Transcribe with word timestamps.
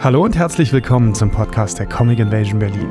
Hallo 0.00 0.24
und 0.24 0.36
herzlich 0.36 0.72
willkommen 0.72 1.14
zum 1.14 1.30
Podcast 1.30 1.78
der 1.78 1.86
Comic 1.86 2.18
Invasion 2.18 2.58
Berlin. 2.58 2.88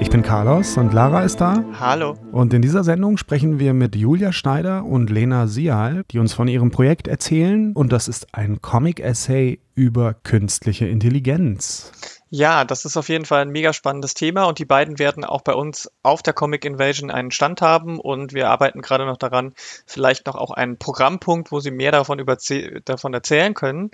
Ich 0.00 0.10
bin 0.10 0.22
Carlos 0.22 0.76
und 0.76 0.92
Lara 0.92 1.22
ist 1.22 1.40
da. 1.40 1.64
Hallo. 1.78 2.16
Und 2.32 2.52
in 2.52 2.62
dieser 2.62 2.82
Sendung 2.82 3.16
sprechen 3.16 3.60
wir 3.60 3.74
mit 3.74 3.94
Julia 3.94 4.32
Schneider 4.32 4.84
und 4.84 5.08
Lena 5.08 5.46
Sial, 5.46 6.02
die 6.10 6.18
uns 6.18 6.32
von 6.32 6.48
ihrem 6.48 6.72
Projekt 6.72 7.06
erzählen. 7.06 7.72
Und 7.74 7.92
das 7.92 8.08
ist 8.08 8.34
ein 8.34 8.60
Comic-Essay 8.60 9.60
über 9.76 10.14
künstliche 10.14 10.86
Intelligenz. 10.86 11.92
Ja, 12.30 12.64
das 12.64 12.84
ist 12.84 12.96
auf 12.96 13.08
jeden 13.08 13.24
Fall 13.26 13.42
ein 13.42 13.50
mega 13.50 13.72
spannendes 13.72 14.14
Thema 14.14 14.44
und 14.44 14.58
die 14.58 14.64
beiden 14.64 14.98
werden 14.98 15.24
auch 15.24 15.42
bei 15.42 15.54
uns 15.54 15.90
auf 16.02 16.22
der 16.22 16.32
Comic 16.32 16.64
Invasion 16.64 17.10
einen 17.10 17.30
Stand 17.30 17.62
haben 17.62 18.00
und 18.00 18.32
wir 18.32 18.48
arbeiten 18.50 18.82
gerade 18.82 19.06
noch 19.06 19.16
daran, 19.18 19.54
vielleicht 19.86 20.26
noch 20.26 20.34
auch 20.34 20.50
einen 20.50 20.78
Programmpunkt, 20.78 21.52
wo 21.52 21.60
sie 21.60 21.70
mehr 21.70 21.92
davon, 21.92 22.24
davon 22.84 23.14
erzählen 23.14 23.54
können. 23.54 23.90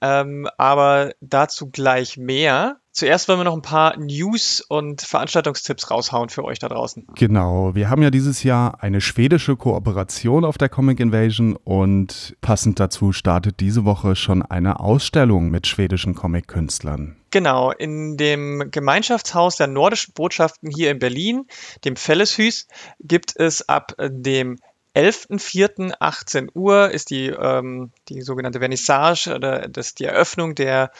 Ähm, 0.00 0.48
aber 0.56 1.12
dazu 1.20 1.70
gleich 1.70 2.16
mehr. 2.16 2.81
Zuerst 2.92 3.26
wollen 3.26 3.40
wir 3.40 3.44
noch 3.44 3.54
ein 3.54 3.62
paar 3.62 3.96
News 3.96 4.60
und 4.60 5.00
Veranstaltungstipps 5.00 5.90
raushauen 5.90 6.28
für 6.28 6.44
euch 6.44 6.58
da 6.58 6.68
draußen. 6.68 7.06
Genau, 7.14 7.74
wir 7.74 7.88
haben 7.88 8.02
ja 8.02 8.10
dieses 8.10 8.42
Jahr 8.42 8.82
eine 8.82 9.00
schwedische 9.00 9.56
Kooperation 9.56 10.44
auf 10.44 10.58
der 10.58 10.68
Comic 10.68 11.00
Invasion 11.00 11.56
und 11.56 12.36
passend 12.42 12.78
dazu 12.78 13.12
startet 13.12 13.60
diese 13.60 13.86
Woche 13.86 14.14
schon 14.14 14.42
eine 14.42 14.80
Ausstellung 14.80 15.50
mit 15.50 15.66
schwedischen 15.66 16.14
Comic-Künstlern. 16.14 17.16
Genau, 17.30 17.72
in 17.72 18.18
dem 18.18 18.70
Gemeinschaftshaus 18.70 19.56
der 19.56 19.68
nordischen 19.68 20.12
Botschaften 20.12 20.70
hier 20.70 20.90
in 20.90 20.98
Berlin, 20.98 21.46
dem 21.86 21.96
Felleshus, 21.96 22.68
gibt 23.00 23.34
es 23.34 23.66
ab 23.70 23.94
dem 23.98 24.58
11.04.18 24.94 26.50
Uhr 26.54 26.90
ist 26.90 27.10
die, 27.10 27.28
ähm, 27.28 27.92
die 28.08 28.20
sogenannte 28.20 28.58
Vernissage 28.58 29.34
oder 29.34 29.68
das 29.68 29.94
die 29.94 30.04
Eröffnung 30.04 30.54
der 30.54 30.90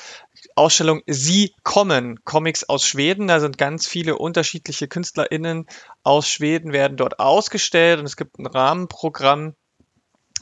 Ausstellung 0.54 1.02
Sie 1.06 1.54
kommen, 1.62 2.24
Comics 2.24 2.64
aus 2.64 2.86
Schweden. 2.86 3.28
Da 3.28 3.40
sind 3.40 3.58
ganz 3.58 3.86
viele 3.86 4.16
unterschiedliche 4.16 4.88
KünstlerInnen 4.88 5.66
aus 6.02 6.28
Schweden 6.28 6.72
werden 6.72 6.96
dort 6.96 7.20
ausgestellt 7.20 8.00
und 8.00 8.06
es 8.06 8.16
gibt 8.16 8.38
ein 8.38 8.46
Rahmenprogramm, 8.46 9.54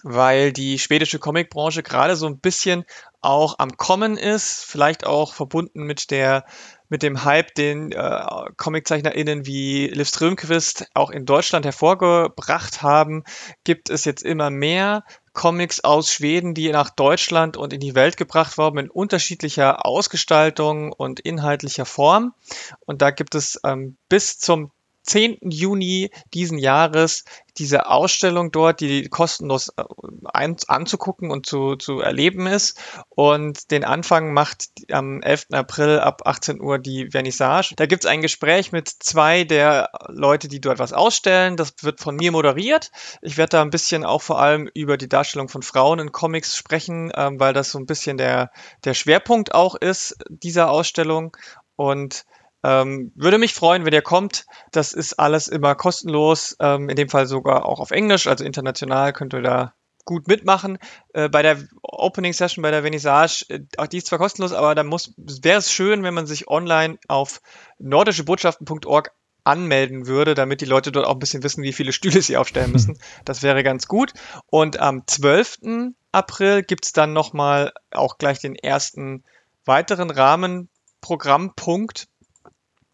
weil 0.04 0.52
die 0.52 0.78
schwedische 0.78 1.18
Comicbranche 1.18 1.82
gerade 1.82 2.14
so 2.14 2.26
ein 2.26 2.38
bisschen 2.38 2.84
auch 3.20 3.56
am 3.58 3.76
Kommen 3.76 4.16
ist, 4.16 4.64
vielleicht 4.64 5.04
auch 5.04 5.34
verbunden 5.34 5.82
mit 5.82 6.10
der 6.10 6.44
mit 6.91 7.02
dem 7.02 7.24
Hype, 7.24 7.55
den 7.55 7.92
äh, 7.92 8.24
ComiczeichnerInnen 8.56 9.46
wie 9.46 9.86
Liv 9.86 10.08
Strömquist 10.08 10.86
auch 10.92 11.10
in 11.10 11.24
Deutschland 11.24 11.64
hervorgebracht 11.64 12.83
haben, 12.83 13.24
gibt 13.64 13.88
es 13.88 14.05
jetzt 14.05 14.22
immer 14.22 14.50
mehr 14.50 15.05
Comics 15.33 15.80
aus 15.80 16.12
Schweden, 16.12 16.52
die 16.55 16.70
nach 16.70 16.91
Deutschland 16.91 17.56
und 17.56 17.72
in 17.72 17.80
die 17.80 17.94
Welt 17.94 18.16
gebracht 18.16 18.58
wurden, 18.58 18.78
in 18.78 18.91
unterschiedlicher 18.91 19.86
Ausgestaltung 19.86 20.92
und 20.92 21.20
inhaltlicher 21.20 21.86
Form. 21.86 22.34
Und 22.80 23.00
da 23.00 23.11
gibt 23.12 23.36
es 23.36 23.61
ähm, 23.64 23.96
bis 24.08 24.38
zum 24.38 24.72
10. 25.02 25.38
Juni 25.42 26.10
diesen 26.32 26.58
Jahres 26.58 27.24
diese 27.60 27.86
Ausstellung 27.86 28.52
dort, 28.52 28.80
die 28.80 29.08
kostenlos 29.08 29.68
äh, 29.76 29.84
ein, 30.32 30.56
anzugucken 30.66 31.30
und 31.30 31.46
zu, 31.46 31.76
zu 31.76 32.00
erleben 32.00 32.46
ist. 32.46 32.80
Und 33.08 33.70
den 33.70 33.84
Anfang 33.84 34.32
macht 34.32 34.66
am 34.90 35.20
11. 35.20 35.48
April 35.52 36.00
ab 36.00 36.22
18 36.24 36.60
Uhr 36.60 36.78
die 36.78 37.10
Vernissage. 37.10 37.74
Da 37.77 37.86
gibt 37.86 38.05
es 38.05 38.10
ein 38.10 38.22
Gespräch 38.22 38.72
mit 38.72 38.89
zwei 38.89 39.44
der 39.44 39.90
Leute, 40.08 40.48
die 40.48 40.60
dort 40.60 40.78
was 40.78 40.92
ausstellen. 40.92 41.56
Das 41.56 41.74
wird 41.83 42.00
von 42.00 42.16
mir 42.16 42.33
moderiert. 42.33 42.90
Ich 43.20 43.36
werde 43.36 43.50
da 43.50 43.62
ein 43.62 43.70
bisschen 43.70 44.05
auch 44.05 44.22
vor 44.22 44.40
allem 44.40 44.68
über 44.74 44.96
die 44.96 45.08
Darstellung 45.08 45.48
von 45.48 45.62
Frauen 45.62 45.98
in 45.98 46.12
Comics 46.12 46.56
sprechen, 46.56 47.12
ähm, 47.14 47.39
weil 47.39 47.52
das 47.52 47.70
so 47.70 47.78
ein 47.78 47.86
bisschen 47.86 48.16
der, 48.16 48.50
der 48.84 48.94
Schwerpunkt 48.94 49.55
auch 49.55 49.74
ist 49.74 50.16
dieser 50.28 50.70
Ausstellung. 50.70 51.36
Und 51.77 52.24
ähm, 52.62 53.12
würde 53.14 53.38
mich 53.38 53.54
freuen, 53.54 53.84
wenn 53.84 53.92
ihr 53.92 54.02
kommt. 54.02 54.46
Das 54.72 54.92
ist 54.92 55.14
alles 55.14 55.48
immer 55.48 55.74
kostenlos, 55.74 56.56
ähm, 56.60 56.88
in 56.88 56.96
dem 56.96 57.08
Fall 57.08 57.26
sogar 57.26 57.66
auch 57.66 57.80
auf 57.80 57.90
Englisch, 57.90 58.26
also 58.26 58.44
international 58.44 59.12
könnt 59.12 59.34
ihr 59.34 59.42
da 59.42 59.74
gut 60.04 60.28
mitmachen. 60.28 60.78
Äh, 61.12 61.28
bei 61.28 61.42
der 61.42 61.58
Opening 61.82 62.32
Session, 62.32 62.62
bei 62.62 62.70
der 62.70 62.82
Vernissage, 62.82 63.44
äh, 63.48 63.60
auch 63.76 63.86
die 63.86 63.98
ist 63.98 64.06
zwar 64.08 64.18
kostenlos, 64.18 64.52
aber 64.52 64.74
da 64.74 64.82
muss, 64.82 65.14
wäre 65.16 65.58
es 65.58 65.72
schön, 65.72 66.02
wenn 66.02 66.14
man 66.14 66.26
sich 66.26 66.48
online 66.48 66.98
auf 67.08 67.40
nordischebotschaften.org 67.78 69.12
anmelden 69.44 70.06
würde, 70.06 70.34
damit 70.34 70.60
die 70.60 70.66
Leute 70.66 70.92
dort 70.92 71.06
auch 71.06 71.14
ein 71.14 71.18
bisschen 71.18 71.42
wissen, 71.42 71.62
wie 71.62 71.72
viele 71.72 71.92
Stühle 71.92 72.20
sie 72.22 72.36
aufstellen 72.36 72.72
müssen. 72.72 72.98
Das 73.24 73.42
wäre 73.42 73.62
ganz 73.62 73.86
gut. 73.86 74.12
Und 74.46 74.78
am 74.78 75.06
12. 75.06 75.92
April 76.12 76.62
gibt's 76.62 76.92
dann 76.92 77.12
nochmal 77.12 77.72
auch 77.90 78.18
gleich 78.18 78.38
den 78.38 78.54
ersten 78.56 79.24
weiteren 79.64 80.10
Rahmenprogrammpunkt 80.10 82.08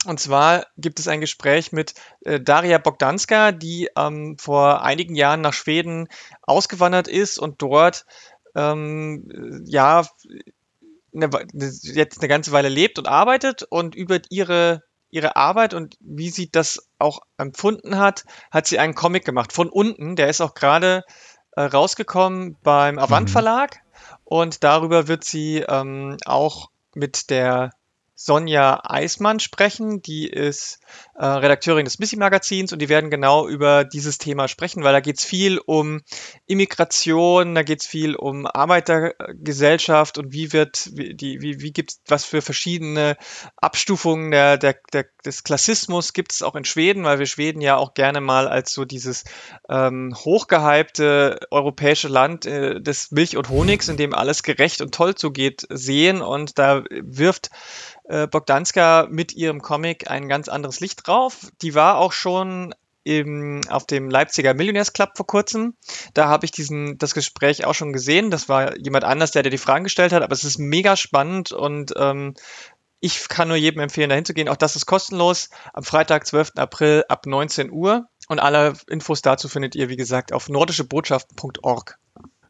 und 0.06 0.21
zwar 0.21 0.67
gibt 0.77 0.99
es 0.99 1.09
ein 1.09 1.21
Gespräch 1.21 1.72
mit 1.72 1.94
äh, 2.25 2.41
Daria 2.41 2.78
Bogdanska, 2.78 3.53
die 3.53 3.89
ähm, 3.97 4.37
vor 4.39 4.83
einigen 4.83 5.15
Jahren 5.15 5.41
nach 5.41 5.53
Schweden 5.53 6.09
ausgewandert 6.43 7.09
ist 7.09 7.39
und 7.39 7.62
dort 7.62 8.06
ähm, 8.55 9.62
ja 9.66 10.06
eine, 11.15 11.31
jetzt 11.53 12.21
eine 12.21 12.28
ganze 12.28 12.53
Weile 12.53 12.69
lebt 12.69 12.99
und 12.99 13.09
arbeitet 13.09 13.62
und 13.62 13.95
über 13.95 14.21
ihre 14.31 14.83
ihre 15.09 15.37
Arbeit 15.37 15.72
und 15.72 15.97
wie 16.00 16.31
sie 16.31 16.50
das 16.50 16.89
auch 16.99 17.21
empfunden 17.39 17.97
hat, 17.97 18.25
hat 18.50 18.66
sie 18.66 18.78
einen 18.78 18.95
Comic 18.95 19.25
gemacht 19.25 19.53
von 19.53 19.69
unten. 19.71 20.16
Der 20.16 20.28
ist 20.28 20.41
auch 20.41 20.55
gerade 20.55 21.05
äh, 21.53 21.62
rausgekommen 21.62 22.56
beim 22.62 22.99
Avant 22.99 23.28
mhm. 23.28 23.33
Verlag 23.33 23.81
und 24.25 24.65
darüber 24.65 25.09
wird 25.09 25.25
sie 25.25 25.65
ähm, 25.66 26.16
auch 26.27 26.71
mit 26.95 27.31
der 27.31 27.71
Sonja 28.19 28.81
Eismann 28.82 29.41
sprechen. 29.41 30.00
Die 30.00 30.27
ist 30.27 30.81
äh, 31.15 31.25
Redakteurin 31.25 31.84
des 31.84 31.99
Missy 31.99 32.16
Magazins 32.16 32.72
und 32.72 32.81
die 32.81 32.88
werden 32.88 33.10
genau 33.10 33.47
über 33.47 33.84
dieses 33.84 34.16
Thema 34.16 34.49
sprechen, 34.49 34.82
weil 34.82 34.94
da 34.94 35.00
geht 35.00 35.19
es 35.19 35.25
viel 35.25 35.59
um 35.59 36.03
Immigration, 36.47 37.54
da 37.54 37.62
geht 37.62 37.82
es 37.82 37.87
viel 37.87 38.16
um 38.16 38.47
Arbeitergesellschaft 38.47 40.16
und 40.16 40.32
wie 40.32 40.54
wird, 40.54 40.87
die, 40.93 41.43
wie, 41.43 41.60
wie 41.60 41.72
gibt 41.72 41.91
es 41.93 42.00
was 42.09 42.25
für 42.25 42.41
verschiedene 42.41 43.16
Abstufungen 43.56 44.31
der, 44.31 44.56
der, 44.56 44.77
der, 44.94 45.04
des 45.25 45.44
Klassismus 45.44 46.15
gibt 46.15 46.33
es 46.33 46.43
auch 46.43 46.54
in 46.54 46.65
Schweden, 46.65 47.04
weil 47.04 47.19
wir 47.19 47.27
Schweden 47.27 47.60
ja 47.60 47.77
auch 47.77 47.93
gerne 47.93 48.22
mal 48.22 48.48
als 48.48 48.72
so 48.72 48.87
dieses 48.87 49.25
ähm, 49.69 50.15
hochgehypte 50.16 51.41
europäische 51.50 52.09
Land 52.09 52.47
äh, 52.47 52.81
des 52.81 53.10
Milch 53.10 53.37
und 53.37 53.50
Honigs, 53.50 53.88
in 53.88 53.98
dem 53.98 54.15
alles 54.15 54.43
gerecht 54.43 54.81
und 54.81 54.94
toll 54.94 55.15
zugeht, 55.15 55.66
sehen 55.69 56.22
und 56.22 56.59
da 56.59 56.83
wirft 56.91 57.50
äh, 58.09 58.27
Bogdanska 58.27 59.09
mit 59.11 59.34
ihrem 59.34 59.62
Comic 59.62 60.11
ein 60.11 60.28
ganz 60.28 60.49
anderes 60.49 60.81
Licht 60.81 61.06
drauf. 61.06 61.50
Die 61.62 61.75
war 61.75 61.99
auch 61.99 62.12
schon 62.12 62.75
im, 63.05 63.61
auf 63.69 63.87
dem 63.87 64.11
Leipziger 64.11 64.53
Millionärs 64.53 64.93
Club 64.93 65.11
vor 65.17 65.27
kurzem. 65.27 65.75
Da 66.12 66.28
habe 66.28 66.45
ich 66.45 66.50
diesen, 66.50 66.99
das 66.99 67.15
Gespräch 67.15 67.65
auch 67.65 67.75
schon 67.75 67.93
gesehen. 67.93 68.31
Das 68.31 68.49
war 68.49 68.77
jemand 68.78 69.05
anders, 69.05 69.31
der 69.31 69.45
dir 69.45 69.50
die 69.50 69.59
Fragen 69.59 69.84
gestellt 69.84 70.12
hat, 70.12 70.22
aber 70.22 70.33
es 70.33 70.43
ist 70.43 70.59
mega 70.59 70.97
spannend 70.97 71.53
und 71.53 71.95
ähm, 71.97 72.34
ich 73.00 73.28
kann 73.28 73.49
nur 73.49 73.56
jedem 73.56 73.81
empfehlen, 73.81 74.09
dahin 74.09 74.25
zu 74.25 74.34
gehen. 74.34 74.49
Auch 74.49 74.56
das 74.56 74.75
ist 74.75 74.87
kostenlos. 74.87 75.50
Am 75.72 75.84
Freitag, 75.84 76.27
12. 76.27 76.53
April 76.56 77.05
ab 77.09 77.27
19 77.27 77.71
Uhr. 77.71 78.06
Und 78.28 78.41
alle 78.41 78.72
Infos 78.89 79.22
dazu 79.22 79.49
findet 79.49 79.77
ihr, 79.77 79.89
wie 79.89 79.97
gesagt, 79.97 80.33
auf 80.33 80.49
nordischebotschaften.org. 80.49 81.98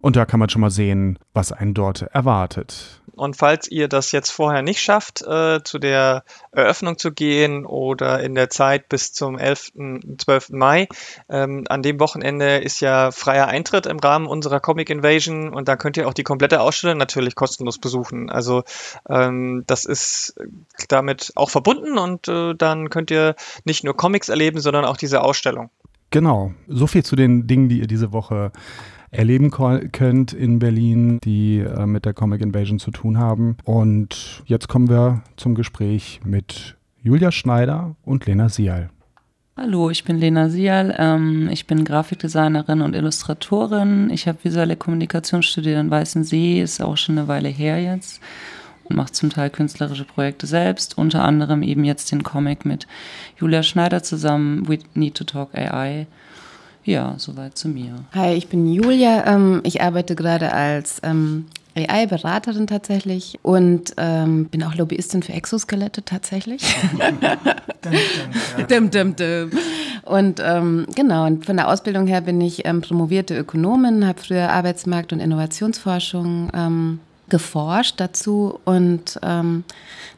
und 0.00 0.16
da 0.16 0.24
kann 0.24 0.40
man 0.40 0.48
schon 0.50 0.60
mal 0.60 0.70
sehen, 0.70 1.18
was 1.32 1.50
einen 1.50 1.74
dort 1.74 2.02
erwartet. 2.02 2.97
Und 3.18 3.36
falls 3.36 3.68
ihr 3.68 3.88
das 3.88 4.12
jetzt 4.12 4.30
vorher 4.30 4.62
nicht 4.62 4.80
schafft, 4.80 5.22
äh, 5.22 5.62
zu 5.62 5.78
der 5.78 6.24
Eröffnung 6.52 6.98
zu 6.98 7.12
gehen 7.12 7.66
oder 7.66 8.20
in 8.22 8.34
der 8.34 8.50
Zeit 8.50 8.88
bis 8.88 9.12
zum 9.12 9.38
11., 9.38 9.72
12. 10.18 10.50
Mai, 10.50 10.88
ähm, 11.28 11.64
an 11.68 11.82
dem 11.82 12.00
Wochenende 12.00 12.58
ist 12.58 12.80
ja 12.80 13.10
freier 13.10 13.48
Eintritt 13.48 13.86
im 13.86 13.98
Rahmen 13.98 14.26
unserer 14.26 14.60
Comic 14.60 14.90
Invasion 14.90 15.52
und 15.52 15.68
da 15.68 15.76
könnt 15.76 15.96
ihr 15.96 16.08
auch 16.08 16.14
die 16.14 16.22
komplette 16.22 16.60
Ausstellung 16.60 16.98
natürlich 16.98 17.34
kostenlos 17.34 17.78
besuchen. 17.78 18.30
Also 18.30 18.64
ähm, 19.08 19.64
das 19.66 19.84
ist 19.84 20.34
damit 20.88 21.32
auch 21.34 21.50
verbunden 21.50 21.98
und 21.98 22.28
äh, 22.28 22.54
dann 22.54 22.90
könnt 22.90 23.10
ihr 23.10 23.34
nicht 23.64 23.84
nur 23.84 23.96
Comics 23.96 24.28
erleben, 24.28 24.60
sondern 24.60 24.84
auch 24.84 24.96
diese 24.96 25.22
Ausstellung. 25.22 25.70
Genau, 26.10 26.52
so 26.66 26.86
viel 26.86 27.04
zu 27.04 27.16
den 27.16 27.46
Dingen, 27.46 27.68
die 27.68 27.80
ihr 27.80 27.86
diese 27.86 28.12
Woche 28.12 28.50
erleben 29.10 29.50
könnt 29.50 30.32
in 30.32 30.58
Berlin, 30.58 31.18
die 31.24 31.58
äh, 31.58 31.86
mit 31.86 32.04
der 32.04 32.14
Comic 32.14 32.40
Invasion 32.40 32.78
zu 32.78 32.90
tun 32.90 33.18
haben. 33.18 33.56
Und 33.64 34.42
jetzt 34.46 34.68
kommen 34.68 34.88
wir 34.88 35.22
zum 35.36 35.54
Gespräch 35.54 36.20
mit 36.24 36.76
Julia 37.02 37.32
Schneider 37.32 37.96
und 38.04 38.26
Lena 38.26 38.48
Sial. 38.48 38.90
Hallo, 39.56 39.90
ich 39.90 40.04
bin 40.04 40.18
Lena 40.18 40.50
Sial. 40.50 40.94
Ähm, 40.98 41.48
ich 41.50 41.66
bin 41.66 41.84
Grafikdesignerin 41.84 42.80
und 42.80 42.94
Illustratorin. 42.94 44.10
Ich 44.10 44.28
habe 44.28 44.38
visuelle 44.42 44.76
Kommunikation 44.76 45.42
studiert 45.42 45.80
in 45.80 45.90
Weißensee, 45.90 46.62
ist 46.62 46.80
auch 46.80 46.96
schon 46.96 47.18
eine 47.18 47.28
Weile 47.28 47.48
her 47.48 47.82
jetzt. 47.82 48.20
Und 48.84 48.96
mache 48.96 49.12
zum 49.12 49.30
Teil 49.30 49.50
künstlerische 49.50 50.04
Projekte 50.04 50.46
selbst, 50.46 50.96
unter 50.96 51.24
anderem 51.24 51.62
eben 51.62 51.84
jetzt 51.84 52.12
den 52.12 52.22
Comic 52.22 52.64
mit 52.64 52.86
Julia 53.38 53.62
Schneider 53.62 54.02
zusammen, 54.02 54.68
We 54.68 54.78
Need 54.94 55.16
to 55.16 55.24
Talk 55.24 55.54
AI. 55.54 56.06
Ja, 56.84 57.14
soweit 57.18 57.58
zu 57.58 57.68
mir. 57.68 57.96
Hi, 58.14 58.34
ich 58.34 58.48
bin 58.48 58.72
Julia. 58.72 59.26
Ähm, 59.26 59.60
ich 59.64 59.82
arbeite 59.82 60.14
gerade 60.14 60.52
als 60.52 61.00
ähm, 61.02 61.46
AI-Beraterin 61.76 62.66
tatsächlich 62.66 63.38
und 63.42 63.94
ähm, 63.96 64.46
bin 64.46 64.62
auch 64.62 64.74
Lobbyistin 64.74 65.22
für 65.22 65.32
Exoskelette 65.32 66.04
tatsächlich. 66.04 66.62
dim, 68.70 68.90
dim, 68.90 69.16
dim. 69.16 69.50
Und 70.04 70.40
ähm, 70.42 70.86
genau, 70.94 71.26
und 71.26 71.44
von 71.44 71.56
der 71.56 71.68
Ausbildung 71.68 72.06
her 72.06 72.22
bin 72.22 72.40
ich 72.40 72.66
ähm, 72.66 72.80
promovierte 72.80 73.36
Ökonomin, 73.36 74.06
habe 74.06 74.20
früher 74.20 74.50
Arbeitsmarkt- 74.50 75.12
und 75.12 75.20
Innovationsforschung 75.20 76.50
ähm, 76.54 77.00
geforscht 77.28 77.94
dazu 77.98 78.58
und 78.64 79.18
ähm, 79.22 79.64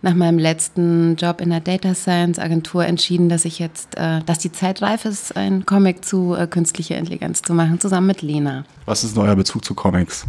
nach 0.02 0.14
meinem 0.14 0.38
letzten 0.38 1.16
Job 1.16 1.40
in 1.40 1.50
der 1.50 1.60
Data 1.60 1.94
Science 1.94 2.38
Agentur 2.38 2.84
entschieden, 2.84 3.28
dass 3.28 3.44
ich 3.44 3.58
jetzt, 3.58 3.96
äh, 3.96 4.20
dass 4.24 4.38
die 4.38 4.52
Zeit 4.52 4.82
reif 4.82 5.04
ist, 5.04 5.36
ein 5.36 5.66
Comic 5.66 6.04
zu 6.04 6.34
äh, 6.34 6.46
künstlicher 6.46 6.96
Intelligenz 6.96 7.42
zu 7.42 7.54
machen, 7.54 7.80
zusammen 7.80 8.06
mit 8.06 8.22
Lena. 8.22 8.64
Was 8.86 9.04
ist 9.04 9.16
euer 9.18 9.36
Bezug 9.36 9.64
zu 9.64 9.74
Comics? 9.74 10.26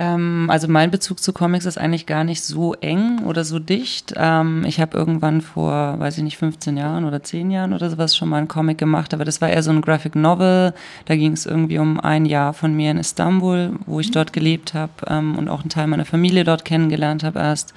Ähm, 0.00 0.46
also 0.48 0.66
mein 0.66 0.90
Bezug 0.90 1.20
zu 1.20 1.34
Comics 1.34 1.66
ist 1.66 1.76
eigentlich 1.76 2.06
gar 2.06 2.24
nicht 2.24 2.42
so 2.42 2.72
eng 2.72 3.18
oder 3.26 3.44
so 3.44 3.58
dicht. 3.58 4.14
Ähm, 4.16 4.64
ich 4.66 4.80
habe 4.80 4.96
irgendwann 4.96 5.42
vor, 5.42 6.00
weiß 6.00 6.16
ich 6.16 6.24
nicht, 6.24 6.38
15 6.38 6.78
Jahren 6.78 7.04
oder 7.04 7.22
10 7.22 7.50
Jahren 7.50 7.74
oder 7.74 7.90
sowas 7.90 8.16
schon 8.16 8.30
mal 8.30 8.38
einen 8.38 8.48
Comic 8.48 8.78
gemacht, 8.78 9.12
aber 9.12 9.26
das 9.26 9.42
war 9.42 9.50
eher 9.50 9.62
so 9.62 9.70
ein 9.70 9.82
Graphic 9.82 10.16
Novel. 10.16 10.72
Da 11.04 11.16
ging 11.16 11.32
es 11.32 11.44
irgendwie 11.44 11.78
um 11.78 12.00
ein 12.00 12.24
Jahr 12.24 12.54
von 12.54 12.72
mir 12.72 12.90
in 12.90 12.96
Istanbul, 12.96 13.72
wo 13.84 14.00
ich 14.00 14.10
dort 14.10 14.32
gelebt 14.32 14.72
habe 14.72 14.92
ähm, 15.06 15.36
und 15.36 15.50
auch 15.50 15.60
einen 15.60 15.68
Teil 15.68 15.86
meiner 15.86 16.06
Familie 16.06 16.44
dort 16.44 16.64
kennengelernt 16.64 17.22
habe 17.22 17.38
erst. 17.38 17.74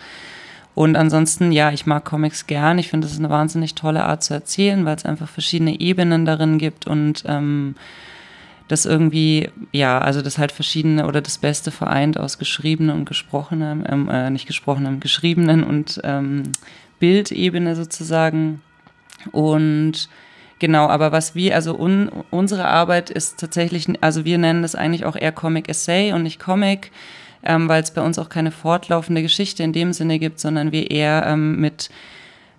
Und 0.75 0.95
ansonsten, 0.95 1.51
ja, 1.51 1.71
ich 1.71 1.85
mag 1.85 2.05
Comics 2.05 2.47
gern. 2.47 2.79
Ich 2.79 2.87
finde, 2.87 3.05
das 3.05 3.13
ist 3.13 3.19
eine 3.19 3.29
wahnsinnig 3.29 3.75
tolle 3.75 4.05
Art 4.05 4.23
zu 4.23 4.33
erzählen, 4.33 4.85
weil 4.85 4.95
es 4.95 5.05
einfach 5.05 5.27
verschiedene 5.27 5.77
Ebenen 5.81 6.25
darin 6.25 6.57
gibt 6.57 6.87
und 6.87 7.25
ähm, 7.27 7.75
das 8.73 8.85
irgendwie, 8.85 9.49
ja, 9.71 9.99
also 9.99 10.23
das 10.23 10.39
halt 10.39 10.51
verschiedene 10.51 11.05
oder 11.05 11.21
das 11.21 11.37
Beste 11.37 11.69
vereint 11.69 12.19
aus 12.19 12.39
geschriebenem 12.39 12.97
und 12.97 13.05
gesprochenem, 13.05 13.83
ähm, 13.87 14.09
äh, 14.09 14.31
nicht 14.31 14.47
gesprochenem, 14.47 14.99
geschriebenen 14.99 15.63
und 15.63 16.01
ähm, 16.03 16.43
Bildebene 16.99 17.75
sozusagen. 17.75 18.61
Und 19.31 20.09
genau, 20.57 20.87
aber 20.87 21.11
was 21.11 21.35
wir, 21.35 21.53
also 21.53 21.77
un, 21.77 22.09
unsere 22.31 22.65
Arbeit 22.65 23.11
ist 23.11 23.39
tatsächlich, 23.39 23.87
also 24.01 24.25
wir 24.25 24.39
nennen 24.39 24.63
das 24.63 24.73
eigentlich 24.73 25.05
auch 25.05 25.15
eher 25.15 25.31
Comic 25.31 25.69
Essay 25.69 26.11
und 26.11 26.23
nicht 26.23 26.39
Comic, 26.39 26.91
ähm, 27.43 27.69
weil 27.69 27.83
es 27.83 27.91
bei 27.91 28.01
uns 28.01 28.17
auch 28.17 28.29
keine 28.29 28.49
fortlaufende 28.49 29.21
Geschichte 29.21 29.61
in 29.61 29.71
dem 29.71 29.93
Sinne 29.93 30.17
gibt, 30.17 30.39
sondern 30.39 30.71
wir 30.71 30.89
eher 30.89 31.25
ähm, 31.27 31.59
mit 31.59 31.91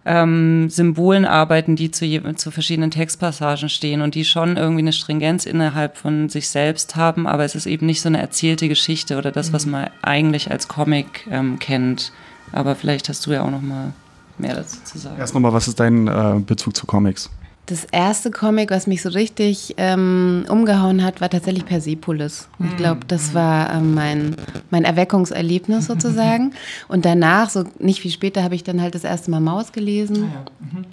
ähm, 0.06 0.68
Symbolen 0.68 1.24
arbeiten, 1.24 1.76
die 1.76 1.90
zu, 1.90 2.06
zu 2.34 2.50
verschiedenen 2.50 2.90
Textpassagen 2.90 3.68
stehen 3.68 4.02
und 4.02 4.14
die 4.14 4.24
schon 4.24 4.56
irgendwie 4.56 4.82
eine 4.82 4.92
Stringenz 4.92 5.46
innerhalb 5.46 5.96
von 5.96 6.28
sich 6.28 6.48
selbst 6.48 6.96
haben, 6.96 7.26
aber 7.26 7.44
es 7.44 7.54
ist 7.54 7.66
eben 7.66 7.86
nicht 7.86 8.02
so 8.02 8.08
eine 8.08 8.20
erzählte 8.20 8.68
Geschichte 8.68 9.16
oder 9.16 9.32
das, 9.32 9.52
was 9.52 9.66
mhm. 9.66 9.72
man 9.72 9.90
eigentlich 10.02 10.50
als 10.50 10.68
Comic 10.68 11.26
ähm, 11.30 11.58
kennt. 11.58 12.12
Aber 12.52 12.76
vielleicht 12.76 13.08
hast 13.08 13.26
du 13.26 13.32
ja 13.32 13.42
auch 13.42 13.50
noch 13.50 13.62
mal 13.62 13.92
mehr 14.38 14.54
dazu 14.54 14.78
zu 14.84 14.98
sagen. 14.98 15.16
Erst 15.18 15.34
nochmal, 15.34 15.52
was 15.52 15.68
ist 15.68 15.80
dein 15.80 16.06
äh, 16.06 16.40
Bezug 16.44 16.76
zu 16.76 16.86
Comics? 16.86 17.30
Das 17.66 17.86
erste 17.90 18.30
Comic, 18.30 18.70
was 18.70 18.86
mich 18.86 19.00
so 19.00 19.08
richtig 19.08 19.74
ähm, 19.78 20.44
umgehauen 20.48 21.02
hat, 21.02 21.22
war 21.22 21.30
tatsächlich 21.30 21.64
Persepolis. 21.64 22.48
Ich 22.58 22.72
mhm. 22.72 22.76
glaube, 22.76 23.00
das 23.08 23.32
war 23.32 23.72
ähm, 23.72 23.94
mein, 23.94 24.36
mein 24.70 24.84
Erweckungserlebnis 24.84 25.86
sozusagen. 25.86 26.52
Und 26.88 27.06
danach, 27.06 27.48
so 27.48 27.64
nicht 27.78 28.00
viel 28.00 28.10
später, 28.10 28.42
habe 28.42 28.54
ich 28.54 28.64
dann 28.64 28.82
halt 28.82 28.94
das 28.94 29.04
erste 29.04 29.30
Mal 29.30 29.40
Maus 29.40 29.72
gelesen. 29.72 30.30
Ah, 30.30 30.34
ja. 30.34 30.78
mhm. 30.78 30.84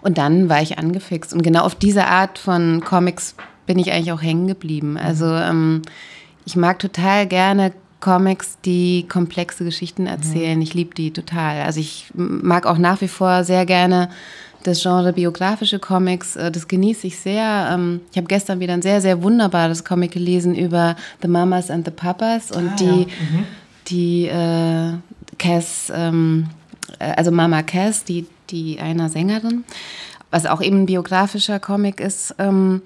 Und 0.00 0.16
dann 0.16 0.48
war 0.48 0.62
ich 0.62 0.78
angefixt. 0.78 1.34
Und 1.34 1.42
genau 1.42 1.64
auf 1.64 1.74
diese 1.74 2.06
Art 2.06 2.38
von 2.38 2.82
Comics 2.82 3.34
bin 3.66 3.78
ich 3.78 3.92
eigentlich 3.92 4.12
auch 4.12 4.22
hängen 4.22 4.46
geblieben. 4.46 4.96
Also 4.96 5.26
ähm, 5.26 5.82
ich 6.46 6.56
mag 6.56 6.78
total 6.78 7.26
gerne 7.26 7.72
Comics, 8.00 8.58
die 8.64 9.06
komplexe 9.08 9.64
Geschichten 9.64 10.06
erzählen. 10.06 10.56
Mhm. 10.56 10.62
Ich 10.62 10.74
liebe 10.74 10.94
die 10.94 11.10
total. 11.10 11.62
Also 11.62 11.80
ich 11.80 12.06
mag 12.14 12.66
auch 12.66 12.78
nach 12.78 13.00
wie 13.00 13.08
vor 13.08 13.44
sehr 13.44 13.64
gerne 13.64 14.10
das 14.64 14.82
Genre 14.82 15.12
biografische 15.12 15.78
Comics, 15.78 16.36
äh, 16.36 16.50
das 16.50 16.68
genieße 16.68 17.06
ich 17.06 17.18
sehr. 17.18 17.70
Ähm, 17.72 18.00
ich 18.10 18.16
habe 18.16 18.26
gestern 18.26 18.60
wieder 18.60 18.72
ein 18.72 18.82
sehr, 18.82 19.00
sehr 19.00 19.22
wunderbares 19.22 19.84
Comic 19.84 20.12
gelesen 20.12 20.54
über 20.54 20.96
The 21.22 21.28
Mamas 21.28 21.70
and 21.70 21.84
the 21.84 21.90
Papas 21.90 22.50
und 22.50 22.70
ah, 22.70 22.76
die, 22.78 22.84
ja. 22.84 23.06
mhm. 23.06 23.46
die 23.88 24.26
äh, 24.26 24.92
Cass, 25.38 25.92
ähm, 25.94 26.48
äh, 26.98 27.12
also 27.12 27.30
Mama 27.30 27.62
Cass, 27.62 28.04
die, 28.04 28.26
die 28.50 28.80
einer 28.80 29.08
Sängerin, 29.08 29.64
was 30.30 30.46
auch 30.46 30.60
eben 30.60 30.82
ein 30.82 30.86
biografischer 30.86 31.60
Comic 31.60 32.00
ist. 32.00 32.34
Ähm, 32.38 32.82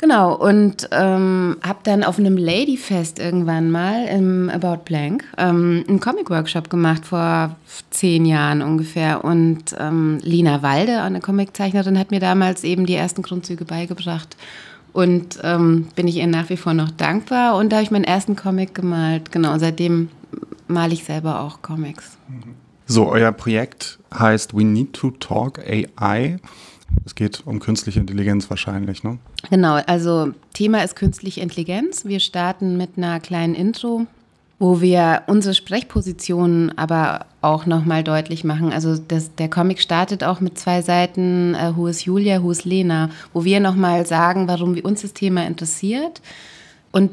Genau, 0.00 0.32
und 0.36 0.88
ähm, 0.92 1.56
habe 1.60 1.80
dann 1.82 2.04
auf 2.04 2.20
einem 2.20 2.36
Ladyfest 2.36 3.18
irgendwann 3.18 3.72
mal 3.72 4.06
im 4.06 4.48
About 4.48 4.84
Blank 4.84 5.24
ähm, 5.36 5.84
einen 5.88 5.98
Comic-Workshop 5.98 6.70
gemacht 6.70 7.04
vor 7.04 7.56
zehn 7.90 8.24
Jahren 8.24 8.62
ungefähr. 8.62 9.24
Und 9.24 9.74
ähm, 9.76 10.20
Lina 10.22 10.62
Walde, 10.62 11.02
eine 11.02 11.20
Comiczeichnerin, 11.20 11.98
hat 11.98 12.12
mir 12.12 12.20
damals 12.20 12.62
eben 12.62 12.86
die 12.86 12.94
ersten 12.94 13.22
Grundzüge 13.22 13.64
beigebracht. 13.64 14.36
Und 14.92 15.40
ähm, 15.42 15.88
bin 15.96 16.06
ich 16.06 16.16
ihr 16.16 16.28
nach 16.28 16.48
wie 16.48 16.56
vor 16.56 16.74
noch 16.74 16.92
dankbar. 16.92 17.56
Und 17.56 17.70
da 17.70 17.76
habe 17.76 17.84
ich 17.84 17.90
meinen 17.90 18.04
ersten 18.04 18.36
Comic 18.36 18.76
gemalt. 18.76 19.32
Genau, 19.32 19.58
seitdem 19.58 20.10
male 20.68 20.92
ich 20.92 21.02
selber 21.02 21.40
auch 21.40 21.60
Comics. 21.60 22.16
So, 22.86 23.08
euer 23.08 23.32
Projekt 23.32 23.98
heißt 24.16 24.56
We 24.56 24.64
Need 24.64 24.92
to 24.92 25.10
Talk 25.10 25.58
AI. 25.58 26.38
Es 27.04 27.14
geht 27.14 27.46
um 27.46 27.60
künstliche 27.60 28.00
Intelligenz 28.00 28.50
wahrscheinlich, 28.50 29.02
ne? 29.02 29.18
Genau, 29.50 29.74
also 29.86 30.32
Thema 30.52 30.82
ist 30.84 30.96
künstliche 30.96 31.40
Intelligenz. 31.40 32.04
Wir 32.04 32.20
starten 32.20 32.76
mit 32.76 32.90
einer 32.96 33.20
kleinen 33.20 33.54
Intro, 33.54 34.06
wo 34.58 34.80
wir 34.80 35.22
unsere 35.26 35.54
Sprechpositionen 35.54 36.76
aber 36.76 37.26
auch 37.40 37.66
nochmal 37.66 38.02
deutlich 38.02 38.44
machen. 38.44 38.72
Also 38.72 38.96
das, 38.96 39.34
der 39.36 39.48
Comic 39.48 39.80
startet 39.80 40.24
auch 40.24 40.40
mit 40.40 40.58
zwei 40.58 40.82
Seiten, 40.82 41.54
äh, 41.54 41.76
Who 41.76 41.86
is 41.86 42.04
Julia, 42.04 42.42
Who 42.42 42.50
is 42.50 42.64
Lena, 42.64 43.10
wo 43.32 43.44
wir 43.44 43.60
nochmal 43.60 44.04
sagen, 44.06 44.48
warum 44.48 44.74
wir 44.74 44.84
uns 44.84 45.02
das 45.02 45.12
Thema 45.12 45.46
interessiert. 45.46 46.20
Und 46.90 47.12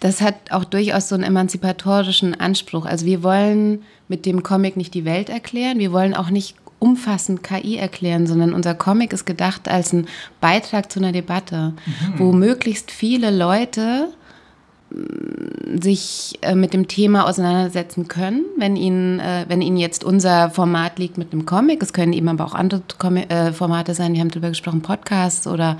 das 0.00 0.20
hat 0.20 0.36
auch 0.50 0.64
durchaus 0.64 1.08
so 1.08 1.16
einen 1.16 1.24
emanzipatorischen 1.24 2.38
Anspruch. 2.38 2.86
Also 2.86 3.04
wir 3.04 3.22
wollen 3.22 3.82
mit 4.06 4.26
dem 4.26 4.42
Comic 4.42 4.76
nicht 4.76 4.94
die 4.94 5.04
Welt 5.04 5.28
erklären, 5.28 5.78
wir 5.78 5.92
wollen 5.92 6.14
auch 6.14 6.30
nicht 6.30 6.54
umfassend 6.78 7.42
KI 7.42 7.76
erklären, 7.76 8.26
sondern 8.26 8.52
unser 8.52 8.74
Comic 8.74 9.12
ist 9.12 9.26
gedacht 9.26 9.68
als 9.68 9.92
ein 9.92 10.06
Beitrag 10.40 10.90
zu 10.90 11.00
einer 11.00 11.12
Debatte, 11.12 11.74
mhm. 11.86 12.18
wo 12.18 12.32
möglichst 12.32 12.90
viele 12.90 13.30
Leute 13.30 14.08
mm, 14.90 15.80
sich 15.80 16.38
äh, 16.42 16.54
mit 16.54 16.72
dem 16.72 16.86
Thema 16.88 17.26
auseinandersetzen 17.26 18.08
können, 18.08 18.44
wenn 18.56 18.76
ihnen, 18.76 19.18
äh, 19.18 19.46
wenn 19.48 19.60
ihnen 19.60 19.76
jetzt 19.76 20.04
unser 20.04 20.50
Format 20.50 20.98
liegt 20.98 21.18
mit 21.18 21.32
einem 21.32 21.46
Comic. 21.46 21.82
Es 21.82 21.92
können 21.92 22.12
eben 22.12 22.28
aber 22.28 22.44
auch 22.44 22.54
andere 22.54 22.82
äh, 23.28 23.52
Formate 23.52 23.94
sein. 23.94 24.14
Wir 24.14 24.20
haben 24.20 24.30
darüber 24.30 24.48
gesprochen, 24.48 24.82
Podcasts 24.82 25.46
oder 25.46 25.78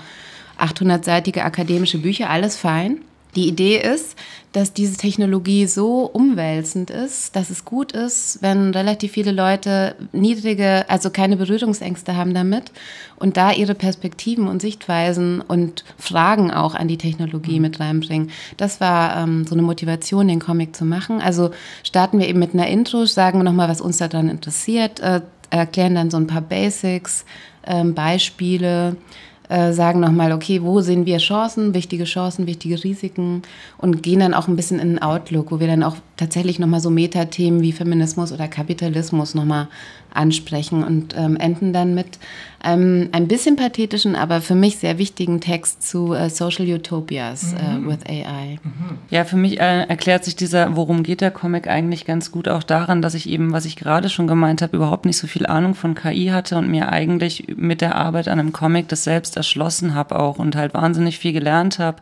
800-seitige 0.58 1.42
akademische 1.42 1.98
Bücher, 1.98 2.30
alles 2.30 2.56
fein. 2.56 2.98
Die 3.38 3.46
Idee 3.46 3.80
ist, 3.80 4.16
dass 4.50 4.72
diese 4.72 4.96
Technologie 4.96 5.66
so 5.66 6.10
umwälzend 6.12 6.90
ist, 6.90 7.36
dass 7.36 7.50
es 7.50 7.64
gut 7.64 7.92
ist, 7.92 8.42
wenn 8.42 8.74
relativ 8.74 9.12
viele 9.12 9.30
Leute 9.30 9.94
niedrige, 10.10 10.84
also 10.88 11.10
keine 11.10 11.36
Berührungsängste 11.36 12.16
haben 12.16 12.34
damit 12.34 12.72
und 13.14 13.36
da 13.36 13.52
ihre 13.52 13.76
Perspektiven 13.76 14.48
und 14.48 14.60
Sichtweisen 14.60 15.40
und 15.40 15.84
Fragen 15.98 16.50
auch 16.50 16.74
an 16.74 16.88
die 16.88 16.98
Technologie 16.98 17.60
mhm. 17.60 17.62
mit 17.62 17.78
reinbringen. 17.78 18.30
Das 18.56 18.80
war 18.80 19.18
ähm, 19.22 19.46
so 19.46 19.54
eine 19.54 19.62
Motivation, 19.62 20.26
den 20.26 20.40
Comic 20.40 20.74
zu 20.74 20.84
machen. 20.84 21.20
Also 21.20 21.52
starten 21.84 22.18
wir 22.18 22.26
eben 22.26 22.40
mit 22.40 22.54
einer 22.54 22.66
Intro, 22.66 23.04
sagen 23.04 23.38
wir 23.38 23.44
nochmal, 23.44 23.68
was 23.68 23.80
uns 23.80 23.98
daran 23.98 24.28
interessiert, 24.28 24.98
äh, 24.98 25.20
erklären 25.50 25.94
dann 25.94 26.10
so 26.10 26.16
ein 26.16 26.26
paar 26.26 26.42
Basics, 26.42 27.24
äh, 27.62 27.84
Beispiele 27.84 28.96
äh, 29.48 29.72
sagen 29.72 30.00
nochmal, 30.00 30.32
okay, 30.32 30.62
wo 30.62 30.80
sehen 30.80 31.06
wir 31.06 31.18
Chancen, 31.18 31.74
wichtige 31.74 32.04
Chancen, 32.04 32.46
wichtige 32.46 32.82
Risiken 32.82 33.42
und 33.78 34.02
gehen 34.02 34.20
dann 34.20 34.34
auch 34.34 34.48
ein 34.48 34.56
bisschen 34.56 34.78
in 34.78 34.90
den 34.90 35.02
Outlook, 35.02 35.50
wo 35.50 35.60
wir 35.60 35.66
dann 35.66 35.82
auch 35.82 35.96
tatsächlich 36.16 36.58
nochmal 36.58 36.80
so 36.80 36.90
Metathemen 36.90 37.62
wie 37.62 37.72
Feminismus 37.72 38.32
oder 38.32 38.48
Kapitalismus 38.48 39.34
nochmal 39.34 39.68
ansprechen 40.12 40.84
und 40.84 41.14
ähm, 41.16 41.36
enden 41.36 41.72
dann 41.72 41.94
mit 41.94 42.18
einem 42.60 43.08
ein 43.12 43.28
bisschen 43.28 43.56
pathetischen, 43.56 44.16
aber 44.16 44.40
für 44.40 44.54
mich 44.54 44.78
sehr 44.78 44.98
wichtigen 44.98 45.40
Text 45.40 45.88
zu 45.88 46.12
äh, 46.12 46.28
Social 46.28 46.66
Utopias 46.66 47.52
äh, 47.52 47.78
mhm. 47.78 47.88
with 47.88 47.98
AI. 48.08 48.58
Mhm. 48.62 48.98
Ja, 49.10 49.24
für 49.24 49.36
mich 49.36 49.60
äh, 49.60 49.82
erklärt 49.82 50.24
sich 50.24 50.34
dieser, 50.34 50.74
worum 50.74 51.04
geht 51.04 51.20
der 51.20 51.30
Comic 51.30 51.68
eigentlich 51.68 52.04
ganz 52.04 52.32
gut 52.32 52.48
auch 52.48 52.64
daran, 52.64 53.00
dass 53.00 53.14
ich 53.14 53.28
eben, 53.28 53.52
was 53.52 53.64
ich 53.64 53.76
gerade 53.76 54.08
schon 54.08 54.26
gemeint 54.26 54.60
habe, 54.60 54.76
überhaupt 54.76 55.06
nicht 55.06 55.18
so 55.18 55.28
viel 55.28 55.46
Ahnung 55.46 55.74
von 55.74 55.94
KI 55.94 56.28
hatte 56.28 56.56
und 56.56 56.68
mir 56.68 56.90
eigentlich 56.90 57.46
mit 57.56 57.80
der 57.80 57.94
Arbeit 57.94 58.26
an 58.26 58.40
einem 58.40 58.52
Comic 58.52 58.88
das 58.88 59.04
selbst 59.04 59.36
erschlossen 59.36 59.94
habe 59.94 60.18
auch 60.18 60.38
und 60.38 60.56
halt 60.56 60.74
wahnsinnig 60.74 61.18
viel 61.18 61.32
gelernt 61.32 61.78
habe 61.78 61.98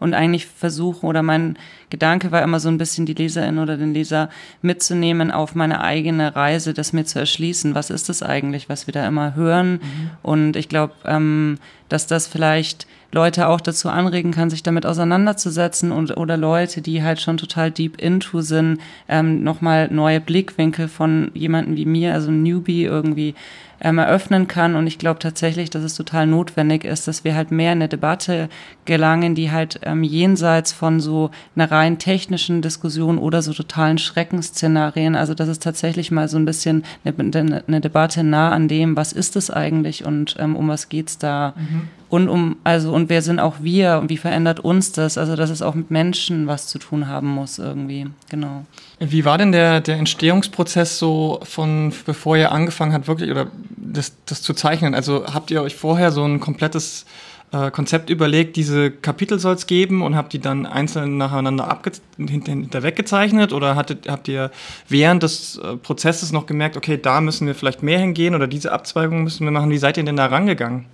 und 0.00 0.14
eigentlich 0.14 0.46
versuchen 0.46 1.06
oder 1.06 1.22
mein 1.22 1.56
Gedanke 1.90 2.30
war 2.30 2.42
immer 2.42 2.60
so 2.60 2.68
ein 2.68 2.78
bisschen 2.78 3.04
die 3.04 3.14
Leserin 3.14 3.58
oder 3.58 3.76
den 3.76 3.92
Leser 3.92 4.30
mitzunehmen 4.62 5.30
auf 5.30 5.54
meine 5.54 5.80
eigene 5.80 6.34
Reise, 6.34 6.72
das 6.72 6.92
mir 6.92 7.04
zu 7.04 7.18
erschließen. 7.18 7.74
Was 7.74 7.90
ist 7.90 8.08
das 8.08 8.22
eigentlich, 8.22 8.68
was 8.68 8.86
wir 8.86 8.92
da 8.92 9.06
immer 9.06 9.34
hören? 9.34 9.72
Mhm. 9.72 10.10
Und 10.22 10.56
ich 10.56 10.68
glaube, 10.68 10.94
ähm, 11.04 11.58
dass 11.90 12.06
das 12.06 12.26
vielleicht 12.26 12.86
Leute 13.12 13.48
auch 13.48 13.60
dazu 13.60 13.88
anregen 13.88 14.30
kann, 14.30 14.50
sich 14.50 14.62
damit 14.62 14.86
auseinanderzusetzen 14.86 15.90
und 15.90 16.16
oder 16.16 16.36
Leute, 16.36 16.80
die 16.80 17.02
halt 17.02 17.20
schon 17.20 17.36
total 17.36 17.70
deep 17.70 18.00
into 18.00 18.40
sind, 18.40 18.78
ähm, 19.08 19.42
nochmal 19.42 19.88
neue 19.90 20.20
Blickwinkel 20.20 20.88
von 20.88 21.30
jemanden 21.34 21.76
wie 21.76 21.86
mir, 21.86 22.14
also 22.14 22.30
Newbie 22.30 22.84
irgendwie 22.84 23.34
ähm, 23.80 23.98
eröffnen 23.98 24.46
kann. 24.46 24.76
Und 24.76 24.86
ich 24.86 24.98
glaube 24.98 25.18
tatsächlich, 25.18 25.70
dass 25.70 25.82
es 25.82 25.94
total 25.96 26.28
notwendig 26.28 26.84
ist, 26.84 27.08
dass 27.08 27.24
wir 27.24 27.34
halt 27.34 27.50
mehr 27.50 27.72
in 27.72 27.78
eine 27.78 27.88
Debatte 27.88 28.48
gelangen, 28.84 29.34
die 29.34 29.50
halt 29.50 29.80
ähm, 29.82 30.04
jenseits 30.04 30.70
von 30.70 31.00
so 31.00 31.30
einer 31.56 31.70
rein 31.70 31.98
technischen 31.98 32.62
Diskussion 32.62 33.18
oder 33.18 33.42
so 33.42 33.52
totalen 33.52 33.98
Schreckensszenarien, 33.98 35.16
also 35.16 35.34
dass 35.34 35.48
es 35.48 35.58
tatsächlich 35.58 36.12
mal 36.12 36.28
so 36.28 36.36
ein 36.36 36.44
bisschen 36.44 36.84
eine, 37.04 37.64
eine 37.66 37.80
Debatte 37.80 38.22
nah 38.22 38.52
an 38.52 38.68
dem, 38.68 38.94
was 38.94 39.12
ist 39.12 39.34
es 39.34 39.50
eigentlich 39.50 40.04
und 40.04 40.36
ähm, 40.38 40.54
um 40.54 40.68
was 40.68 40.88
geht's 40.88 41.18
da 41.18 41.54
mhm 41.56 41.79
und 42.10 42.28
um, 42.28 42.56
also, 42.64 42.92
und 42.92 43.08
wer 43.08 43.22
sind 43.22 43.38
auch 43.38 43.56
wir 43.60 43.98
und 44.02 44.10
wie 44.10 44.16
verändert 44.16 44.58
uns 44.58 44.90
das? 44.90 45.16
Also, 45.16 45.36
dass 45.36 45.48
es 45.48 45.62
auch 45.62 45.76
mit 45.76 45.92
Menschen 45.92 46.48
was 46.48 46.66
zu 46.66 46.80
tun 46.80 47.06
haben 47.06 47.28
muss 47.28 47.60
irgendwie, 47.60 48.08
genau. 48.28 48.64
Wie 48.98 49.24
war 49.24 49.38
denn 49.38 49.52
der, 49.52 49.80
der 49.80 49.96
Entstehungsprozess 49.96 50.98
so 50.98 51.38
von, 51.44 51.92
bevor 52.04 52.36
ihr 52.36 52.50
angefangen 52.50 52.94
habt, 52.94 53.06
wirklich, 53.06 53.30
oder 53.30 53.46
das, 53.76 54.12
das 54.26 54.42
zu 54.42 54.54
zeichnen? 54.54 54.94
Also, 54.94 55.24
habt 55.32 55.52
ihr 55.52 55.62
euch 55.62 55.76
vorher 55.76 56.10
so 56.10 56.24
ein 56.24 56.40
komplettes 56.40 57.06
äh, 57.52 57.70
Konzept 57.70 58.10
überlegt, 58.10 58.56
diese 58.56 58.90
Kapitel 58.90 59.38
soll 59.38 59.54
es 59.54 59.68
geben 59.68 60.02
und 60.02 60.16
habt 60.16 60.32
die 60.32 60.40
dann 60.40 60.66
einzeln 60.66 61.16
nacheinander 61.16 61.80
hinter 62.16 62.82
weggezeichnet 62.82 63.52
oder 63.52 63.76
hattet, 63.76 64.08
habt 64.08 64.26
ihr 64.26 64.50
während 64.88 65.22
des 65.22 65.58
äh, 65.58 65.76
Prozesses 65.76 66.32
noch 66.32 66.46
gemerkt, 66.46 66.76
okay, 66.76 66.98
da 67.00 67.20
müssen 67.20 67.46
wir 67.46 67.54
vielleicht 67.54 67.84
mehr 67.84 68.00
hingehen 68.00 68.34
oder 68.34 68.48
diese 68.48 68.72
Abzweigung 68.72 69.22
müssen 69.22 69.44
wir 69.44 69.52
machen? 69.52 69.70
Wie 69.70 69.78
seid 69.78 69.96
ihr 69.96 70.04
denn 70.04 70.16
da 70.16 70.26
rangegangen? 70.26 70.86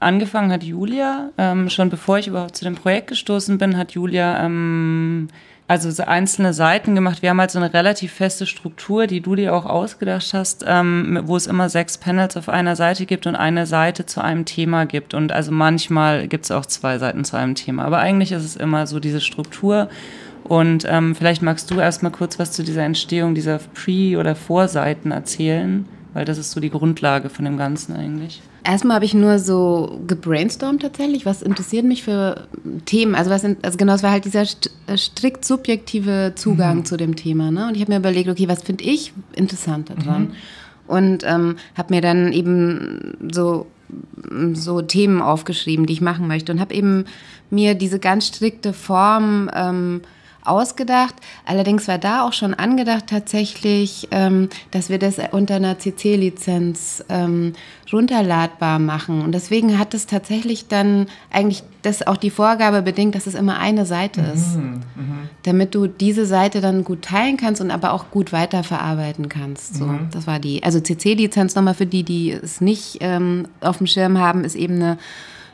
Angefangen 0.00 0.52
hat 0.52 0.62
Julia, 0.62 1.30
ähm, 1.38 1.68
schon 1.70 1.90
bevor 1.90 2.18
ich 2.18 2.28
überhaupt 2.28 2.56
zu 2.56 2.64
dem 2.64 2.76
Projekt 2.76 3.08
gestoßen 3.08 3.58
bin, 3.58 3.76
hat 3.76 3.92
Julia 3.92 4.44
ähm, 4.44 5.28
also 5.68 5.90
so 5.90 6.04
einzelne 6.04 6.54
Seiten 6.54 6.94
gemacht. 6.94 7.20
Wir 7.20 7.30
haben 7.30 7.40
halt 7.40 7.50
so 7.50 7.58
eine 7.58 7.74
relativ 7.74 8.12
feste 8.12 8.46
Struktur, 8.46 9.06
die 9.06 9.20
du 9.20 9.34
dir 9.34 9.54
auch 9.54 9.66
ausgedacht 9.66 10.32
hast, 10.32 10.64
ähm, 10.66 11.20
wo 11.24 11.36
es 11.36 11.46
immer 11.46 11.68
sechs 11.68 11.98
Panels 11.98 12.38
auf 12.38 12.48
einer 12.48 12.74
Seite 12.74 13.04
gibt 13.04 13.26
und 13.26 13.36
eine 13.36 13.66
Seite 13.66 14.06
zu 14.06 14.22
einem 14.22 14.46
Thema 14.46 14.86
gibt. 14.86 15.12
Und 15.12 15.30
also 15.30 15.52
manchmal 15.52 16.26
gibt 16.26 16.46
es 16.46 16.50
auch 16.52 16.64
zwei 16.64 16.98
Seiten 16.98 17.24
zu 17.24 17.36
einem 17.36 17.54
Thema. 17.54 17.84
Aber 17.84 17.98
eigentlich 17.98 18.32
ist 18.32 18.44
es 18.44 18.56
immer 18.56 18.86
so 18.86 18.98
diese 18.98 19.20
Struktur. 19.20 19.88
Und 20.44 20.86
ähm, 20.88 21.14
vielleicht 21.14 21.42
magst 21.42 21.70
du 21.70 21.78
erstmal 21.78 22.12
kurz 22.12 22.38
was 22.38 22.52
zu 22.52 22.62
dieser 22.62 22.84
Entstehung 22.84 23.34
dieser 23.34 23.58
Pre- 23.58 24.16
oder 24.16 24.34
Vorseiten 24.34 25.10
erzählen, 25.10 25.86
weil 26.14 26.24
das 26.24 26.38
ist 26.38 26.52
so 26.52 26.60
die 26.60 26.70
Grundlage 26.70 27.28
von 27.28 27.44
dem 27.44 27.58
Ganzen 27.58 27.94
eigentlich. 27.94 28.40
Erstmal 28.64 28.96
habe 28.96 29.04
ich 29.04 29.14
nur 29.14 29.38
so 29.38 30.00
gebrainstormt 30.06 30.82
tatsächlich, 30.82 31.24
was 31.24 31.42
interessiert 31.42 31.84
mich 31.84 32.02
für 32.02 32.48
Themen. 32.84 33.14
Also, 33.14 33.30
was, 33.30 33.44
also 33.44 33.78
genau, 33.78 33.94
es 33.94 34.02
war 34.02 34.10
halt 34.10 34.24
dieser 34.24 34.42
äh, 34.42 34.96
strikt 34.96 35.44
subjektive 35.44 36.32
Zugang 36.34 36.78
mhm. 36.78 36.84
zu 36.84 36.96
dem 36.96 37.16
Thema. 37.16 37.50
Ne? 37.50 37.68
Und 37.68 37.76
ich 37.76 37.80
habe 37.80 37.92
mir 37.92 37.98
überlegt, 37.98 38.28
okay, 38.28 38.48
was 38.48 38.62
finde 38.62 38.84
ich 38.84 39.12
interessant 39.34 39.90
daran? 39.90 40.22
Mhm. 40.22 40.32
Und 40.86 41.24
ähm, 41.24 41.56
habe 41.76 41.94
mir 41.94 42.00
dann 42.00 42.32
eben 42.32 43.16
so, 43.30 43.66
so 44.54 44.82
Themen 44.82 45.22
aufgeschrieben, 45.22 45.86
die 45.86 45.92
ich 45.92 46.00
machen 46.00 46.26
möchte. 46.26 46.50
Und 46.50 46.60
habe 46.60 46.74
eben 46.74 47.04
mir 47.50 47.74
diese 47.74 47.98
ganz 47.98 48.26
strikte 48.26 48.72
Form 48.72 49.50
ähm, 49.54 50.00
ausgedacht. 50.48 51.14
Allerdings 51.44 51.88
war 51.88 51.98
da 51.98 52.26
auch 52.26 52.32
schon 52.32 52.54
angedacht 52.54 53.06
tatsächlich, 53.06 54.08
ähm, 54.10 54.48
dass 54.70 54.90
wir 54.90 54.98
das 54.98 55.16
unter 55.32 55.56
einer 55.56 55.78
CC-Lizenz 55.78 57.04
ähm, 57.08 57.52
runterladbar 57.92 58.78
machen. 58.78 59.22
Und 59.22 59.32
deswegen 59.32 59.78
hat 59.78 59.94
es 59.94 60.06
tatsächlich 60.06 60.68
dann 60.68 61.06
eigentlich 61.30 61.62
das 61.82 62.06
auch 62.06 62.16
die 62.16 62.30
Vorgabe 62.30 62.82
bedingt, 62.82 63.14
dass 63.14 63.26
es 63.26 63.34
immer 63.34 63.58
eine 63.58 63.86
Seite 63.86 64.20
ist, 64.20 64.56
mhm, 64.56 64.80
mh. 64.96 65.04
damit 65.44 65.74
du 65.74 65.86
diese 65.86 66.26
Seite 66.26 66.60
dann 66.60 66.84
gut 66.84 67.02
teilen 67.02 67.36
kannst 67.36 67.60
und 67.60 67.70
aber 67.70 67.92
auch 67.92 68.10
gut 68.10 68.32
weiterverarbeiten 68.32 69.28
kannst. 69.28 69.76
So, 69.76 69.86
mhm. 69.86 70.08
das 70.10 70.26
war 70.26 70.38
die. 70.38 70.62
Also 70.62 70.80
CC-Lizenz 70.80 71.54
nochmal 71.54 71.74
für 71.74 71.86
die, 71.86 72.02
die 72.02 72.32
es 72.32 72.60
nicht 72.60 72.98
ähm, 73.00 73.46
auf 73.60 73.78
dem 73.78 73.86
Schirm 73.86 74.18
haben, 74.18 74.44
ist 74.44 74.56
eben 74.56 74.74
eine 74.74 74.98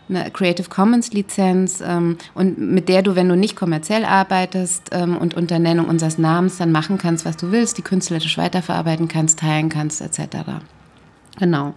eine 0.08 0.30
Creative 0.30 0.68
Commons 0.68 1.12
Lizenz 1.12 1.82
ähm, 1.86 2.18
und 2.34 2.58
mit 2.58 2.88
der 2.88 3.02
du, 3.02 3.16
wenn 3.16 3.28
du 3.28 3.36
nicht 3.36 3.56
kommerziell 3.56 4.04
arbeitest 4.04 4.90
ähm, 4.92 5.16
und 5.16 5.34
unter 5.34 5.58
Nennung 5.58 5.86
unseres 5.86 6.18
Namens 6.18 6.58
dann 6.58 6.72
machen 6.72 6.98
kannst, 6.98 7.24
was 7.24 7.36
du 7.36 7.52
willst, 7.52 7.78
die 7.78 7.82
künstlerisch 7.82 8.36
weiterverarbeiten 8.36 9.08
kannst, 9.08 9.38
teilen 9.38 9.68
kannst, 9.68 10.00
etc. 10.00 10.36
Genau. 11.38 11.74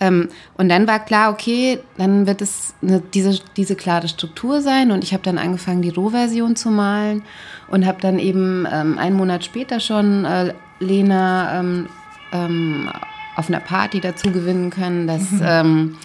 Ähm, 0.00 0.28
und 0.56 0.68
dann 0.68 0.86
war 0.86 1.00
klar, 1.00 1.32
okay, 1.32 1.80
dann 1.96 2.26
wird 2.26 2.40
es 2.42 2.74
eine, 2.82 3.00
diese, 3.00 3.40
diese 3.56 3.74
klare 3.74 4.08
Struktur 4.08 4.60
sein 4.60 4.92
und 4.92 5.02
ich 5.02 5.12
habe 5.12 5.22
dann 5.22 5.38
angefangen, 5.38 5.82
die 5.82 5.88
Rohversion 5.88 6.56
zu 6.56 6.70
malen 6.70 7.22
und 7.68 7.86
habe 7.86 8.00
dann 8.00 8.18
eben 8.18 8.66
ähm, 8.70 8.98
einen 8.98 9.16
Monat 9.16 9.44
später 9.44 9.80
schon 9.80 10.24
äh, 10.24 10.54
Lena 10.78 11.60
ähm, 11.60 11.88
ähm, 12.32 12.90
auf 13.34 13.48
einer 13.48 13.60
Party 13.60 14.00
dazu 14.00 14.30
gewinnen 14.30 14.70
können, 14.70 15.06
dass 15.06 15.30
mhm 15.30 15.96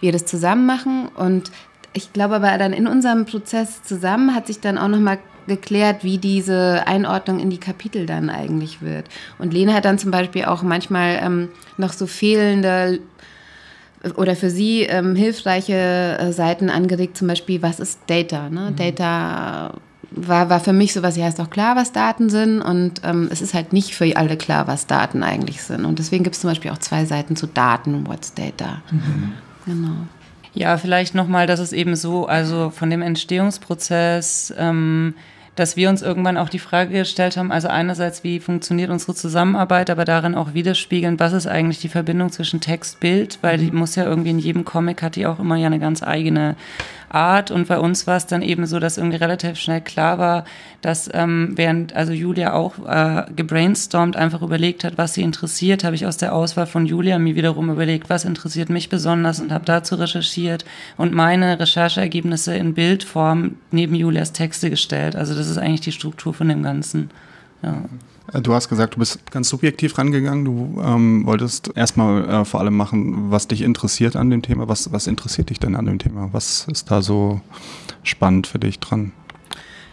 wir 0.00 0.12
das 0.12 0.24
zusammen 0.24 0.66
machen. 0.66 1.08
Und 1.14 1.50
ich 1.92 2.12
glaube 2.12 2.36
aber 2.36 2.56
dann 2.58 2.72
in 2.72 2.86
unserem 2.86 3.24
Prozess 3.24 3.82
zusammen 3.82 4.34
hat 4.34 4.46
sich 4.46 4.60
dann 4.60 4.78
auch 4.78 4.88
nochmal 4.88 5.18
geklärt, 5.46 6.02
wie 6.02 6.18
diese 6.18 6.82
Einordnung 6.86 7.38
in 7.38 7.50
die 7.50 7.58
Kapitel 7.58 8.06
dann 8.06 8.30
eigentlich 8.30 8.82
wird. 8.82 9.06
Und 9.38 9.52
Lena 9.52 9.74
hat 9.74 9.84
dann 9.84 9.98
zum 9.98 10.10
Beispiel 10.10 10.44
auch 10.44 10.62
manchmal 10.62 11.20
ähm, 11.22 11.48
noch 11.76 11.92
so 11.92 12.06
fehlende 12.06 13.00
oder 14.16 14.36
für 14.36 14.50
sie 14.50 14.82
ähm, 14.82 15.16
hilfreiche 15.16 16.18
äh, 16.20 16.32
Seiten 16.32 16.70
angeregt, 16.70 17.16
zum 17.16 17.28
Beispiel, 17.28 17.62
was 17.62 17.80
ist 17.80 18.00
Data? 18.06 18.48
Ne? 18.50 18.70
Mhm. 18.70 18.76
Data 18.76 19.74
war, 20.10 20.48
war 20.48 20.60
für 20.60 20.72
mich 20.72 20.92
sowas, 20.92 21.16
ja, 21.16 21.28
ist 21.28 21.38
doch 21.38 21.50
klar, 21.50 21.76
was 21.76 21.92
Daten 21.92 22.30
sind 22.30 22.62
und 22.62 23.00
ähm, 23.04 23.28
es 23.30 23.42
ist 23.42 23.54
halt 23.54 23.72
nicht 23.72 23.94
für 23.94 24.16
alle 24.16 24.36
klar, 24.36 24.66
was 24.66 24.86
Daten 24.86 25.22
eigentlich 25.22 25.62
sind. 25.62 25.84
Und 25.84 25.98
deswegen 25.98 26.24
gibt 26.24 26.36
es 26.36 26.42
zum 26.42 26.50
Beispiel 26.50 26.70
auch 26.70 26.78
zwei 26.78 27.04
Seiten 27.04 27.36
zu 27.36 27.46
Daten, 27.46 28.06
what's 28.06 28.34
Data. 28.34 28.82
Mhm. 28.90 29.32
Genau. 29.66 30.06
Ja, 30.54 30.78
vielleicht 30.78 31.14
nochmal, 31.14 31.46
dass 31.46 31.60
es 31.60 31.72
eben 31.72 31.96
so, 31.96 32.26
also 32.26 32.70
von 32.70 32.88
dem 32.88 33.02
Entstehungsprozess, 33.02 34.54
ähm, 34.56 35.14
dass 35.54 35.76
wir 35.76 35.90
uns 35.90 36.02
irgendwann 36.02 36.38
auch 36.38 36.48
die 36.48 36.58
Frage 36.58 36.92
gestellt 36.92 37.36
haben, 37.36 37.52
also 37.52 37.68
einerseits, 37.68 38.24
wie 38.24 38.40
funktioniert 38.40 38.90
unsere 38.90 39.14
Zusammenarbeit, 39.14 39.90
aber 39.90 40.04
darin 40.04 40.34
auch 40.34 40.54
widerspiegeln, 40.54 41.20
was 41.20 41.32
ist 41.32 41.46
eigentlich 41.46 41.80
die 41.80 41.88
Verbindung 41.88 42.30
zwischen 42.30 42.60
Text, 42.60 43.00
Bild, 43.00 43.38
weil 43.42 43.58
die 43.58 43.70
mhm. 43.70 43.78
muss 43.78 43.96
ja 43.96 44.04
irgendwie 44.04 44.30
in 44.30 44.38
jedem 44.38 44.64
Comic 44.64 45.02
hat 45.02 45.16
die 45.16 45.26
auch 45.26 45.38
immer 45.38 45.56
ja 45.56 45.66
eine 45.66 45.78
ganz 45.78 46.02
eigene 46.02 46.56
Art. 47.08 47.50
Und 47.50 47.68
bei 47.68 47.78
uns 47.78 48.06
war 48.06 48.16
es 48.16 48.26
dann 48.26 48.42
eben 48.42 48.66
so, 48.66 48.78
dass 48.78 48.98
irgendwie 48.98 49.16
relativ 49.16 49.56
schnell 49.56 49.80
klar 49.80 50.18
war, 50.18 50.44
dass 50.82 51.10
ähm, 51.12 51.52
während 51.54 51.94
also 51.94 52.12
Julia 52.12 52.52
auch 52.52 52.74
äh, 52.86 53.24
gebrainstormt, 53.34 54.16
einfach 54.16 54.42
überlegt 54.42 54.84
hat, 54.84 54.98
was 54.98 55.14
sie 55.14 55.22
interessiert, 55.22 55.84
habe 55.84 55.94
ich 55.94 56.06
aus 56.06 56.16
der 56.16 56.34
Auswahl 56.34 56.66
von 56.66 56.86
Julia 56.86 57.18
mir 57.18 57.34
wiederum 57.34 57.70
überlegt, 57.70 58.10
was 58.10 58.24
interessiert 58.24 58.70
mich 58.70 58.88
besonders 58.88 59.40
und 59.40 59.52
habe 59.52 59.64
dazu 59.64 59.94
recherchiert 59.96 60.64
und 60.96 61.12
meine 61.12 61.58
Rechercheergebnisse 61.58 62.54
in 62.56 62.74
Bildform 62.74 63.56
neben 63.70 63.94
Julias 63.94 64.32
Texte 64.32 64.70
gestellt. 64.70 65.16
Also 65.16 65.34
das 65.34 65.48
ist 65.48 65.58
eigentlich 65.58 65.80
die 65.80 65.92
Struktur 65.92 66.34
von 66.34 66.48
dem 66.48 66.62
Ganzen. 66.62 67.10
Ja. 67.62 67.82
Äh, 68.32 68.40
du 68.40 68.54
hast 68.54 68.68
gesagt, 68.68 68.94
du 68.94 68.98
bist 68.98 69.30
ganz 69.30 69.48
subjektiv 69.48 69.96
rangegangen. 69.98 70.44
Du 70.44 70.80
ähm, 70.82 71.26
wolltest 71.26 71.70
erstmal 71.76 72.28
äh, 72.28 72.44
vor 72.44 72.60
allem 72.60 72.76
machen, 72.76 73.30
was 73.30 73.48
dich 73.48 73.62
interessiert 73.62 74.16
an 74.16 74.30
dem 74.30 74.42
Thema. 74.42 74.68
Was, 74.68 74.92
was 74.92 75.06
interessiert 75.06 75.50
dich 75.50 75.60
denn 75.60 75.74
an 75.74 75.86
dem 75.86 75.98
Thema? 75.98 76.28
Was 76.32 76.66
ist 76.70 76.90
da 76.90 77.02
so 77.02 77.40
spannend 78.02 78.46
für 78.46 78.58
dich 78.58 78.80
dran? 78.80 79.12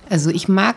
Also 0.09 0.29
ich 0.29 0.47
mag 0.47 0.75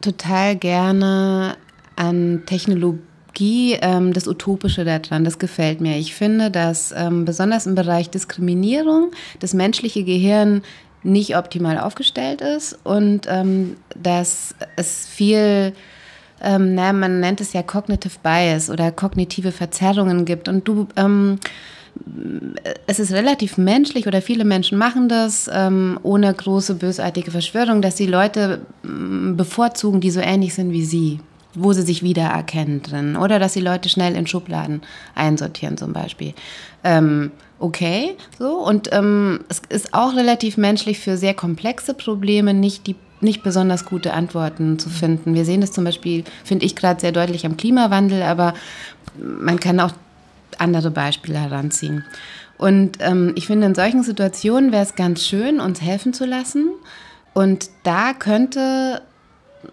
total 0.00 0.56
gerne 0.56 1.56
an 1.96 2.42
Technologie 2.46 3.78
ähm, 3.80 4.12
das 4.12 4.28
Utopische 4.28 4.84
daran. 4.84 5.24
Das 5.24 5.38
gefällt 5.38 5.80
mir. 5.80 5.96
Ich 5.98 6.14
finde, 6.14 6.50
dass 6.50 6.92
ähm, 6.96 7.24
besonders 7.24 7.66
im 7.66 7.74
Bereich 7.74 8.10
Diskriminierung 8.10 9.12
das 9.40 9.54
menschliche 9.54 10.04
Gehirn 10.04 10.62
nicht 11.02 11.36
optimal 11.36 11.78
aufgestellt 11.78 12.40
ist 12.40 12.78
und 12.82 13.26
ähm, 13.28 13.76
dass 13.94 14.54
es 14.76 15.06
viel 15.06 15.74
ähm, 16.44 16.74
na, 16.74 16.92
man 16.92 17.20
nennt 17.20 17.40
es 17.40 17.52
ja 17.52 17.62
Cognitive 17.62 18.18
Bias 18.22 18.70
oder 18.70 18.92
kognitive 18.92 19.52
Verzerrungen 19.52 20.24
gibt. 20.24 20.48
Und 20.48 20.68
du, 20.68 20.86
ähm, 20.96 21.38
es 22.86 22.98
ist 22.98 23.12
relativ 23.12 23.56
menschlich 23.56 24.06
oder 24.06 24.20
viele 24.20 24.44
Menschen 24.44 24.78
machen 24.78 25.08
das 25.08 25.48
ähm, 25.52 25.98
ohne 26.02 26.32
große 26.32 26.74
bösartige 26.74 27.30
Verschwörung, 27.30 27.82
dass 27.82 27.96
sie 27.96 28.06
Leute 28.06 28.60
ähm, 28.84 29.36
bevorzugen, 29.36 30.00
die 30.00 30.10
so 30.10 30.20
ähnlich 30.20 30.54
sind 30.54 30.72
wie 30.72 30.84
sie 30.84 31.20
wo 31.54 31.72
sie 31.72 31.82
sich 31.82 32.02
wiedererkennen 32.02 32.82
drin. 32.82 33.16
Oder 33.16 33.38
dass 33.38 33.52
sie 33.52 33.60
Leute 33.60 33.88
schnell 33.88 34.16
in 34.16 34.26
Schubladen 34.26 34.82
einsortieren 35.14 35.76
zum 35.76 35.92
Beispiel. 35.92 36.34
Ähm, 36.82 37.30
okay, 37.58 38.16
so. 38.38 38.58
Und 38.58 38.90
ähm, 38.92 39.40
es 39.48 39.62
ist 39.68 39.94
auch 39.94 40.14
relativ 40.14 40.56
menschlich 40.56 40.98
für 40.98 41.16
sehr 41.16 41.34
komplexe 41.34 41.94
Probleme 41.94 42.54
nicht 42.54 42.86
die 42.86 42.96
nicht 43.20 43.42
besonders 43.42 43.84
gute 43.84 44.12
Antworten 44.12 44.78
zu 44.78 44.90
finden. 44.90 45.34
Wir 45.34 45.44
sehen 45.44 45.60
das 45.60 45.72
zum 45.72 45.84
Beispiel, 45.84 46.24
finde 46.44 46.66
ich 46.66 46.76
gerade 46.76 47.00
sehr 47.00 47.12
deutlich 47.12 47.46
am 47.46 47.56
Klimawandel, 47.56 48.22
aber 48.22 48.54
man 49.18 49.60
kann 49.60 49.80
auch 49.80 49.92
andere 50.58 50.90
Beispiele 50.90 51.38
heranziehen. 51.38 52.04
Und 52.58 52.98
ähm, 53.00 53.32
ich 53.34 53.46
finde, 53.46 53.66
in 53.66 53.74
solchen 53.74 54.02
Situationen 54.02 54.72
wäre 54.72 54.82
es 54.84 54.94
ganz 54.94 55.24
schön, 55.26 55.60
uns 55.60 55.80
helfen 55.80 56.12
zu 56.12 56.24
lassen. 56.24 56.70
Und 57.32 57.68
da 57.82 58.12
könnte, 58.12 59.02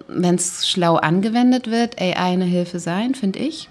wenn 0.08 0.36
es 0.36 0.68
schlau 0.68 0.96
angewendet 0.96 1.70
wird, 1.70 2.02
AI 2.02 2.16
eine 2.16 2.46
Hilfe 2.46 2.80
sein, 2.80 3.14
finde 3.14 3.40
ich. 3.40 3.70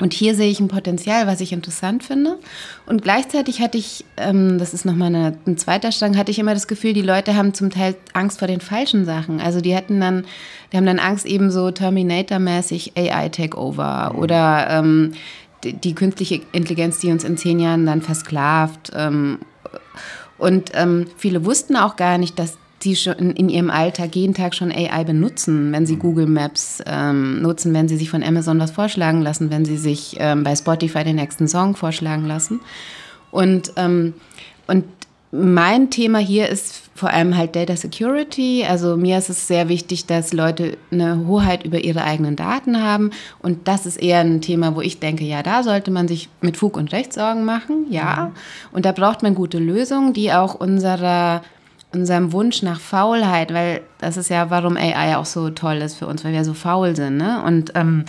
Und 0.00 0.14
hier 0.14 0.34
sehe 0.34 0.50
ich 0.50 0.58
ein 0.58 0.68
Potenzial, 0.68 1.26
was 1.26 1.40
ich 1.40 1.52
interessant 1.52 2.02
finde. 2.02 2.38
Und 2.86 3.02
gleichzeitig 3.02 3.60
hatte 3.60 3.76
ich, 3.76 4.04
ähm, 4.16 4.58
das 4.58 4.72
ist 4.72 4.86
nochmal 4.86 5.08
eine, 5.08 5.36
ein 5.46 5.58
zweiter 5.58 5.92
Strang, 5.92 6.16
hatte 6.16 6.30
ich 6.30 6.38
immer 6.38 6.54
das 6.54 6.66
Gefühl, 6.66 6.94
die 6.94 7.02
Leute 7.02 7.36
haben 7.36 7.52
zum 7.52 7.68
Teil 7.68 7.94
Angst 8.14 8.38
vor 8.38 8.48
den 8.48 8.60
falschen 8.60 9.04
Sachen. 9.04 9.40
Also 9.40 9.60
die 9.60 9.74
hätten 9.74 10.00
dann, 10.00 10.24
die 10.72 10.78
haben 10.78 10.86
dann 10.86 10.98
Angst 10.98 11.26
eben 11.26 11.50
so 11.50 11.70
Terminator-mäßig 11.70 12.96
AI-Takeover 12.96 14.12
mhm. 14.12 14.18
oder 14.18 14.66
ähm, 14.70 15.12
die, 15.62 15.74
die, 15.74 15.94
künstliche 15.94 16.40
Intelligenz, 16.52 16.98
die 16.98 17.12
uns 17.12 17.22
in 17.22 17.36
zehn 17.36 17.60
Jahren 17.60 17.84
dann 17.84 18.00
versklavt. 18.00 18.92
Ähm, 18.96 19.40
und 20.38 20.70
ähm, 20.74 21.06
viele 21.18 21.44
wussten 21.44 21.76
auch 21.76 21.96
gar 21.96 22.16
nicht, 22.16 22.38
dass 22.38 22.56
die 22.84 22.96
schon 22.96 23.14
in 23.14 23.48
ihrem 23.48 23.70
Alltag 23.70 24.14
jeden 24.14 24.34
Tag 24.34 24.54
schon 24.54 24.72
AI 24.72 25.04
benutzen, 25.04 25.72
wenn 25.72 25.86
sie 25.86 25.96
mhm. 25.96 26.00
Google 26.00 26.26
Maps 26.26 26.82
ähm, 26.86 27.42
nutzen, 27.42 27.74
wenn 27.74 27.88
sie 27.88 27.96
sich 27.96 28.10
von 28.10 28.22
Amazon 28.22 28.58
was 28.60 28.70
vorschlagen 28.70 29.22
lassen, 29.22 29.50
wenn 29.50 29.64
sie 29.64 29.76
sich 29.76 30.16
ähm, 30.18 30.44
bei 30.44 30.54
Spotify 30.56 31.04
den 31.04 31.16
nächsten 31.16 31.48
Song 31.48 31.76
vorschlagen 31.76 32.26
lassen. 32.26 32.60
Und, 33.30 33.72
ähm, 33.76 34.14
und 34.66 34.84
mein 35.34 35.88
Thema 35.88 36.18
hier 36.18 36.50
ist 36.50 36.82
vor 36.94 37.08
allem 37.08 37.36
halt 37.36 37.56
Data 37.56 37.74
Security. 37.74 38.66
Also 38.68 38.98
mir 38.98 39.16
ist 39.16 39.30
es 39.30 39.48
sehr 39.48 39.70
wichtig, 39.70 40.04
dass 40.04 40.34
Leute 40.34 40.76
eine 40.90 41.26
Hoheit 41.26 41.64
über 41.64 41.82
ihre 41.82 42.04
eigenen 42.04 42.36
Daten 42.36 42.82
haben. 42.82 43.12
Und 43.40 43.66
das 43.66 43.86
ist 43.86 43.96
eher 43.96 44.20
ein 44.20 44.42
Thema, 44.42 44.76
wo 44.76 44.82
ich 44.82 45.00
denke, 45.00 45.24
ja, 45.24 45.42
da 45.42 45.62
sollte 45.62 45.90
man 45.90 46.06
sich 46.06 46.28
mit 46.42 46.58
Fug 46.58 46.76
und 46.76 46.92
Recht 46.92 47.14
Sorgen 47.14 47.46
machen. 47.46 47.86
Ja. 47.88 48.26
Mhm. 48.26 48.76
Und 48.76 48.84
da 48.84 48.92
braucht 48.92 49.22
man 49.22 49.34
gute 49.34 49.58
Lösungen, 49.58 50.12
die 50.12 50.32
auch 50.32 50.54
unserer 50.54 51.42
unserem 51.92 52.32
Wunsch 52.32 52.62
nach 52.62 52.80
Faulheit, 52.80 53.52
weil 53.52 53.82
das 53.98 54.16
ist 54.16 54.30
ja, 54.30 54.50
warum 54.50 54.76
AI 54.76 55.16
auch 55.16 55.26
so 55.26 55.50
toll 55.50 55.76
ist 55.76 55.96
für 55.96 56.06
uns, 56.06 56.24
weil 56.24 56.32
wir 56.32 56.44
so 56.44 56.54
faul 56.54 56.96
sind, 56.96 57.16
ne? 57.16 57.42
Und 57.44 57.72
ähm, 57.74 58.04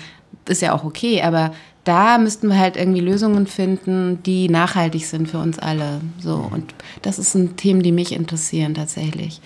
ist 0.48 0.62
ja 0.62 0.74
auch 0.74 0.84
okay, 0.84 1.22
aber 1.22 1.52
da 1.84 2.18
müssten 2.18 2.48
wir 2.48 2.58
halt 2.58 2.78
irgendwie 2.78 3.02
Lösungen 3.02 3.46
finden, 3.46 4.24
die 4.24 4.50
nachhaltig 4.50 5.06
sind 5.06 5.30
für 5.30 5.40
uns 5.40 5.60
alle. 5.60 6.02
So 6.20 6.50
und 6.52 6.74
das 7.02 7.20
ist 7.20 7.36
ein 7.36 7.58
Thema, 7.58 7.82
die 7.82 7.92
mich 7.92 8.14
interessieren 8.14 8.74
tatsächlich. 8.74 9.42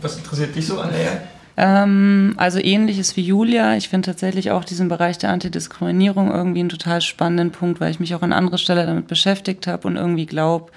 Was 0.00 0.16
interessiert 0.16 0.54
dich 0.54 0.66
so 0.66 0.80
an 0.80 0.90
AI? 0.90 1.20
Ähm, 1.58 2.34
also 2.36 2.58
ähnliches 2.58 3.16
wie 3.16 3.22
Julia. 3.22 3.76
Ich 3.76 3.88
finde 3.88 4.06
tatsächlich 4.06 4.50
auch 4.50 4.64
diesen 4.64 4.88
Bereich 4.88 5.18
der 5.18 5.30
Antidiskriminierung 5.30 6.30
irgendwie 6.30 6.60
einen 6.60 6.68
total 6.68 7.00
spannenden 7.00 7.50
Punkt, 7.50 7.80
weil 7.80 7.90
ich 7.90 8.00
mich 8.00 8.14
auch 8.14 8.22
an 8.22 8.32
anderer 8.32 8.58
Stelle 8.58 8.84
damit 8.86 9.06
beschäftigt 9.06 9.66
habe 9.66 9.88
und 9.88 9.96
irgendwie 9.96 10.26
glaube, 10.26 10.70